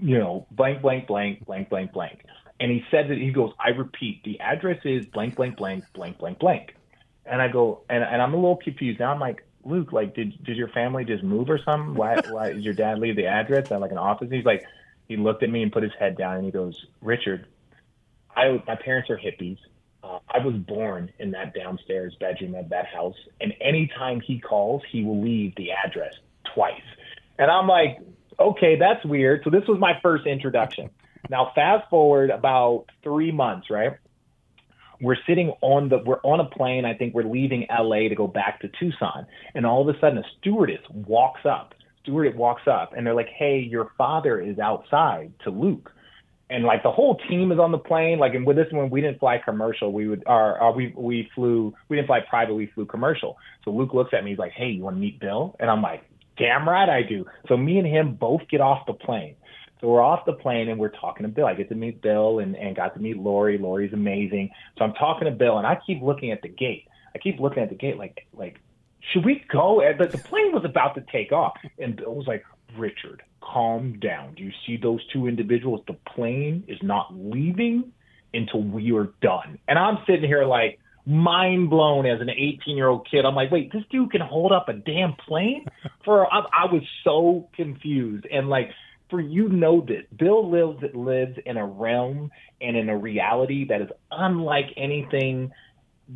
You 0.00 0.18
know, 0.18 0.46
blank, 0.50 0.82
blank, 0.82 1.06
blank, 1.06 1.44
blank, 1.44 1.68
blank, 1.68 1.92
blank. 1.92 2.24
And 2.60 2.70
he 2.70 2.84
said 2.90 3.08
that 3.08 3.18
he 3.18 3.30
goes, 3.30 3.52
I 3.58 3.70
repeat, 3.70 4.22
the 4.24 4.38
address 4.40 4.78
is 4.84 5.06
blank, 5.06 5.36
blank, 5.36 5.56
blank, 5.56 5.84
blank, 5.92 6.18
blank, 6.18 6.38
blank. 6.38 6.76
And 7.26 7.40
I 7.40 7.48
go, 7.48 7.82
and, 7.88 8.02
and 8.02 8.22
I'm 8.22 8.32
a 8.34 8.36
little 8.36 8.56
confused. 8.56 9.00
Now 9.00 9.12
I'm 9.12 9.20
like, 9.20 9.44
Luke, 9.64 9.92
like, 9.92 10.14
did 10.14 10.42
did 10.42 10.56
your 10.56 10.68
family 10.68 11.04
just 11.04 11.22
move 11.22 11.50
or 11.50 11.58
something? 11.62 11.94
Why 11.94 12.16
why 12.30 12.52
did 12.52 12.62
your 12.62 12.74
dad 12.74 12.98
leave 12.98 13.16
the 13.16 13.26
address 13.26 13.70
at 13.70 13.80
like 13.80 13.90
an 13.90 13.98
office? 13.98 14.28
He's 14.30 14.44
like, 14.44 14.64
he 15.06 15.16
looked 15.16 15.42
at 15.42 15.50
me 15.50 15.62
and 15.62 15.70
put 15.72 15.82
his 15.82 15.92
head 15.98 16.16
down 16.16 16.36
and 16.36 16.44
he 16.44 16.50
goes, 16.50 16.86
Richard, 17.02 17.46
I 18.40 18.62
my 18.66 18.76
parents 18.76 19.10
are 19.10 19.18
hippies. 19.18 19.58
Uh, 20.02 20.18
I 20.30 20.38
was 20.38 20.54
born 20.54 21.12
in 21.18 21.30
that 21.32 21.54
downstairs 21.54 22.16
bedroom 22.18 22.54
of 22.54 22.70
that 22.70 22.86
house, 22.86 23.16
and 23.40 23.52
anytime 23.60 24.20
he 24.20 24.40
calls, 24.40 24.82
he 24.90 25.04
will 25.04 25.20
leave 25.20 25.54
the 25.56 25.72
address 25.72 26.14
twice. 26.54 26.80
And 27.38 27.50
I'm 27.50 27.66
like, 27.66 27.98
okay, 28.38 28.76
that's 28.76 29.04
weird. 29.04 29.42
So 29.44 29.50
this 29.50 29.66
was 29.68 29.78
my 29.78 29.98
first 30.02 30.26
introduction. 30.26 30.90
Now 31.28 31.52
fast 31.54 31.88
forward 31.90 32.30
about 32.30 32.86
three 33.02 33.30
months, 33.30 33.68
right? 33.68 33.92
We're 35.02 35.16
sitting 35.26 35.52
on 35.60 35.88
the 35.88 35.98
we're 35.98 36.20
on 36.22 36.40
a 36.40 36.44
plane. 36.44 36.84
I 36.84 36.94
think 36.94 37.14
we're 37.14 37.24
leaving 37.24 37.66
LA 37.70 38.08
to 38.08 38.14
go 38.14 38.26
back 38.26 38.60
to 38.60 38.68
Tucson, 38.68 39.26
and 39.54 39.64
all 39.66 39.88
of 39.88 39.94
a 39.94 39.98
sudden 39.98 40.18
a 40.18 40.24
stewardess 40.38 40.80
walks 40.90 41.42
up. 41.44 41.74
Stewardess 42.02 42.34
walks 42.36 42.62
up, 42.66 42.94
and 42.96 43.06
they're 43.06 43.14
like, 43.14 43.28
"Hey, 43.28 43.60
your 43.60 43.92
father 43.96 44.40
is 44.40 44.58
outside." 44.58 45.32
To 45.44 45.50
Luke 45.50 45.92
and 46.50 46.64
like 46.64 46.82
the 46.82 46.90
whole 46.90 47.16
team 47.28 47.52
is 47.52 47.58
on 47.58 47.70
the 47.70 47.78
plane. 47.78 48.18
Like, 48.18 48.34
and 48.34 48.44
with 48.44 48.56
this 48.56 48.66
one, 48.72 48.90
we 48.90 49.00
didn't 49.00 49.20
fly 49.20 49.38
commercial. 49.38 49.92
We 49.92 50.08
would, 50.08 50.24
or, 50.26 50.72
we 50.74 50.92
we 50.96 51.30
flew. 51.34 51.72
We 51.88 51.96
didn't 51.96 52.08
fly 52.08 52.20
private. 52.28 52.54
We 52.54 52.66
flew 52.66 52.86
commercial. 52.86 53.38
So 53.64 53.70
Luke 53.70 53.94
looks 53.94 54.12
at 54.12 54.24
me. 54.24 54.30
He's 54.30 54.38
like, 54.38 54.52
"Hey, 54.52 54.68
you 54.70 54.82
want 54.82 54.96
to 54.96 55.00
meet 55.00 55.20
Bill?" 55.20 55.56
And 55.60 55.70
I'm 55.70 55.80
like, 55.80 56.02
"Damn 56.36 56.68
right 56.68 56.88
I 56.88 57.02
do." 57.02 57.24
So 57.48 57.56
me 57.56 57.78
and 57.78 57.86
him 57.86 58.14
both 58.14 58.42
get 58.50 58.60
off 58.60 58.84
the 58.86 58.92
plane. 58.92 59.36
So 59.80 59.88
we're 59.88 60.02
off 60.02 60.26
the 60.26 60.34
plane 60.34 60.68
and 60.68 60.78
we're 60.78 60.90
talking 60.90 61.22
to 61.22 61.28
Bill. 61.28 61.46
I 61.46 61.54
get 61.54 61.68
to 61.70 61.74
meet 61.74 62.02
Bill 62.02 62.40
and 62.40 62.56
and 62.56 62.74
got 62.74 62.94
to 62.94 63.00
meet 63.00 63.16
Lori. 63.16 63.56
Lori's 63.56 63.92
amazing. 63.92 64.50
So 64.76 64.84
I'm 64.84 64.92
talking 64.94 65.26
to 65.26 65.30
Bill 65.30 65.56
and 65.56 65.66
I 65.66 65.78
keep 65.86 66.02
looking 66.02 66.32
at 66.32 66.42
the 66.42 66.48
gate. 66.48 66.86
I 67.14 67.18
keep 67.18 67.38
looking 67.38 67.62
at 67.62 67.68
the 67.68 67.76
gate 67.76 67.96
like 67.96 68.26
like 68.34 68.60
should 69.12 69.24
we 69.24 69.44
go? 69.50 69.80
And 69.80 69.98
the, 69.98 70.06
the 70.06 70.18
plane 70.18 70.52
was 70.52 70.64
about 70.64 70.94
to 70.94 71.04
take 71.10 71.32
off, 71.32 71.54
and 71.78 71.96
Bill 71.96 72.14
was 72.14 72.26
like, 72.26 72.44
Richard, 72.76 73.22
calm 73.40 73.98
down. 74.00 74.34
Do 74.34 74.42
you 74.42 74.52
see 74.66 74.76
those 74.76 75.00
two 75.12 75.26
individuals? 75.26 75.80
The 75.86 75.96
plane 76.14 76.64
is 76.68 76.78
not 76.82 77.08
leaving 77.12 77.92
until 78.32 78.62
we 78.62 78.92
are 78.92 79.08
done. 79.22 79.58
And 79.68 79.78
I'm 79.78 79.98
sitting 80.06 80.24
here 80.24 80.44
like 80.44 80.78
mind 81.06 81.70
blown 81.70 82.06
as 82.06 82.20
an 82.20 82.30
18 82.30 82.76
year 82.76 82.88
old 82.88 83.08
kid. 83.10 83.24
I'm 83.24 83.34
like, 83.34 83.50
wait, 83.50 83.72
this 83.72 83.82
dude 83.90 84.12
can 84.12 84.20
hold 84.20 84.52
up 84.52 84.68
a 84.68 84.74
damn 84.74 85.14
plane? 85.14 85.66
For 86.04 86.32
I, 86.32 86.40
I 86.40 86.72
was 86.72 86.82
so 87.04 87.48
confused 87.54 88.26
and 88.30 88.48
like. 88.48 88.70
For 89.08 89.20
you 89.20 89.48
know 89.48 89.80
this, 89.84 90.04
Bill 90.16 90.48
lives 90.48 90.84
lives 90.94 91.36
in 91.44 91.56
a 91.56 91.66
realm 91.66 92.30
and 92.60 92.76
in 92.76 92.88
a 92.88 92.96
reality 92.96 93.66
that 93.66 93.82
is 93.82 93.88
unlike 94.12 94.66
anything 94.76 95.50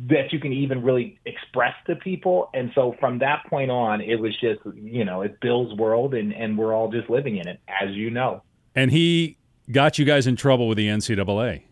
that 0.07 0.33
you 0.33 0.39
can 0.39 0.51
even 0.51 0.83
really 0.83 1.19
express 1.25 1.73
to 1.87 1.95
people. 1.95 2.49
And 2.53 2.71
so 2.75 2.95
from 2.99 3.19
that 3.19 3.43
point 3.49 3.71
on, 3.71 4.01
it 4.01 4.15
was 4.15 4.33
just, 4.39 4.59
you 4.75 5.05
know, 5.05 5.21
it's 5.21 5.35
Bill's 5.41 5.77
world 5.77 6.13
and, 6.13 6.33
and 6.33 6.57
we're 6.57 6.73
all 6.73 6.91
just 6.91 7.09
living 7.09 7.37
in 7.37 7.47
it, 7.47 7.59
as 7.67 7.91
you 7.91 8.09
know. 8.09 8.41
And 8.75 8.91
he 8.91 9.37
got 9.71 9.97
you 9.97 10.05
guys 10.05 10.27
in 10.27 10.35
trouble 10.35 10.67
with 10.67 10.77
the 10.77 10.87
NCAA. 10.87 11.63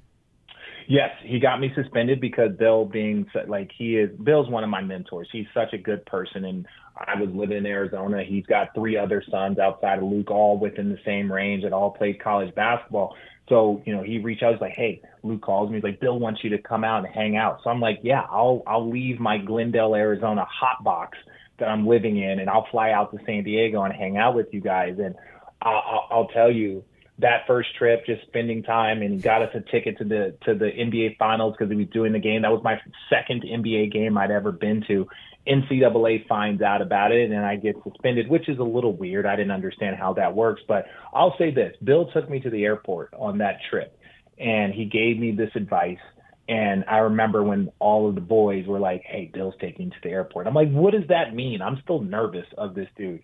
Yes, 0.87 1.11
he 1.23 1.39
got 1.39 1.59
me 1.59 1.71
suspended 1.75 2.19
because 2.19 2.51
Bill 2.57 2.85
being 2.85 3.25
like 3.47 3.71
he 3.77 3.97
is 3.97 4.09
Bill's 4.21 4.49
one 4.49 4.63
of 4.63 4.69
my 4.69 4.81
mentors. 4.81 5.29
He's 5.31 5.47
such 5.53 5.73
a 5.73 5.77
good 5.77 6.05
person 6.05 6.45
and 6.45 6.65
I 6.95 7.19
was 7.19 7.29
living 7.33 7.57
in 7.57 7.65
Arizona. 7.65 8.23
He's 8.23 8.45
got 8.45 8.73
three 8.75 8.97
other 8.97 9.23
sons 9.29 9.59
outside 9.59 9.99
of 9.99 10.05
Luke 10.05 10.29
all 10.29 10.57
within 10.57 10.89
the 10.89 10.99
same 11.05 11.31
range 11.31 11.63
that 11.63 11.73
all 11.73 11.91
played 11.91 12.21
college 12.21 12.53
basketball. 12.55 13.15
So, 13.49 13.81
you 13.85 13.95
know, 13.95 14.03
he 14.03 14.19
reached 14.19 14.41
out, 14.41 14.53
he's 14.53 14.61
like, 14.61 14.75
Hey, 14.75 15.01
Luke 15.23 15.41
calls 15.41 15.69
me, 15.69 15.77
he's 15.77 15.83
like, 15.83 15.99
Bill 15.99 16.19
wants 16.19 16.43
you 16.43 16.49
to 16.51 16.57
come 16.57 16.83
out 16.83 17.05
and 17.05 17.13
hang 17.13 17.35
out. 17.35 17.59
So 17.63 17.69
I'm 17.69 17.79
like, 17.79 17.99
Yeah, 18.03 18.25
I'll 18.29 18.63
I'll 18.65 18.89
leave 18.89 19.19
my 19.19 19.37
Glendale, 19.37 19.95
Arizona 19.95 20.45
hot 20.45 20.83
box 20.83 21.17
that 21.59 21.67
I'm 21.67 21.87
living 21.87 22.17
in 22.17 22.39
and 22.39 22.49
I'll 22.49 22.67
fly 22.71 22.91
out 22.91 23.11
to 23.11 23.23
San 23.25 23.43
Diego 23.43 23.83
and 23.83 23.93
hang 23.93 24.17
out 24.17 24.35
with 24.35 24.47
you 24.53 24.61
guys. 24.61 24.97
And 24.99 25.15
I'll, 25.61 26.07
I'll 26.09 26.27
tell 26.27 26.51
you, 26.51 26.83
that 27.23 27.47
first 27.47 27.75
trip, 27.75 28.05
just 28.05 28.21
spending 28.27 28.63
time, 28.63 29.01
and 29.01 29.15
he 29.15 29.19
got 29.19 29.41
us 29.41 29.49
a 29.55 29.59
ticket 29.59 29.97
to 29.97 30.03
the 30.03 30.37
to 30.45 30.53
the 30.53 30.67
NBA 30.67 31.17
Finals 31.17 31.55
because 31.57 31.71
he 31.71 31.77
was 31.77 31.87
doing 31.87 32.13
the 32.13 32.19
game. 32.19 32.43
That 32.43 32.51
was 32.51 32.63
my 32.63 32.79
second 33.09 33.43
NBA 33.43 33.91
game 33.91 34.17
I'd 34.17 34.31
ever 34.31 34.51
been 34.51 34.83
to, 34.87 35.07
NCAA 35.47 36.27
finds 36.27 36.61
out 36.61 36.81
about 36.81 37.11
it 37.11 37.31
and 37.31 37.45
I 37.45 37.57
get 37.57 37.75
suspended, 37.83 38.29
which 38.29 38.47
is 38.47 38.59
a 38.59 38.63
little 38.63 38.95
weird. 38.95 39.25
I 39.25 39.35
didn't 39.35 39.51
understand 39.51 39.97
how 39.97 40.13
that 40.13 40.35
works, 40.35 40.61
but 40.67 40.85
I'll 41.13 41.35
say 41.37 41.51
this: 41.51 41.75
Bill 41.83 42.09
took 42.11 42.29
me 42.29 42.39
to 42.41 42.49
the 42.49 42.63
airport 42.63 43.13
on 43.13 43.39
that 43.39 43.57
trip, 43.69 43.97
and 44.37 44.73
he 44.73 44.85
gave 44.85 45.19
me 45.19 45.31
this 45.31 45.51
advice. 45.55 45.99
And 46.47 46.83
I 46.89 46.97
remember 46.97 47.41
when 47.41 47.71
all 47.79 48.07
of 48.07 48.15
the 48.15 48.21
boys 48.21 48.67
were 48.67 48.79
like, 48.79 49.03
"Hey, 49.03 49.29
Bill's 49.33 49.55
taking 49.59 49.89
to 49.91 49.97
the 50.01 50.09
airport." 50.09 50.47
I'm 50.47 50.53
like, 50.53 50.71
"What 50.71 50.93
does 50.93 51.07
that 51.09 51.33
mean?" 51.33 51.61
I'm 51.61 51.79
still 51.83 52.01
nervous 52.01 52.47
of 52.57 52.73
this 52.75 52.89
dude. 52.97 53.23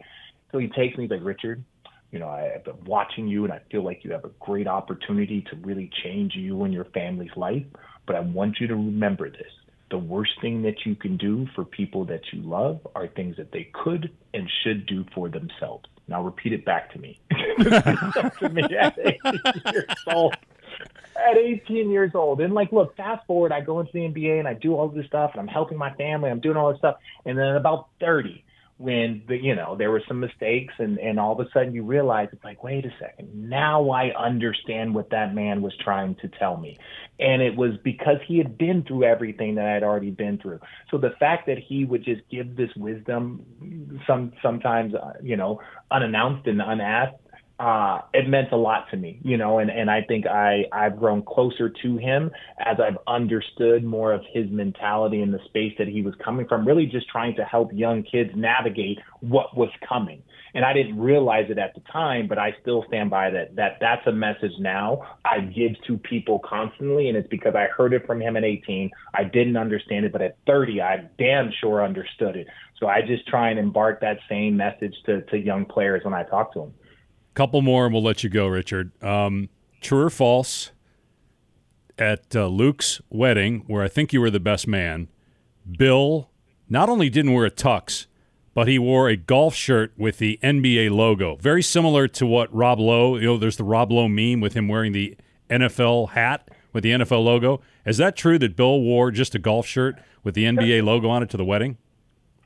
So 0.52 0.58
he 0.58 0.68
takes 0.68 0.98
me 0.98 1.08
like, 1.08 1.24
"Richard, 1.24 1.64
you 2.12 2.20
know, 2.20 2.28
I've 2.28 2.64
been 2.64 2.84
watching 2.86 3.28
you, 3.28 3.44
and 3.44 3.54
I 3.54 3.62
feel 3.72 3.84
like 3.84 4.04
you 4.04 4.12
have 4.12 4.26
a 4.26 4.32
great 4.40 4.68
opportunity 4.68 5.42
to 5.50 5.56
really 5.58 5.90
change 6.04 6.36
you 6.36 6.64
and 6.64 6.74
your 6.74 6.86
family's 6.86 7.36
life. 7.36 7.66
But 8.06 8.16
I 8.16 8.22
want 8.22 8.60
you 8.60 8.68
to 8.68 8.76
remember 8.76 9.30
this." 9.30 9.52
the 9.90 9.98
worst 9.98 10.40
thing 10.42 10.62
that 10.64 10.86
you 10.86 10.96
can 10.96 11.18
do 11.18 11.48
for 11.56 11.66
people 11.66 12.06
that 12.06 12.22
you 12.32 12.42
love 12.42 12.80
are 12.96 13.08
things 13.08 13.38
that 13.38 13.52
they 13.52 13.70
could 13.74 14.12
and 14.34 14.50
should 14.64 14.86
do 14.86 15.06
for 15.14 15.30
themselves. 15.30 15.86
Now 16.08 16.24
repeat 16.24 16.54
it 16.54 16.66
back 16.66 16.92
to 16.94 17.00
me. 17.00 17.20
to 17.30 18.50
me 18.52 18.64
at 18.78 18.98
years 18.98 19.86
old. 20.08 20.36
at 21.16 21.38
18 21.38 21.90
years 21.90 22.12
old. 22.14 22.42
And 22.42 22.54
like, 22.54 22.72
look, 22.72 22.96
fast 22.96 23.26
forward, 23.26 23.52
I 23.52 23.62
go 23.62 23.80
into 23.80 23.92
the 23.94 24.00
NBA 24.00 24.40
and 24.40 24.48
I 24.48 24.54
do 24.54 24.76
all 24.76 24.88
this 24.90 25.06
stuff 25.06 25.32
and 25.34 25.42
I'm 25.42 25.48
helping 25.48 25.78
my 25.78 25.94
family. 25.94 26.30
I'm 26.30 26.40
doing 26.40 26.58
all 26.58 26.70
this 26.70 26.80
stuff. 26.80 26.98
And 27.26 27.38
then 27.38 27.56
about 27.56 27.90
30, 28.00 28.44
when 28.80 29.22
the 29.28 29.36
you 29.36 29.54
know 29.54 29.76
there 29.76 29.92
were 29.92 30.02
some 30.08 30.22
mistakes 30.22 30.74
and 30.78 30.98
and 31.00 31.20
all 31.20 31.34
of 31.34 31.46
a 31.46 31.50
sudden 31.52 31.74
you 31.74 31.84
realize 31.84 32.30
it's 32.32 32.44
like 32.46 32.64
wait 32.64 32.86
a 32.86 32.90
second 32.98 33.28
now 33.50 33.90
i 33.90 34.10
understand 34.18 34.96
what 34.96 35.10
that 35.10 35.36
man 35.36 35.62
was 35.62 35.74
trying 35.84 36.16
to 36.16 36.30
tell 36.40 36.56
me. 36.56 36.78
And 37.20 37.42
it 37.42 37.58
was 37.58 37.72
because 37.84 38.20
he 38.26 38.38
had 38.38 38.58
been 38.58 38.84
through 38.84 39.04
everything 39.04 39.56
that 39.56 39.66
i 39.66 39.74
had 39.74 39.84
already 39.84 40.12
been 40.12 40.38
through. 40.38 40.62
So 40.90 40.98
the 40.98 41.12
fact 41.20 41.46
that 41.48 41.58
he 41.60 41.84
would 41.84 42.06
just 42.06 42.22
give 42.32 42.56
this 42.56 42.70
wisdom 42.78 43.46
some 44.08 44.32
sometimes 44.42 44.96
uh, 44.96 45.14
you 45.22 45.36
know 45.36 45.60
unannounced 45.92 46.48
and 46.48 46.62
unasked 46.62 47.20
uh, 47.60 48.00
it 48.14 48.30
meant 48.30 48.54
a 48.54 48.56
lot 48.56 48.90
to 48.90 48.96
me, 48.96 49.20
you 49.22 49.36
know, 49.36 49.60
and, 49.60 49.70
and 49.70 49.92
I 49.92 50.02
think 50.02 50.26
I, 50.26 50.64
I've 50.72 50.98
grown 50.98 51.22
closer 51.22 51.70
to 51.70 51.98
him 51.98 52.32
as 52.58 52.78
I've 52.80 52.98
understood 53.06 53.84
more 53.84 54.14
of 54.14 54.22
his 54.34 54.50
mentality 54.50 55.22
and 55.22 55.34
the 55.34 55.42
space 55.46 55.74
that 55.78 55.90
he 55.90 56.02
was 56.02 56.14
coming 56.24 56.48
from, 56.48 56.66
really 56.66 56.86
just 56.86 57.10
trying 57.10 57.36
to 57.36 57.44
help 57.44 57.72
young 57.74 58.04
kids 58.04 58.30
navigate 58.34 59.00
what 59.20 59.58
was 59.58 59.70
coming. 59.88 60.24
And 60.54 60.64
I 60.64 60.72
didn't 60.72 60.98
realize 60.98 61.48
it 61.50 61.58
at 61.58 61.76
the 61.76 61.82
time, 61.92 62.28
but 62.30 62.40
I 62.40 62.56
still 62.62 62.86
stand 62.88 63.10
by 63.10 63.30
that, 63.30 63.58
that 63.58 63.78
that's 63.82 64.08
a 64.08 64.12
message 64.12 64.54
now 64.58 65.18
I 65.26 65.42
give 65.42 65.74
to 65.88 65.98
people 65.98 66.40
constantly. 66.40 67.10
And 67.10 67.18
it's 67.18 67.28
because 67.28 67.56
I 67.56 67.68
heard 67.76 67.94
it 67.94 68.08
from 68.08 68.22
him 68.22 68.38
at 68.38 68.46
18. 68.46 68.90
I 69.14 69.26
didn't 69.26 69.58
understand 69.58 70.06
it, 70.06 70.14
but 70.14 70.22
at 70.22 70.38
30, 70.48 70.82
I 70.82 71.10
damn 71.18 71.52
sure 71.60 71.84
understood 71.84 72.38
it. 72.38 72.48
So 72.80 72.88
I 72.88 73.02
just 73.02 73.28
try 73.28 73.50
and 73.50 73.60
embark 73.60 74.00
that 74.00 74.20
same 74.30 74.56
message 74.56 74.96
to, 75.08 75.22
to 75.24 75.38
young 75.38 75.66
players 75.66 76.06
when 76.06 76.14
I 76.14 76.24
talk 76.24 76.54
to 76.54 76.60
them. 76.60 76.74
Couple 77.34 77.62
more 77.62 77.86
and 77.86 77.94
we'll 77.94 78.04
let 78.04 78.24
you 78.24 78.30
go, 78.30 78.48
Richard. 78.48 78.92
Um, 79.04 79.50
true 79.82 80.06
or 80.06 80.10
false? 80.10 80.72
At 81.98 82.36
uh, 82.36 82.48
Luke's 82.48 83.02
wedding, 83.10 83.64
where 83.68 83.84
I 83.84 83.90
think 83.90 84.14
you 84.14 84.22
were 84.22 84.30
the 84.30 84.40
best 84.40 84.68
man, 84.68 85.10
Bill 85.78 86.30
not 86.70 86.88
only 86.88 87.10
didn't 87.10 87.34
wear 87.34 87.46
a 87.46 87.52
tux, 87.52 88.06
but 88.54 88.68
he 88.68 88.80
wore 88.80 89.10
a 89.10 89.16
golf 89.16 89.54
shirt 89.54 89.94
with 89.98 90.18
the 90.18 90.40
NBA 90.42 90.92
logo. 90.92 91.36
Very 91.38 91.62
similar 91.62 92.08
to 92.08 92.26
what 92.26 92.54
Rob 92.54 92.80
Lowe, 92.80 93.18
you 93.18 93.24
know, 93.24 93.38
there's 93.38 93.58
the 93.58 93.64
Rob 93.64 93.92
Lowe 93.92 94.08
meme 94.08 94.40
with 94.40 94.54
him 94.54 94.68
wearing 94.68 94.92
the 94.92 95.18
NFL 95.50 96.10
hat 96.10 96.50
with 96.74 96.84
the 96.84 96.92
NFL 96.92 97.24
logo. 97.24 97.62
Is 97.86 97.98
that 97.98 98.16
true 98.16 98.38
that 98.40 98.56
Bill 98.56 98.82
wore 98.82 99.12
just 99.12 99.36
a 99.36 99.40
golf 99.40 99.66
shirt 99.66 99.96
with 100.24 100.36
the 100.36 100.46
NBA 100.46 100.84
logo 100.84 101.10
on 101.10 101.24
it 101.24 101.30
to 101.32 101.38
the 101.38 101.46
wedding? 101.46 101.78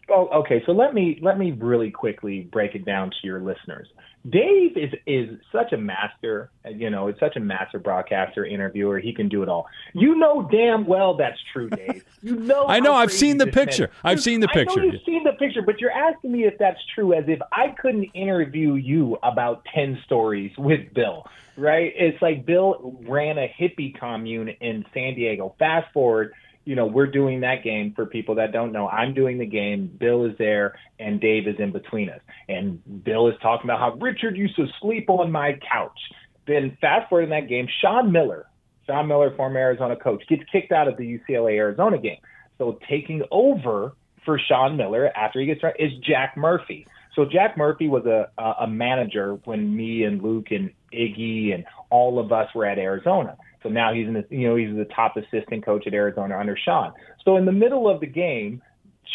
Oh, 0.09 0.27
okay. 0.27 0.61
So 0.65 0.71
let 0.71 0.93
me 0.93 1.19
let 1.21 1.37
me 1.37 1.51
really 1.51 1.89
quickly 1.89 2.41
break 2.51 2.75
it 2.75 2.85
down 2.85 3.09
to 3.09 3.17
your 3.23 3.41
listeners. 3.41 3.87
Dave 4.29 4.77
is 4.77 4.93
is 5.05 5.37
such 5.51 5.73
a 5.73 5.77
master, 5.77 6.49
you 6.69 6.89
know, 6.89 7.07
it's 7.07 7.19
such 7.19 7.35
a 7.35 7.41
master 7.41 7.77
broadcaster, 7.77 8.45
interviewer. 8.45 8.99
He 8.99 9.13
can 9.13 9.27
do 9.27 9.43
it 9.43 9.49
all. 9.49 9.67
You 9.93 10.15
know 10.15 10.47
damn 10.49 10.85
well 10.85 11.15
that's 11.15 11.39
true, 11.51 11.69
Dave. 11.69 12.03
You 12.23 12.37
know. 12.37 12.65
I 12.67 12.79
know. 12.79 12.93
I've 12.93 13.11
seen 13.11 13.37
the 13.37 13.47
picture. 13.47 13.91
I've 14.01 14.21
seen 14.21 14.39
the 14.39 14.47
picture. 14.47 14.79
I 14.79 14.85
know 14.85 14.91
you've 14.93 15.03
seen 15.05 15.25
the 15.25 15.33
picture, 15.33 15.61
but 15.61 15.81
you're 15.81 15.91
asking 15.91 16.31
me 16.31 16.45
if 16.45 16.57
that's 16.57 16.79
true, 16.95 17.11
as 17.13 17.25
if 17.27 17.39
I 17.51 17.75
couldn't 17.81 18.05
interview 18.13 18.75
you 18.75 19.17
about 19.23 19.65
ten 19.75 19.99
stories 20.05 20.53
with 20.57 20.93
Bill. 20.93 21.27
Right? 21.57 21.91
It's 21.97 22.21
like 22.21 22.45
Bill 22.45 22.97
ran 23.01 23.37
a 23.37 23.53
hippie 23.59 23.99
commune 23.99 24.47
in 24.47 24.85
San 24.93 25.15
Diego. 25.15 25.53
Fast 25.59 25.91
forward 25.91 26.33
you 26.65 26.75
know, 26.75 26.85
we're 26.85 27.07
doing 27.07 27.41
that 27.41 27.63
game 27.63 27.93
for 27.95 28.05
people 28.05 28.35
that 28.35 28.51
don't 28.51 28.71
know. 28.71 28.87
I'm 28.87 29.13
doing 29.13 29.37
the 29.37 29.45
game. 29.45 29.91
Bill 29.99 30.25
is 30.25 30.37
there, 30.37 30.75
and 30.99 31.19
Dave 31.19 31.47
is 31.47 31.55
in 31.59 31.71
between 31.71 32.09
us. 32.09 32.21
And 32.47 33.03
Bill 33.03 33.27
is 33.27 33.35
talking 33.41 33.69
about 33.69 33.79
how 33.79 33.97
Richard 33.99 34.37
used 34.37 34.55
to 34.55 34.67
sleep 34.81 35.09
on 35.09 35.31
my 35.31 35.59
couch. 35.71 35.99
Then 36.47 36.77
fast 36.79 37.09
forward 37.09 37.23
in 37.23 37.29
that 37.31 37.49
game, 37.49 37.67
Sean 37.81 38.11
Miller, 38.11 38.47
Sean 38.87 39.07
Miller, 39.07 39.33
former 39.35 39.59
Arizona 39.59 39.95
coach, 39.95 40.23
gets 40.27 40.43
kicked 40.51 40.71
out 40.71 40.87
of 40.87 40.97
the 40.97 41.19
UCLA 41.19 41.57
Arizona 41.57 41.97
game. 41.97 42.19
So 42.57 42.79
taking 42.89 43.23
over 43.31 43.93
for 44.25 44.39
Sean 44.39 44.77
Miller 44.77 45.09
after 45.15 45.39
he 45.39 45.45
gets 45.45 45.63
right 45.63 45.75
is 45.77 45.91
Jack 46.07 46.37
Murphy. 46.37 46.87
So 47.15 47.25
Jack 47.25 47.57
Murphy 47.57 47.87
was 47.87 48.05
a 48.05 48.29
a 48.41 48.67
manager 48.67 49.35
when 49.45 49.75
me 49.75 50.03
and 50.03 50.21
Luke 50.21 50.47
and 50.51 50.71
Iggy 50.91 51.53
and 51.53 51.65
all 51.89 52.19
of 52.19 52.31
us 52.31 52.49
were 52.55 52.65
at 52.65 52.79
Arizona. 52.79 53.37
So 53.63 53.69
now 53.69 53.93
he's 53.93 54.07
in 54.07 54.13
the, 54.13 54.25
you 54.29 54.47
know, 54.49 54.55
he's 54.55 54.75
the 54.75 54.85
top 54.93 55.15
assistant 55.17 55.65
coach 55.65 55.87
at 55.87 55.93
Arizona 55.93 56.37
under 56.37 56.57
Sean. 56.57 56.93
So 57.25 57.37
in 57.37 57.45
the 57.45 57.51
middle 57.51 57.89
of 57.89 57.99
the 57.99 58.07
game, 58.07 58.61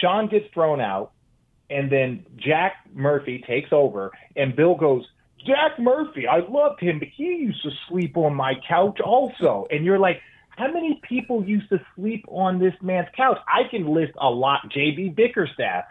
Sean 0.01 0.29
gets 0.29 0.47
thrown 0.53 0.81
out, 0.81 1.13
and 1.71 1.93
then 1.93 2.25
Jack 2.37 2.77
Murphy 2.95 3.45
takes 3.47 3.69
over, 3.73 4.11
and 4.37 4.57
Bill 4.57 4.75
goes, 4.75 5.05
Jack 5.47 5.79
Murphy, 5.79 6.27
I 6.27 6.39
loved 6.49 6.81
him, 6.81 6.99
but 6.99 7.09
he 7.17 7.25
used 7.25 7.63
to 7.63 7.71
sleep 7.89 8.17
on 8.17 8.35
my 8.35 8.55
couch 8.69 9.01
also. 9.05 9.67
And 9.71 9.85
you're 9.85 9.99
like, 9.99 10.21
how 10.51 10.73
many 10.73 11.01
people 11.09 11.45
used 11.45 11.69
to 11.71 11.79
sleep 11.95 12.25
on 12.29 12.59
this 12.59 12.75
man's 12.83 13.09
couch? 13.17 13.39
I 13.47 13.69
can 13.71 13.87
list 13.95 14.13
a 14.21 14.29
lot. 14.29 14.63
JB 14.77 15.15
Bickerstaff, 15.15 15.85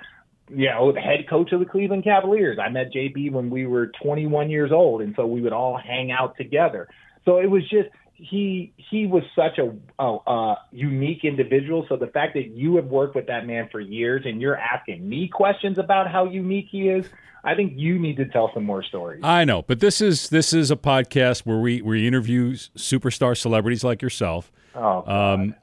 you 0.50 0.70
know, 0.70 0.92
the 0.92 1.00
head 1.00 1.30
coach 1.30 1.54
of 1.54 1.60
the 1.60 1.66
Cleveland 1.66 2.04
Cavaliers. 2.04 2.58
I 2.62 2.70
met 2.70 2.92
JB 2.94 3.32
when 3.32 3.50
we 3.50 3.66
were 3.66 3.92
21 4.04 4.50
years 4.50 4.72
old, 4.74 5.02
and 5.02 5.14
so 5.16 5.26
we 5.26 5.42
would 5.42 5.54
all 5.54 5.78
hang 5.78 6.12
out 6.12 6.36
together. 6.36 6.88
So 7.24 7.38
it 7.38 7.50
was 7.50 7.64
just 7.70 7.90
he 8.18 8.74
he 8.78 9.06
was 9.06 9.24
such 9.36 9.60
a, 9.60 9.72
a, 10.00 10.18
a, 10.28 10.58
unique 10.72 11.24
individual. 11.24 11.86
So 11.88 11.96
the 11.96 12.08
fact 12.08 12.34
that 12.34 12.48
you 12.48 12.76
have 12.78 12.86
worked 12.86 13.16
with 13.16 13.28
that 13.28 13.46
man 13.46 13.70
for 13.72 13.80
years 13.80 14.24
and 14.26 14.42
you're 14.42 14.58
asking 14.58 15.08
me 15.08 15.28
questions 15.28 15.78
about 15.78 16.10
how 16.10 16.26
unique 16.26 16.68
he 16.70 16.90
is, 16.90 17.06
I 17.44 17.54
think 17.54 17.74
you 17.76 18.00
need 18.00 18.18
to 18.18 18.26
tell 18.26 18.52
some 18.56 18.64
more 18.64 18.84
stories. 18.84 19.24
I 19.24 19.46
know, 19.46 19.62
but 19.62 19.80
this 19.80 20.02
is 20.02 20.30
this 20.30 20.52
is 20.52 20.72
a 20.72 20.76
podcast 20.76 21.42
where 21.46 21.60
we 21.60 21.82
we 21.84 22.08
interview 22.08 22.54
superstar 22.54 23.38
celebrities 23.38 23.84
like 23.84 24.02
yourself. 24.02 24.52
Oh, 24.74 25.04
um, 25.06 25.56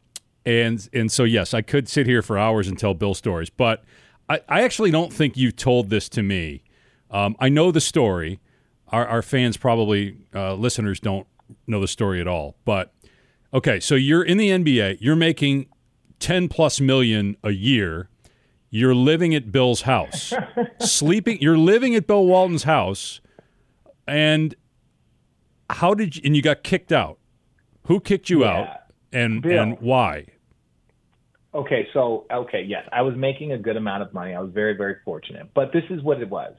and 0.47 0.89
and 0.93 1.11
so 1.11 1.25
yes, 1.25 1.55
I 1.55 1.63
could 1.63 1.89
sit 1.89 2.07
here 2.07 2.23
for 2.23 2.39
hours 2.39 2.69
and 2.69 2.79
tell 2.79 2.95
Bill 2.95 3.15
stories, 3.15 3.51
but 3.51 3.83
I, 4.29 4.41
I 4.49 4.63
actually 4.63 4.93
don't 4.93 5.13
think 5.13 5.37
you 5.37 5.51
told 5.51 5.91
this 5.91 6.09
to 6.11 6.23
me. 6.23 6.63
Um, 7.11 7.37
I 7.41 7.49
know 7.49 7.73
the 7.73 7.81
story. 7.81 8.39
Our, 8.89 9.07
our 9.07 9.23
fans 9.23 9.57
probably 9.57 10.19
uh, 10.33 10.55
listeners 10.55 11.01
don't 11.01 11.27
know 11.67 11.81
the 11.81 11.89
story 11.89 12.21
at 12.21 12.29
all. 12.29 12.57
But 12.65 12.93
okay, 13.53 13.81
so 13.81 13.95
you're 13.95 14.23
in 14.23 14.39
the 14.39 14.51
NBA, 14.51 14.99
you're 15.01 15.17
making 15.17 15.67
10 16.21 16.49
plus 16.49 16.81
million 16.81 17.37
a 17.43 17.51
year. 17.51 18.09
You're 18.71 18.95
living 18.95 19.35
at 19.35 19.53
Bill's 19.53 19.83
house, 19.83 20.33
sleeping. 20.81 21.39
You're 21.41 21.59
living 21.59 21.95
at 21.95 22.09
Bill 22.09 22.27
Walton's 22.27 22.65
house, 22.65 23.21
and 24.09 24.55
how 25.71 25.95
did 25.95 26.17
you? 26.17 26.23
And 26.25 26.35
you 26.35 26.43
got 26.43 26.65
kicked 26.65 26.91
out. 26.91 27.19
Who 27.87 28.01
kicked 28.01 28.31
you 28.31 28.41
yeah. 28.41 28.51
out, 28.51 28.69
and 29.13 29.43
Bill. 29.43 29.63
and 29.63 29.81
why? 29.81 30.27
Okay, 31.55 31.87
so 31.93 32.27
okay, 32.33 32.65
yes, 32.67 32.89
I 32.93 33.03
was 33.03 33.15
making 33.17 33.53
a 33.53 33.59
good 33.59 33.77
amount 33.77 34.03
of 34.03 34.13
money. 34.13 34.35
I 34.35 34.41
was 34.41 34.51
very 34.51 34.77
very 34.77 34.97
fortunate, 35.05 35.51
but 35.55 35.73
this 35.73 35.85
is 35.89 36.03
what 36.03 36.21
it 36.21 36.29
was. 36.29 36.55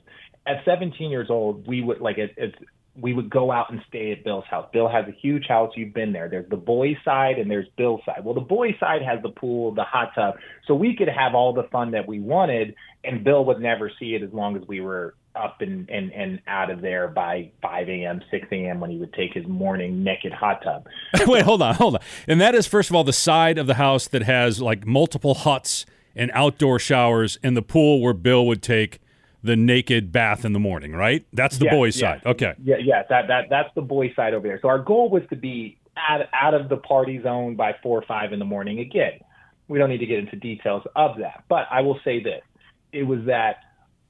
At 0.48 0.64
17 0.64 1.10
years 1.10 1.30
old, 1.30 1.68
we 1.68 1.82
would 1.82 2.00
like 2.00 2.18
it, 2.18 2.34
it's 2.38 2.56
we 3.00 3.14
would 3.14 3.30
go 3.30 3.52
out 3.52 3.72
and 3.72 3.82
stay 3.88 4.12
at 4.12 4.24
Bill's 4.24 4.46
house. 4.46 4.68
Bill 4.72 4.88
has 4.88 5.06
a 5.08 5.12
huge 5.12 5.48
house. 5.48 5.72
You've 5.76 5.94
been 5.94 6.14
there. 6.14 6.30
There's 6.30 6.50
the 6.50 6.56
boys' 6.56 6.96
side 7.04 7.40
and 7.40 7.52
there's 7.52 7.68
Bill's 7.78 8.02
side. 8.06 8.24
Well, 8.24 8.34
the 8.34 8.42
boys' 8.42 8.76
side 8.80 9.02
has 9.02 9.22
the 9.22 9.30
pool, 9.30 9.74
the 9.74 9.84
hot 9.84 10.12
tub, 10.16 10.36
so 10.68 10.76
we 10.76 10.96
could 10.96 11.10
have 11.10 11.36
all 11.36 11.54
the 11.54 11.64
fun 11.72 11.92
that 11.92 12.08
we 12.08 12.20
wanted, 12.20 12.76
and 13.04 13.24
Bill 13.24 13.44
would 13.46 13.60
never 13.60 13.92
see 14.00 14.16
it 14.16 14.24
as 14.24 14.32
long 14.32 14.56
as 14.56 14.64
we 14.68 14.80
were 14.80 15.16
up 15.36 15.58
and, 15.60 15.90
and, 15.90 16.14
and 16.14 16.42
out 16.48 16.72
of 16.72 16.82
there 16.82 17.10
by 17.10 17.52
5 17.62 17.90
a.m., 17.90 18.22
6 18.32 18.48
a.m. 18.52 18.80
when 18.80 18.90
he 18.90 18.98
would 18.98 19.14
take 19.14 19.34
his 19.34 19.46
morning 19.46 20.04
naked 20.04 20.32
hot 20.32 20.64
tub. 20.64 20.88
Wait, 21.28 21.44
hold 21.44 21.62
on, 21.62 21.76
hold 21.76 21.96
on. 21.96 22.02
And 22.28 22.40
that 22.40 22.56
is, 22.56 22.66
first 22.66 22.90
of 22.90 22.96
all, 22.96 23.04
the 23.04 23.14
side 23.14 23.58
of 23.58 23.68
the 23.68 23.74
house 23.74 24.08
that 24.08 24.24
has 24.24 24.62
like 24.62 24.86
multiple 24.86 25.34
huts 25.34 25.86
and 26.16 26.32
outdoor 26.34 26.80
showers 26.80 27.38
and 27.44 27.58
the 27.58 27.62
pool 27.62 28.02
where 28.02 28.14
Bill 28.14 28.46
would 28.48 28.64
take 28.64 29.00
the 29.46 29.56
naked 29.56 30.12
bath 30.12 30.44
in 30.44 30.54
the 30.54 30.60
morning, 30.60 30.94
right? 30.94 31.26
That's 31.32 31.58
the 31.58 31.66
yes, 31.66 31.74
boys' 31.74 32.00
side. 32.00 32.22
Okay. 32.26 32.54
Yeah, 32.64 32.78
yeah, 32.78 33.04
that 33.10 33.28
that 33.28 33.46
that's 33.50 33.70
the 33.76 33.82
boys' 33.82 34.12
side 34.16 34.34
over 34.34 34.48
there. 34.48 34.60
So 34.62 34.68
our 34.68 34.80
goal 34.80 35.10
was 35.10 35.24
to 35.30 35.36
be 35.36 35.78
out 35.98 36.22
out 36.34 36.54
of 36.54 36.70
the 36.70 36.78
party 36.78 37.22
zone 37.22 37.56
by 37.56 37.76
four 37.82 38.00
or 38.00 38.06
five 38.06 38.34
in 38.34 38.40
the 38.40 38.46
morning. 38.46 38.80
Again, 38.80 39.20
we 39.68 39.78
don't 39.78 39.90
need 39.90 40.00
to 40.00 40.06
get 40.06 40.20
into 40.20 40.36
details 40.36 40.84
of 40.96 41.18
that, 41.20 41.44
but 41.48 41.68
I 41.72 41.82
will 41.82 42.00
say 42.04 42.22
this: 42.22 42.42
it 42.92 43.04
was 43.04 43.20
that. 43.26 43.58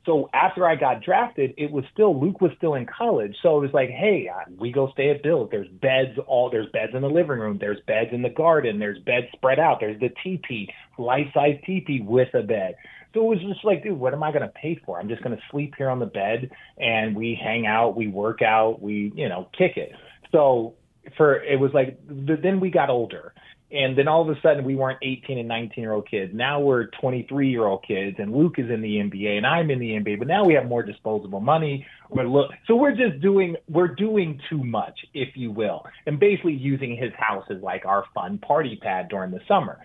So 0.05 0.29
after 0.35 0.67
I 0.67 0.75
got 0.75 1.01
drafted, 1.01 1.55
it 1.57 1.71
was 1.71 1.83
still 1.91 2.19
Luke 2.19 2.39
was 2.39 2.51
still 2.57 2.75
in 2.75 2.85
college, 2.85 3.35
so 3.41 3.57
it 3.57 3.61
was 3.61 3.73
like, 3.73 3.89
hey, 3.89 4.29
uh, 4.29 4.49
we 4.55 4.71
go 4.71 4.91
stay 4.91 5.09
at 5.09 5.23
Bill's. 5.23 5.49
There's 5.49 5.67
beds 5.67 6.17
all 6.27 6.49
there's 6.49 6.69
beds 6.71 6.93
in 6.93 7.01
the 7.01 7.09
living 7.09 7.39
room, 7.39 7.57
there's 7.59 7.79
beds 7.87 8.11
in 8.13 8.21
the 8.21 8.29
garden, 8.29 8.79
there's 8.79 8.99
beds 8.99 9.27
spread 9.33 9.59
out, 9.59 9.79
there's 9.79 9.99
the 9.99 10.11
teepee, 10.23 10.71
life 10.97 11.27
size 11.33 11.59
teepee 11.65 12.01
with 12.01 12.33
a 12.35 12.43
bed. 12.43 12.75
So 13.15 13.21
it 13.21 13.27
was 13.37 13.39
just 13.39 13.65
like, 13.65 13.81
dude, 13.81 13.97
what 13.97 14.13
am 14.13 14.21
I 14.21 14.31
going 14.31 14.43
to 14.43 14.49
pay 14.49 14.79
for? 14.85 14.99
I'm 14.99 15.07
just 15.07 15.23
going 15.23 15.35
to 15.35 15.41
sleep 15.49 15.73
here 15.77 15.89
on 15.89 15.99
the 15.99 16.05
bed 16.05 16.51
and 16.77 17.15
we 17.15 17.39
hang 17.41 17.65
out, 17.65 17.95
we 17.95 18.07
work 18.07 18.43
out, 18.43 18.81
we, 18.81 19.11
you 19.15 19.29
know, 19.29 19.47
kick 19.57 19.77
it. 19.77 19.93
So 20.31 20.75
for, 21.17 21.41
it 21.41 21.59
was 21.59 21.71
like, 21.73 21.97
then 22.07 22.59
we 22.59 22.69
got 22.69 22.89
older 22.91 23.33
And 23.71 23.97
then 23.97 24.07
all 24.07 24.21
of 24.21 24.29
a 24.29 24.39
sudden, 24.41 24.63
we 24.63 24.75
weren't 24.75 24.99
18 25.01 25.39
and 25.39 25.47
19 25.47 25.81
year 25.81 25.93
old 25.93 26.09
kids. 26.09 26.31
Now 26.33 26.59
we're 26.59 26.87
23 27.01 27.49
year 27.49 27.65
old 27.65 27.83
kids, 27.85 28.17
and 28.19 28.31
Luke 28.33 28.55
is 28.57 28.69
in 28.69 28.81
the 28.81 28.97
NBA, 28.97 29.37
and 29.37 29.45
I'm 29.45 29.71
in 29.71 29.79
the 29.79 29.91
NBA. 29.91 30.19
But 30.19 30.27
now 30.27 30.45
we 30.45 30.53
have 30.53 30.67
more 30.67 30.83
disposable 30.83 31.39
money. 31.39 31.85
We're 32.09 32.25
look, 32.25 32.51
so 32.67 32.75
we're 32.75 32.95
just 32.95 33.21
doing 33.21 33.55
we're 33.67 33.87
doing 33.87 34.39
too 34.49 34.63
much, 34.63 34.97
if 35.13 35.29
you 35.35 35.51
will, 35.51 35.83
and 36.05 36.19
basically 36.19 36.53
using 36.53 36.95
his 36.95 37.11
house 37.17 37.45
as 37.49 37.61
like 37.61 37.85
our 37.85 38.05
fun 38.13 38.37
party 38.37 38.77
pad 38.81 39.09
during 39.09 39.31
the 39.31 39.41
summer. 39.47 39.79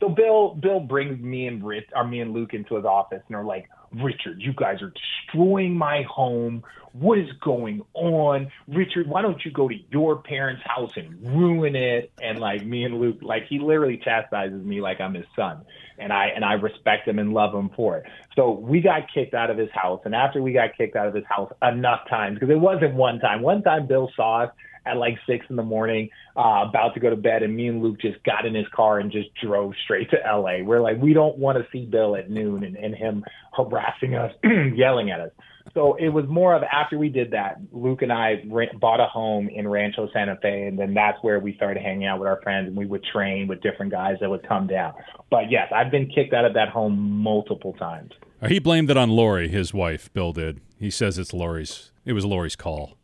So 0.00 0.08
Bill 0.08 0.54
Bill 0.54 0.80
brings 0.80 1.20
me 1.20 1.46
and 1.46 1.62
Rich 1.62 1.90
or 1.94 2.06
me 2.06 2.20
and 2.20 2.32
Luke 2.32 2.54
into 2.54 2.76
his 2.76 2.84
office 2.84 3.22
and 3.28 3.36
they're 3.36 3.44
like, 3.44 3.68
Richard, 3.92 4.40
you 4.40 4.52
guys 4.54 4.80
are 4.82 4.92
destroying 4.92 5.76
my 5.76 6.02
home. 6.02 6.62
What 6.92 7.18
is 7.18 7.28
going 7.40 7.82
on? 7.94 8.50
Richard, 8.66 9.06
why 9.06 9.22
don't 9.22 9.44
you 9.44 9.52
go 9.52 9.68
to 9.68 9.74
your 9.90 10.22
parents' 10.22 10.62
house 10.64 10.90
and 10.96 11.36
ruin 11.36 11.76
it? 11.76 12.10
And 12.20 12.38
like 12.38 12.64
me 12.64 12.84
and 12.84 12.98
Luke, 12.98 13.18
like 13.20 13.46
he 13.48 13.58
literally 13.58 14.00
chastises 14.02 14.64
me 14.64 14.80
like 14.80 15.00
I'm 15.00 15.14
his 15.14 15.26
son. 15.36 15.64
And 15.98 16.12
I 16.12 16.28
and 16.34 16.44
I 16.44 16.54
respect 16.54 17.06
him 17.06 17.18
and 17.18 17.34
love 17.34 17.54
him 17.54 17.70
for 17.76 17.98
it. 17.98 18.06
So 18.34 18.52
we 18.52 18.80
got 18.80 19.02
kicked 19.12 19.34
out 19.34 19.50
of 19.50 19.58
his 19.58 19.70
house. 19.70 20.00
And 20.06 20.14
after 20.14 20.40
we 20.40 20.52
got 20.52 20.76
kicked 20.76 20.96
out 20.96 21.06
of 21.06 21.14
his 21.14 21.26
house 21.28 21.52
enough 21.62 22.08
times, 22.08 22.38
because 22.38 22.50
it 22.50 22.58
wasn't 22.58 22.94
one 22.94 23.18
time. 23.20 23.42
One 23.42 23.62
time 23.62 23.86
Bill 23.86 24.10
saw 24.16 24.44
us 24.44 24.50
at 24.86 24.96
like 24.96 25.18
six 25.26 25.44
in 25.50 25.56
the 25.56 25.62
morning, 25.62 26.10
uh, 26.36 26.64
about 26.68 26.94
to 26.94 27.00
go 27.00 27.10
to 27.10 27.16
bed, 27.16 27.42
and 27.42 27.54
me 27.54 27.68
and 27.68 27.82
Luke 27.82 28.00
just 28.00 28.22
got 28.24 28.46
in 28.46 28.54
his 28.54 28.66
car 28.74 28.98
and 28.98 29.10
just 29.10 29.28
drove 29.42 29.74
straight 29.84 30.10
to 30.10 30.16
LA. 30.24 30.62
We're 30.62 30.80
like, 30.80 31.00
we 31.00 31.12
don't 31.12 31.38
want 31.38 31.58
to 31.58 31.66
see 31.72 31.86
Bill 31.86 32.16
at 32.16 32.30
noon 32.30 32.64
and, 32.64 32.76
and 32.76 32.94
him 32.94 33.24
harassing 33.52 34.14
us, 34.14 34.32
yelling 34.74 35.10
at 35.10 35.20
us. 35.20 35.30
So 35.74 35.94
it 35.94 36.08
was 36.08 36.24
more 36.28 36.54
of 36.54 36.62
after 36.62 36.98
we 36.98 37.08
did 37.08 37.30
that, 37.30 37.60
Luke 37.72 38.02
and 38.02 38.12
I 38.12 38.42
rent, 38.48 38.78
bought 38.80 39.00
a 39.00 39.06
home 39.06 39.48
in 39.48 39.68
Rancho 39.68 40.08
Santa 40.12 40.36
Fe, 40.42 40.66
and 40.66 40.78
then 40.78 40.94
that's 40.94 41.18
where 41.22 41.38
we 41.38 41.54
started 41.54 41.82
hanging 41.82 42.06
out 42.06 42.18
with 42.18 42.28
our 42.28 42.40
friends, 42.42 42.68
and 42.68 42.76
we 42.76 42.86
would 42.86 43.04
train 43.04 43.46
with 43.46 43.60
different 43.60 43.92
guys 43.92 44.16
that 44.20 44.28
would 44.28 44.46
come 44.48 44.66
down. 44.66 44.94
But 45.30 45.50
yes, 45.50 45.70
I've 45.74 45.90
been 45.90 46.08
kicked 46.08 46.32
out 46.32 46.44
of 46.44 46.54
that 46.54 46.70
home 46.70 46.98
multiple 46.98 47.74
times. 47.74 48.12
He 48.48 48.58
blamed 48.58 48.90
it 48.90 48.96
on 48.96 49.10
Lori, 49.10 49.48
his 49.48 49.74
wife. 49.74 50.12
Bill 50.12 50.32
did. 50.32 50.60
He 50.78 50.90
says 50.90 51.18
it's 51.18 51.32
Lori's. 51.32 51.92
It 52.04 52.14
was 52.14 52.24
Lori's 52.24 52.56
call. 52.56 52.96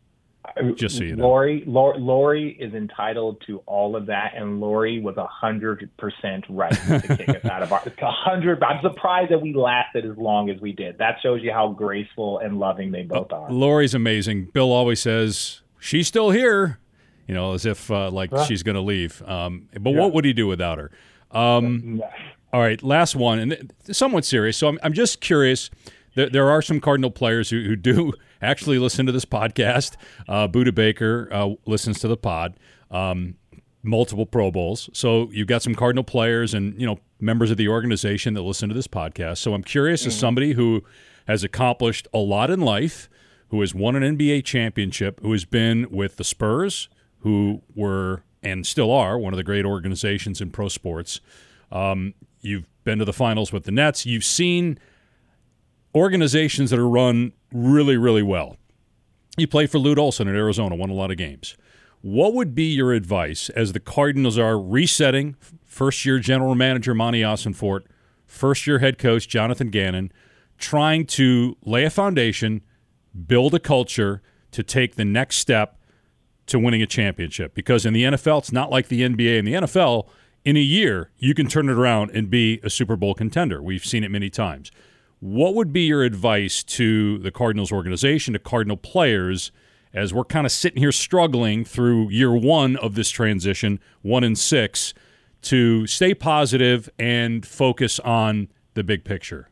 Just 0.75 0.99
so 0.99 1.05
you 1.05 1.17
know, 1.17 1.25
Lori, 1.25 1.65
Lori, 1.67 1.99
Lori 1.99 2.57
is 2.61 2.73
entitled 2.75 3.43
to 3.47 3.59
all 3.67 3.97
of 3.97 4.07
that, 4.07 4.33
and 4.37 4.61
Lori 4.61 5.01
was 5.01 5.17
a 5.17 5.27
hundred 5.27 5.89
percent 5.99 6.45
right 6.49 6.73
to 6.73 7.17
kick 7.17 7.29
us 7.29 7.45
out 7.45 7.63
of 7.63 7.73
our 7.73 7.83
hundred. 8.01 8.63
I'm 8.63 8.81
surprised 8.83 9.33
that 9.33 9.41
we 9.41 9.55
lasted 9.55 10.05
as 10.05 10.17
long 10.17 10.51
as 10.51 10.61
we 10.61 10.73
did. 10.73 10.99
That 10.99 11.17
shows 11.23 11.43
you 11.43 11.53
how 11.53 11.69
graceful 11.69 12.39
and 12.39 12.59
loving 12.59 12.91
they 12.91 13.03
both 13.03 13.33
are. 13.33 13.51
Lori's 13.51 13.95
amazing. 13.95 14.47
Bill 14.47 14.73
always 14.73 15.01
says 15.01 15.63
she's 15.79 16.09
still 16.09 16.31
here, 16.31 16.79
you 17.27 17.35
know, 17.35 17.53
as 17.55 17.67
if 17.67 17.91
uh, 17.91 18.11
like 18.11 18.31
huh? 18.31 18.45
she's 18.45 18.63
going 18.63 18.77
to 18.77 18.81
leave. 18.81 19.23
Um, 19.27 19.69
but 19.81 19.91
yeah. 19.91 20.01
what 20.01 20.13
would 20.13 20.25
he 20.25 20.33
do 20.33 20.47
without 20.47 20.79
her? 20.79 20.91
Um, 21.31 22.03
all 22.53 22.61
right, 22.61 22.83
last 22.83 23.17
one, 23.17 23.39
and 23.39 23.73
somewhat 23.91 24.25
serious. 24.25 24.57
So 24.57 24.69
I'm, 24.69 24.79
I'm 24.83 24.93
just 24.93 25.21
curious. 25.21 25.71
There, 26.15 26.31
there 26.31 26.51
are 26.51 26.63
some 26.63 26.81
Cardinal 26.81 27.11
players 27.11 27.51
who, 27.51 27.63
who 27.63 27.77
do 27.77 28.13
actually 28.43 28.79
listen 28.79 29.07
to 29.07 29.13
this 29.13 29.25
podcast. 29.25 29.97
Uh, 30.29 30.49
Budda 30.49 30.75
Baker 30.75 31.29
uh, 31.33 31.51
listens 31.67 31.99
to 32.01 32.09
the 32.09 32.17
pod. 32.17 32.59
Um, 32.91 33.37
multiple 33.83 34.27
Pro 34.27 34.51
Bowls. 34.51 34.91
So 34.93 35.31
you've 35.33 35.47
got 35.47 35.63
some 35.63 35.75
Cardinal 35.75 36.05
players 36.05 36.55
and 36.55 36.79
you 36.81 36.87
know 36.87 36.99
members 37.21 37.51
of 37.51 37.57
the 37.57 37.69
organization 37.69 38.35
that 38.35 38.43
listen 38.43 38.69
to 38.69 38.75
this 38.75 38.89
podcast. 38.89 39.39
So 39.39 39.55
I'm 39.55 39.63
curious 39.63 40.03
mm-hmm. 40.03 40.09
as 40.09 40.19
somebody 40.19 40.53
who 40.53 40.85
has 41.27 41.45
accomplished 41.45 42.07
a 42.13 42.19
lot 42.19 42.51
in 42.51 42.61
life, 42.61 43.09
who 43.49 43.61
has 43.61 43.75
won 43.75 43.97
an 43.97 44.17
NBA 44.17 44.45
championship, 44.45 45.21
who 45.21 45.33
has 45.33 45.45
been 45.45 45.91
with 45.91 46.17
the 46.17 46.25
Spurs, 46.25 46.89
who 47.21 47.63
were 47.75 48.23
and 48.43 48.67
still 48.67 48.93
are 48.93 49.19
one 49.19 49.33
of 49.33 49.37
the 49.37 49.45
great 49.45 49.65
organizations 49.65 50.41
in 50.41 50.51
pro 50.51 50.69
sports. 50.69 51.21
Um, 51.73 52.15
you've 52.41 52.67
been 52.85 52.99
to 52.99 53.05
the 53.05 53.13
finals 53.13 53.53
with 53.53 53.65
the 53.65 53.73
Nets. 53.73 54.07
You've 54.07 54.25
seen 54.25 54.79
organizations 55.97 56.71
that 56.71 56.79
are 56.79 56.89
run 56.89 57.33
really, 57.53 57.97
really 57.97 58.23
well. 58.23 58.57
You 59.39 59.49
play 59.49 59.67
for 59.67 59.79
Lute 59.79 59.99
Olson 59.99 60.29
in 60.29 60.37
Arizona, 60.37 60.77
won 60.77 60.91
a 60.91 60.95
lot 60.95 61.11
of 61.11 61.17
games. 61.17 61.57
What 62.03 62.35
would 62.35 62.55
be 62.55 62.65
your 62.65 62.93
advice 62.93 63.49
as 63.51 63.73
the 63.73 63.81
Cardinals 63.81 64.39
are 64.39 64.61
resetting? 64.61 65.37
First 65.65 66.05
year 66.05 66.19
general 66.19 66.55
manager 66.55 66.95
Monti 66.95 67.23
Ossenfort, 67.23 67.81
first 68.27 68.67
year 68.67 68.79
head 68.79 68.99
coach 68.99 69.27
Jonathan 69.27 69.71
Gannon, 69.71 70.13
trying 70.59 71.07
to 71.07 71.57
lay 71.65 71.85
a 71.85 71.91
foundation, 71.91 72.63
build 73.27 73.55
a 73.55 73.59
culture 73.59 74.23
to 74.53 74.63
take 74.63 74.95
the 74.95 75.05
next 75.05 75.37
step 75.37 75.81
to 76.47 76.59
winning 76.59 76.83
a 76.83 76.87
championship. 76.87 77.55
Because 77.55 77.85
in 77.85 77.93
the 77.93 78.05
NFL, 78.05 78.39
it's 78.39 78.53
not 78.53 78.71
like 78.71 78.89
the 78.89 79.03
NBA. 79.03 79.39
In 79.39 79.45
the 79.45 79.55
NFL, 79.55 80.09
in 80.45 80.57
a 80.57 80.61
year, 80.61 81.11
you 81.19 81.35
can 81.35 81.49
turn 81.49 81.69
it 81.69 81.77
around 81.77 82.11
and 82.13 82.31
be 82.31 82.61
a 82.63 82.71
Super 82.71 82.97
Bowl 82.97 83.15
contender. 83.15 83.63
We've 83.63 83.85
seen 83.85 84.05
it 84.05 84.11
many 84.11 84.31
times. 84.31 84.71
What 85.21 85.55
would 85.55 85.73
be 85.73 85.83
your 85.83 86.03
advice 86.03 86.63
to 86.65 87.19
the 87.19 87.31
Cardinals 87.31 87.73
organization, 87.73 88.35
to 88.35 88.39
Cardinal 88.39 88.77
players, 88.77 89.51
as 89.95 90.13
we're 90.13 90.25
kind 90.25 90.45
of 90.45 90.53
sitting 90.53 90.79
here 90.79 90.93
struggling 90.93 91.65
through 91.65 92.11
year 92.11 92.35
one 92.35 92.77
of 92.77 92.95
this 92.95 93.09
transition, 93.09 93.81
one 94.03 94.25
and 94.25 94.39
six, 94.39 94.93
to 95.43 95.87
stay 95.87 96.13
positive 96.13 96.91
and 96.99 97.47
focus 97.47 97.99
on 98.01 98.49
the 98.75 98.85
big 98.85 99.05
picture? 99.05 99.49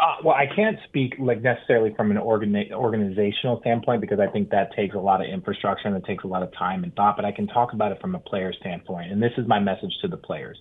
Uh, 0.00 0.16
well, 0.24 0.34
I 0.34 0.46
can't 0.52 0.78
speak 0.88 1.14
like 1.20 1.42
necessarily 1.42 1.94
from 1.94 2.10
an 2.10 2.16
organi- 2.16 2.72
organizational 2.72 3.60
standpoint 3.60 4.00
because 4.00 4.18
I 4.18 4.26
think 4.26 4.50
that 4.50 4.74
takes 4.74 4.96
a 4.96 4.98
lot 4.98 5.24
of 5.24 5.28
infrastructure 5.28 5.86
and 5.86 5.96
it 5.96 6.04
takes 6.04 6.24
a 6.24 6.26
lot 6.26 6.42
of 6.42 6.52
time 6.54 6.82
and 6.82 6.92
thought. 6.96 7.14
But 7.14 7.24
I 7.24 7.30
can 7.30 7.46
talk 7.46 7.72
about 7.72 7.92
it 7.92 8.00
from 8.00 8.16
a 8.16 8.18
player 8.18 8.52
standpoint, 8.52 9.12
and 9.12 9.22
this 9.22 9.30
is 9.38 9.46
my 9.46 9.60
message 9.60 9.92
to 10.00 10.08
the 10.08 10.16
players. 10.16 10.58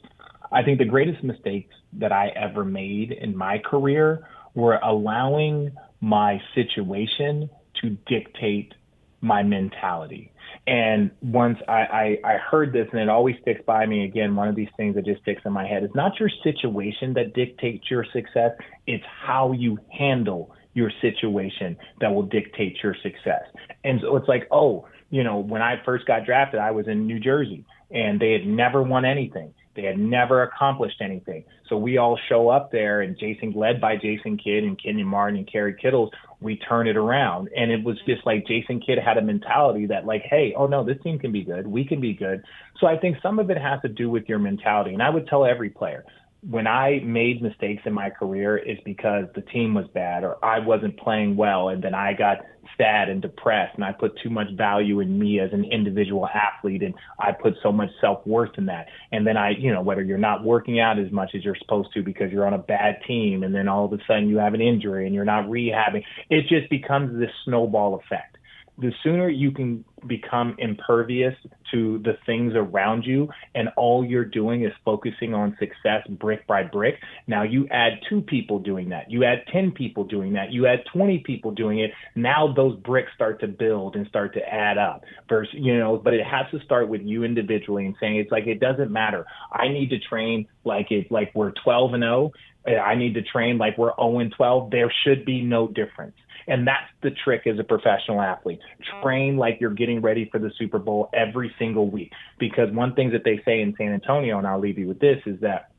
I 0.51 0.63
think 0.63 0.79
the 0.79 0.85
greatest 0.85 1.23
mistakes 1.23 1.73
that 1.93 2.11
I 2.11 2.29
ever 2.29 2.63
made 2.65 3.11
in 3.11 3.35
my 3.35 3.57
career 3.59 4.27
were 4.53 4.75
allowing 4.83 5.71
my 6.01 6.41
situation 6.55 7.49
to 7.81 7.97
dictate 8.07 8.73
my 9.21 9.43
mentality. 9.43 10.31
And 10.67 11.11
once 11.21 11.59
I, 11.67 11.71
I, 11.71 12.17
I, 12.23 12.37
heard 12.37 12.73
this, 12.73 12.87
and 12.91 12.99
it 12.99 13.07
always 13.07 13.35
sticks 13.41 13.61
by 13.65 13.85
me 13.85 14.03
again, 14.03 14.35
one 14.35 14.47
of 14.47 14.55
these 14.55 14.69
things 14.77 14.95
that 14.95 15.05
just 15.05 15.21
sticks 15.21 15.41
in 15.45 15.53
my 15.53 15.65
head 15.65 15.83
is 15.83 15.91
not 15.95 16.19
your 16.19 16.29
situation 16.43 17.13
that 17.13 17.33
dictates 17.33 17.89
your 17.89 18.05
success, 18.11 18.51
it's 18.87 19.03
how 19.23 19.53
you 19.53 19.77
handle 19.97 20.53
your 20.73 20.91
situation 21.01 21.77
that 21.99 22.13
will 22.13 22.23
dictate 22.23 22.77
your 22.83 22.95
success. 23.01 23.43
And 23.83 23.99
so 24.01 24.15
it's 24.15 24.27
like, 24.27 24.47
oh, 24.51 24.87
you 25.09 25.23
know, 25.23 25.39
when 25.39 25.61
I 25.61 25.81
first 25.85 26.05
got 26.05 26.25
drafted, 26.25 26.59
I 26.59 26.71
was 26.71 26.87
in 26.87 27.05
New 27.05 27.19
Jersey 27.19 27.65
and 27.91 28.19
they 28.19 28.31
had 28.31 28.45
never 28.45 28.81
won 28.81 29.05
anything. 29.05 29.53
They 29.75 29.83
had 29.83 29.97
never 29.97 30.43
accomplished 30.43 31.01
anything. 31.01 31.45
So 31.69 31.77
we 31.77 31.97
all 31.97 32.19
show 32.27 32.49
up 32.49 32.71
there, 32.71 33.01
and 33.01 33.17
Jason, 33.17 33.53
led 33.53 33.79
by 33.79 33.95
Jason 33.95 34.37
Kidd 34.37 34.63
and 34.63 34.81
Kenyon 34.81 35.07
Martin 35.07 35.37
and 35.37 35.51
Kerry 35.51 35.75
Kittles, 35.81 36.11
we 36.41 36.57
turn 36.57 36.87
it 36.87 36.97
around. 36.97 37.49
And 37.55 37.71
it 37.71 37.83
was 37.83 37.97
just 38.05 38.25
like 38.25 38.45
Jason 38.47 38.81
Kidd 38.81 38.97
had 38.99 39.17
a 39.17 39.21
mentality 39.21 39.85
that, 39.87 40.05
like, 40.05 40.23
hey, 40.29 40.53
oh 40.57 40.67
no, 40.67 40.83
this 40.83 40.97
team 41.03 41.19
can 41.19 41.31
be 41.31 41.43
good. 41.43 41.65
We 41.65 41.85
can 41.85 42.01
be 42.01 42.13
good. 42.13 42.43
So 42.79 42.87
I 42.87 42.97
think 42.97 43.17
some 43.23 43.39
of 43.39 43.49
it 43.49 43.57
has 43.57 43.79
to 43.83 43.87
do 43.87 44.09
with 44.09 44.27
your 44.27 44.39
mentality. 44.39 44.93
And 44.93 45.01
I 45.01 45.09
would 45.09 45.27
tell 45.27 45.45
every 45.45 45.69
player, 45.69 46.03
when 46.49 46.65
I 46.65 47.01
made 47.03 47.41
mistakes 47.41 47.83
in 47.85 47.93
my 47.93 48.09
career, 48.09 48.57
it's 48.57 48.81
because 48.83 49.25
the 49.35 49.41
team 49.41 49.75
was 49.75 49.85
bad 49.93 50.23
or 50.23 50.43
I 50.43 50.59
wasn't 50.59 50.97
playing 50.97 51.35
well, 51.35 51.69
and 51.69 51.83
then 51.83 51.93
I 51.93 52.13
got 52.13 52.37
sad 52.77 53.09
and 53.09 53.21
depressed, 53.21 53.75
and 53.75 53.83
I 53.83 53.91
put 53.91 54.17
too 54.23 54.29
much 54.29 54.47
value 54.55 55.01
in 55.01 55.19
me 55.19 55.39
as 55.39 55.51
an 55.53 55.65
individual 55.65 56.27
athlete, 56.27 56.81
and 56.81 56.95
I 57.19 57.31
put 57.31 57.53
so 57.61 57.71
much 57.71 57.89
self 57.99 58.25
worth 58.25 58.57
in 58.57 58.65
that. 58.67 58.87
And 59.11 59.25
then 59.25 59.37
I, 59.37 59.51
you 59.51 59.71
know, 59.71 59.81
whether 59.81 60.01
you're 60.01 60.17
not 60.17 60.43
working 60.43 60.79
out 60.79 60.97
as 60.97 61.11
much 61.11 61.31
as 61.35 61.43
you're 61.43 61.55
supposed 61.55 61.93
to 61.93 62.01
because 62.01 62.31
you're 62.31 62.47
on 62.47 62.53
a 62.53 62.59
bad 62.59 62.97
team, 63.07 63.43
and 63.43 63.53
then 63.53 63.67
all 63.67 63.85
of 63.85 63.93
a 63.93 63.97
sudden 64.07 64.27
you 64.27 64.37
have 64.37 64.55
an 64.55 64.61
injury 64.61 65.05
and 65.05 65.13
you're 65.13 65.25
not 65.25 65.45
rehabbing, 65.45 66.03
it 66.29 66.47
just 66.47 66.69
becomes 66.71 67.19
this 67.19 67.31
snowball 67.45 67.95
effect 67.95 68.37
the 68.81 68.91
sooner 69.03 69.29
you 69.29 69.51
can 69.51 69.85
become 70.07 70.55
impervious 70.57 71.35
to 71.71 71.99
the 71.99 72.17
things 72.25 72.53
around 72.55 73.05
you 73.05 73.29
and 73.53 73.69
all 73.77 74.03
you're 74.03 74.25
doing 74.25 74.63
is 74.63 74.73
focusing 74.83 75.33
on 75.33 75.55
success 75.59 76.05
brick 76.09 76.45
by 76.47 76.63
brick 76.63 76.95
now 77.27 77.43
you 77.43 77.67
add 77.69 77.99
two 78.09 78.21
people 78.21 78.59
doing 78.59 78.89
that. 78.89 79.09
You 79.11 79.23
add 79.23 79.43
10 79.51 79.71
people 79.71 80.03
doing 80.03 80.33
that. 80.33 80.51
You 80.51 80.67
add 80.67 80.83
20 80.93 81.19
people 81.19 81.51
doing 81.51 81.79
it. 81.79 81.91
Now 82.15 82.53
those 82.53 82.77
bricks 82.79 83.11
start 83.13 83.39
to 83.41 83.47
build 83.47 83.95
and 83.95 84.07
start 84.07 84.33
to 84.33 84.41
add 84.41 84.77
up 84.77 85.03
versus 85.29 85.53
you 85.53 85.77
know 85.77 85.97
but 85.97 86.13
it 86.13 86.25
has 86.25 86.45
to 86.51 86.63
start 86.65 86.87
with 86.87 87.01
you 87.01 87.23
individually 87.23 87.85
and 87.85 87.95
saying 87.99 88.17
it's 88.17 88.31
like 88.31 88.47
it 88.47 88.59
doesn't 88.59 88.91
matter. 88.91 89.25
I 89.51 89.67
need 89.67 89.89
to 89.89 89.99
train 89.99 90.47
like 90.63 90.91
it 90.91 91.11
like 91.11 91.31
we're 91.35 91.51
12 91.63 91.93
and 91.93 92.03
0 92.03 92.31
I 92.67 92.95
need 92.95 93.15
to 93.15 93.23
train 93.23 93.57
like 93.57 93.77
we're 93.77 93.93
0 93.95 94.19
and 94.19 94.31
12. 94.31 94.71
There 94.71 94.93
should 95.03 95.25
be 95.25 95.41
no 95.41 95.67
difference. 95.67 96.15
And 96.47 96.67
that's 96.67 96.87
the 97.01 97.11
trick 97.23 97.47
as 97.47 97.59
a 97.59 97.63
professional 97.63 98.21
athlete. 98.21 98.59
Train 99.01 99.37
like 99.37 99.57
you're 99.59 99.73
getting 99.73 100.01
ready 100.01 100.29
for 100.31 100.39
the 100.39 100.51
Super 100.57 100.79
Bowl 100.79 101.09
every 101.13 101.53
single 101.59 101.89
week. 101.89 102.11
Because 102.39 102.71
one 102.71 102.93
thing 102.95 103.11
that 103.11 103.23
they 103.23 103.41
say 103.45 103.61
in 103.61 103.75
San 103.77 103.93
Antonio, 103.93 104.37
and 104.37 104.47
I'll 104.47 104.59
leave 104.59 104.77
you 104.77 104.87
with 104.87 104.99
this, 104.99 105.21
is 105.25 105.39
that 105.41 105.71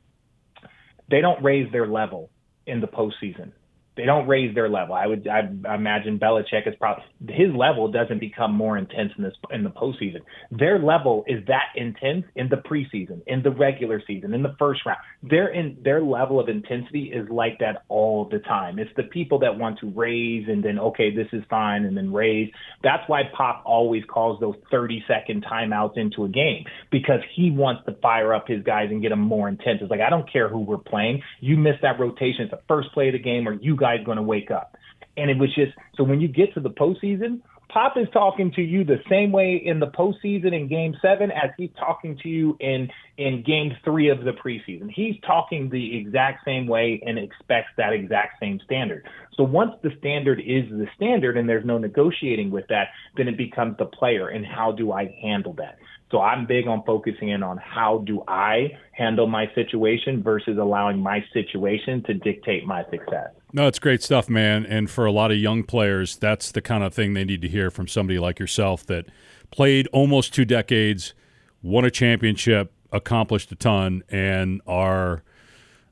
they 1.09 1.21
don't 1.21 1.43
raise 1.43 1.71
their 1.71 1.87
level 1.87 2.29
in 2.65 2.81
the 2.81 2.87
postseason. 2.87 3.51
They 3.95 4.05
don't 4.05 4.27
raise 4.27 4.55
their 4.55 4.69
level. 4.69 4.95
I 4.95 5.07
would 5.07 5.27
I 5.27 5.41
imagine 5.75 6.19
Belichick 6.19 6.67
is 6.67 6.73
probably 6.79 7.03
his 7.29 7.53
level 7.55 7.91
doesn't 7.91 8.19
become 8.19 8.53
more 8.53 8.77
intense 8.77 9.11
in 9.17 9.23
this 9.23 9.33
in 9.51 9.63
the 9.63 9.69
postseason. 9.69 10.21
Their 10.51 10.79
level 10.79 11.23
is 11.27 11.45
that 11.47 11.67
intense 11.75 12.25
in 12.35 12.49
the 12.49 12.57
preseason, 12.57 13.21
in 13.27 13.43
the 13.43 13.51
regular 13.51 14.01
season, 14.05 14.33
in 14.33 14.41
the 14.41 14.55
first 14.57 14.81
round. 14.85 14.99
Their 15.21 15.49
in 15.49 15.77
their 15.83 16.01
level 16.01 16.39
of 16.39 16.49
intensity 16.49 17.11
is 17.13 17.29
like 17.29 17.59
that 17.59 17.83
all 17.87 18.27
the 18.29 18.39
time. 18.39 18.79
It's 18.79 18.91
the 18.97 19.03
people 19.03 19.39
that 19.39 19.57
want 19.57 19.79
to 19.79 19.91
raise 19.91 20.47
and 20.47 20.63
then 20.63 20.79
okay, 20.79 21.15
this 21.15 21.27
is 21.31 21.43
fine, 21.49 21.85
and 21.85 21.95
then 21.95 22.11
raise. 22.11 22.51
That's 22.81 23.03
why 23.07 23.23
Pop 23.35 23.63
always 23.65 24.03
calls 24.05 24.39
those 24.39 24.55
30 24.71 25.03
second 25.07 25.45
timeouts 25.45 25.97
into 25.97 26.23
a 26.23 26.29
game 26.29 26.65
because 26.91 27.19
he 27.35 27.51
wants 27.51 27.83
to 27.85 27.93
fire 28.01 28.33
up 28.33 28.47
his 28.47 28.63
guys 28.63 28.87
and 28.89 29.01
get 29.01 29.09
them 29.09 29.19
more 29.19 29.47
intense. 29.47 29.79
It's 29.81 29.91
like 29.91 30.01
I 30.01 30.09
don't 30.09 30.31
care 30.31 30.49
who 30.49 30.59
we're 30.59 30.77
playing. 30.77 31.21
You 31.39 31.57
miss 31.57 31.75
that 31.81 31.99
rotation 31.99 32.45
at 32.45 32.51
the 32.51 32.61
first 32.67 32.91
play 32.93 33.09
of 33.09 33.13
the 33.13 33.19
game, 33.19 33.47
or 33.47 33.53
you 33.53 33.75
guys 33.83 33.99
going 34.05 34.15
to 34.15 34.23
wake 34.23 34.49
up. 34.49 34.77
And 35.17 35.29
it 35.29 35.37
was 35.37 35.53
just 35.53 35.73
so 35.95 36.03
when 36.05 36.21
you 36.21 36.29
get 36.29 36.53
to 36.53 36.61
the 36.61 36.69
postseason, 36.69 37.41
Pop 37.69 37.97
is 37.97 38.07
talking 38.13 38.51
to 38.53 38.61
you 38.61 38.83
the 38.83 39.01
same 39.09 39.31
way 39.31 39.61
in 39.63 39.79
the 39.79 39.87
postseason 39.87 40.53
in 40.53 40.67
Game 40.69 40.95
Seven 41.01 41.31
as 41.31 41.49
he's 41.57 41.71
talking 41.77 42.17
to 42.23 42.29
you 42.29 42.55
in 42.59 42.89
in 43.17 43.43
Game 43.43 43.75
Three 43.83 44.09
of 44.09 44.23
the 44.23 44.31
preseason. 44.31 44.89
He's 44.91 45.15
talking 45.25 45.69
the 45.69 45.97
exact 45.97 46.43
same 46.45 46.67
way 46.67 47.01
and 47.05 47.19
expects 47.19 47.69
that 47.77 47.93
exact 47.93 48.39
same 48.39 48.59
standard. 48.65 49.05
So 49.35 49.43
once 49.43 49.71
the 49.81 49.91
standard 49.99 50.39
is 50.39 50.69
the 50.69 50.87
standard 50.95 51.37
and 51.37 51.47
there's 51.47 51.65
no 51.65 51.77
negotiating 51.77 52.51
with 52.51 52.67
that, 52.67 52.89
then 53.17 53.27
it 53.27 53.37
becomes 53.37 53.77
the 53.77 53.85
player 53.85 54.29
and 54.29 54.45
how 54.45 54.71
do 54.71 54.91
I 54.91 55.15
handle 55.21 55.53
that. 55.53 55.77
So 56.11 56.21
I'm 56.21 56.45
big 56.45 56.67
on 56.67 56.83
focusing 56.83 57.29
in 57.29 57.41
on 57.41 57.57
how 57.57 58.03
do 58.05 58.23
I 58.27 58.77
handle 58.91 59.25
my 59.25 59.51
situation 59.55 60.21
versus 60.21 60.59
allowing 60.59 60.99
my 60.99 61.25
situation 61.33 62.03
to 62.03 62.13
dictate 62.13 62.67
my 62.67 62.83
success. 62.91 63.29
No, 63.51 63.67
it's 63.67 63.79
great 63.79 64.03
stuff, 64.03 64.29
man. 64.29 64.63
And 64.65 64.91
for 64.91 65.05
a 65.05 65.11
lot 65.11 65.31
of 65.31 65.37
young 65.37 65.63
players, 65.63 66.15
that's 66.15 66.51
the 66.51 66.61
kind 66.61 66.83
of 66.83 66.93
thing 66.93 67.15
they 67.15 67.25
need 67.25 67.41
to 67.41 67.47
hear 67.47 67.71
from 67.71 67.87
somebody 67.87 68.19
like 68.19 68.39
yourself 68.39 68.85
that 68.85 69.07
played 69.49 69.87
almost 69.87 70.35
two 70.35 70.45
decades, 70.45 71.15
won 71.63 71.83
a 71.83 71.89
championship, 71.89 72.71
accomplished 72.93 73.51
a 73.51 73.55
ton, 73.55 74.03
and 74.09 74.61
are 74.65 75.23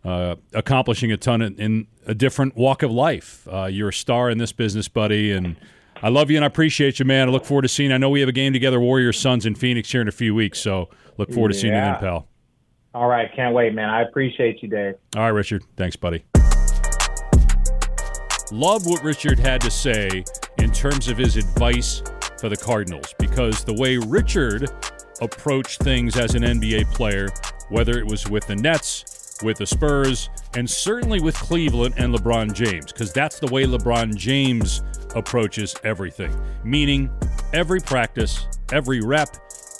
uh, 0.06 0.36
accomplishing 0.54 1.12
a 1.12 1.18
ton 1.18 1.42
in, 1.42 1.56
in, 1.60 1.88
a 2.08 2.16
different 2.16 2.56
walk 2.56 2.82
of 2.82 2.92
life. 2.92 3.48
Uh, 3.52 3.66
you're 3.66 3.90
a 3.90 3.94
star 3.94 4.30
in 4.30 4.40
this 4.40 4.52
business, 4.52 4.88
buddy, 4.88 5.32
and 5.32 5.56
I 6.02 6.10
love 6.10 6.32
you 6.32 6.38
and 6.38 6.44
I 6.44 6.48
appreciate 6.48 6.98
you, 6.98 7.06
man. 7.06 7.30
I 7.30 7.32
look 7.32 7.46
forward 7.46 7.62
to 7.62 7.68
seeing. 7.68 7.92
I 7.92 7.98
know 7.98 8.10
we 8.10 8.22
have 8.22 8.30
a 8.30 8.34
game 8.34 8.54
together, 8.54 8.80
Warrior 8.80 9.14
Suns 9.14 9.46
in 9.46 9.54
Phoenix 9.54 9.92
here 9.92 10.02
in 10.02 10.08
a 10.08 10.12
few 10.12 10.34
weeks. 10.34 10.60
So 10.60 10.90
look 11.18 11.32
forward 11.32 11.50
to 11.50 11.54
seeing 11.54 11.74
you 11.74 11.80
then, 11.80 11.98
pal. 11.98 12.28
All 12.96 13.08
right, 13.08 13.30
can't 13.36 13.54
wait, 13.54 13.76
man. 13.76 13.90
I 13.90 14.02
appreciate 14.02 14.64
you, 14.64 14.70
Dave. 14.70 14.96
All 15.16 15.22
right, 15.22 15.30
Richard. 15.30 15.64
Thanks, 15.78 15.96
buddy. 15.96 16.26
Love 18.52 18.86
what 18.86 19.04
Richard 19.04 19.38
had 19.38 19.62
to 19.62 19.70
say 19.72 20.26
in 20.58 20.72
terms 20.72 21.08
of 21.08 21.18
his 21.18 21.38
advice 21.38 22.02
for 22.40 22.50
the 22.50 22.58
Cardinals 22.58 23.14
because 23.20 23.64
the 23.64 23.74
way 23.76 23.98
Richard 23.98 24.70
approached 25.22 25.82
things 25.84 26.18
as 26.18 26.36
an 26.36 26.44
NBA 26.44 26.92
player, 26.94 27.30
whether 27.70 27.98
it 27.98 28.06
was 28.06 28.28
with 28.30 28.46
the 28.48 28.56
Nets, 28.56 29.38
with 29.44 29.58
the 29.58 29.66
Spurs, 29.66 30.30
and 30.56 30.70
certainly 30.70 31.22
with 31.22 31.36
Cleveland 31.36 31.96
and 31.98 32.14
LeBron 32.14 32.54
James, 32.54 32.92
because 32.92 33.14
that's 33.14 33.40
the 33.40 33.48
way 33.48 33.64
LeBron 33.64 34.16
James 34.16 34.84
approaches 35.16 35.76
everything. 35.84 36.36
Meaning, 36.64 37.10
every 37.54 37.80
practice, 37.80 38.48
every 38.72 39.02
rep, 39.02 39.30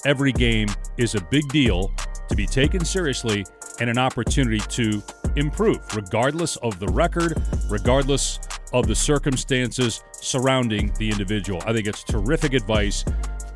every 0.06 0.32
game 0.32 0.68
is 0.98 1.16
a 1.16 1.22
big 1.26 1.48
deal 1.50 1.94
to 2.30 2.36
be 2.36 2.46
taken 2.46 2.84
seriously 2.84 3.46
and 3.80 3.90
an 3.90 3.98
opportunity 3.98 4.60
to 4.60 5.02
improve, 5.36 5.80
regardless 5.96 6.56
of 6.58 6.80
the 6.80 6.88
record, 6.88 7.42
regardless 7.70 8.40
of 8.74 8.88
the 8.88 8.96
circumstances 8.96 10.04
surrounding 10.14 10.94
the 10.98 11.10
individual. 11.10 11.62
I 11.66 11.74
think 11.74 11.88
it's 11.88 12.04
terrific 12.04 12.54
advice 12.54 13.04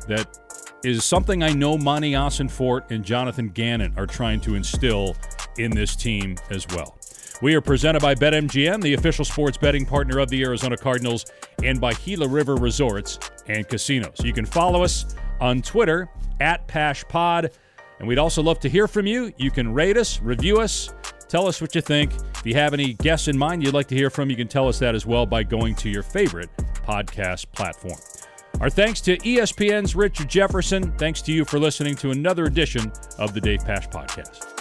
that 0.08 0.38
is 0.84 1.04
something 1.04 1.42
I 1.42 1.52
know 1.52 1.76
Monti 1.76 2.12
Ossenfort 2.12 2.90
and 2.90 3.04
Jonathan 3.04 3.48
Gannon 3.48 3.94
are 3.96 4.06
trying 4.06 4.40
to 4.42 4.54
instill 4.54 5.16
in 5.58 5.70
this 5.70 5.96
team 5.96 6.36
as 6.50 6.66
well. 6.68 6.96
We 7.42 7.54
are 7.54 7.60
presented 7.60 8.00
by 8.00 8.14
BetMGM, 8.14 8.82
the 8.82 8.94
official 8.94 9.24
sports 9.24 9.58
betting 9.58 9.84
partner 9.84 10.18
of 10.18 10.30
the 10.30 10.42
Arizona 10.42 10.76
Cardinals, 10.76 11.26
and 11.62 11.80
by 11.80 11.92
Gila 11.92 12.28
River 12.28 12.54
Resorts 12.54 13.18
and 13.46 13.68
Casinos. 13.68 14.16
You 14.22 14.32
can 14.32 14.46
follow 14.46 14.82
us 14.82 15.14
on 15.40 15.60
Twitter 15.60 16.08
at 16.40 16.66
PaschPod, 16.66 17.52
and 17.98 18.08
we'd 18.08 18.18
also 18.18 18.42
love 18.42 18.58
to 18.60 18.68
hear 18.68 18.88
from 18.88 19.06
you. 19.06 19.32
You 19.36 19.50
can 19.50 19.72
rate 19.72 19.96
us, 19.98 20.20
review 20.22 20.60
us, 20.60 20.94
tell 21.28 21.46
us 21.46 21.60
what 21.60 21.74
you 21.74 21.82
think. 21.82 22.12
If 22.36 22.46
you 22.46 22.54
have 22.54 22.72
any 22.72 22.94
guests 22.94 23.28
in 23.28 23.36
mind 23.36 23.62
you'd 23.62 23.74
like 23.74 23.88
to 23.88 23.94
hear 23.94 24.08
from, 24.08 24.30
you 24.30 24.36
can 24.36 24.48
tell 24.48 24.68
us 24.68 24.78
that 24.78 24.94
as 24.94 25.04
well 25.04 25.26
by 25.26 25.42
going 25.42 25.74
to 25.76 25.90
your 25.90 26.02
favorite 26.02 26.48
podcast 26.86 27.46
platform. 27.52 27.98
Our 28.60 28.70
thanks 28.70 29.00
to 29.02 29.18
ESPN's 29.18 29.94
Richard 29.94 30.28
Jefferson. 30.28 30.92
Thanks 30.92 31.20
to 31.22 31.32
you 31.32 31.44
for 31.44 31.58
listening 31.58 31.94
to 31.96 32.10
another 32.10 32.44
edition 32.44 32.90
of 33.18 33.34
the 33.34 33.40
Dave 33.40 33.60
Pasch 33.60 33.88
Podcast. 33.88 34.55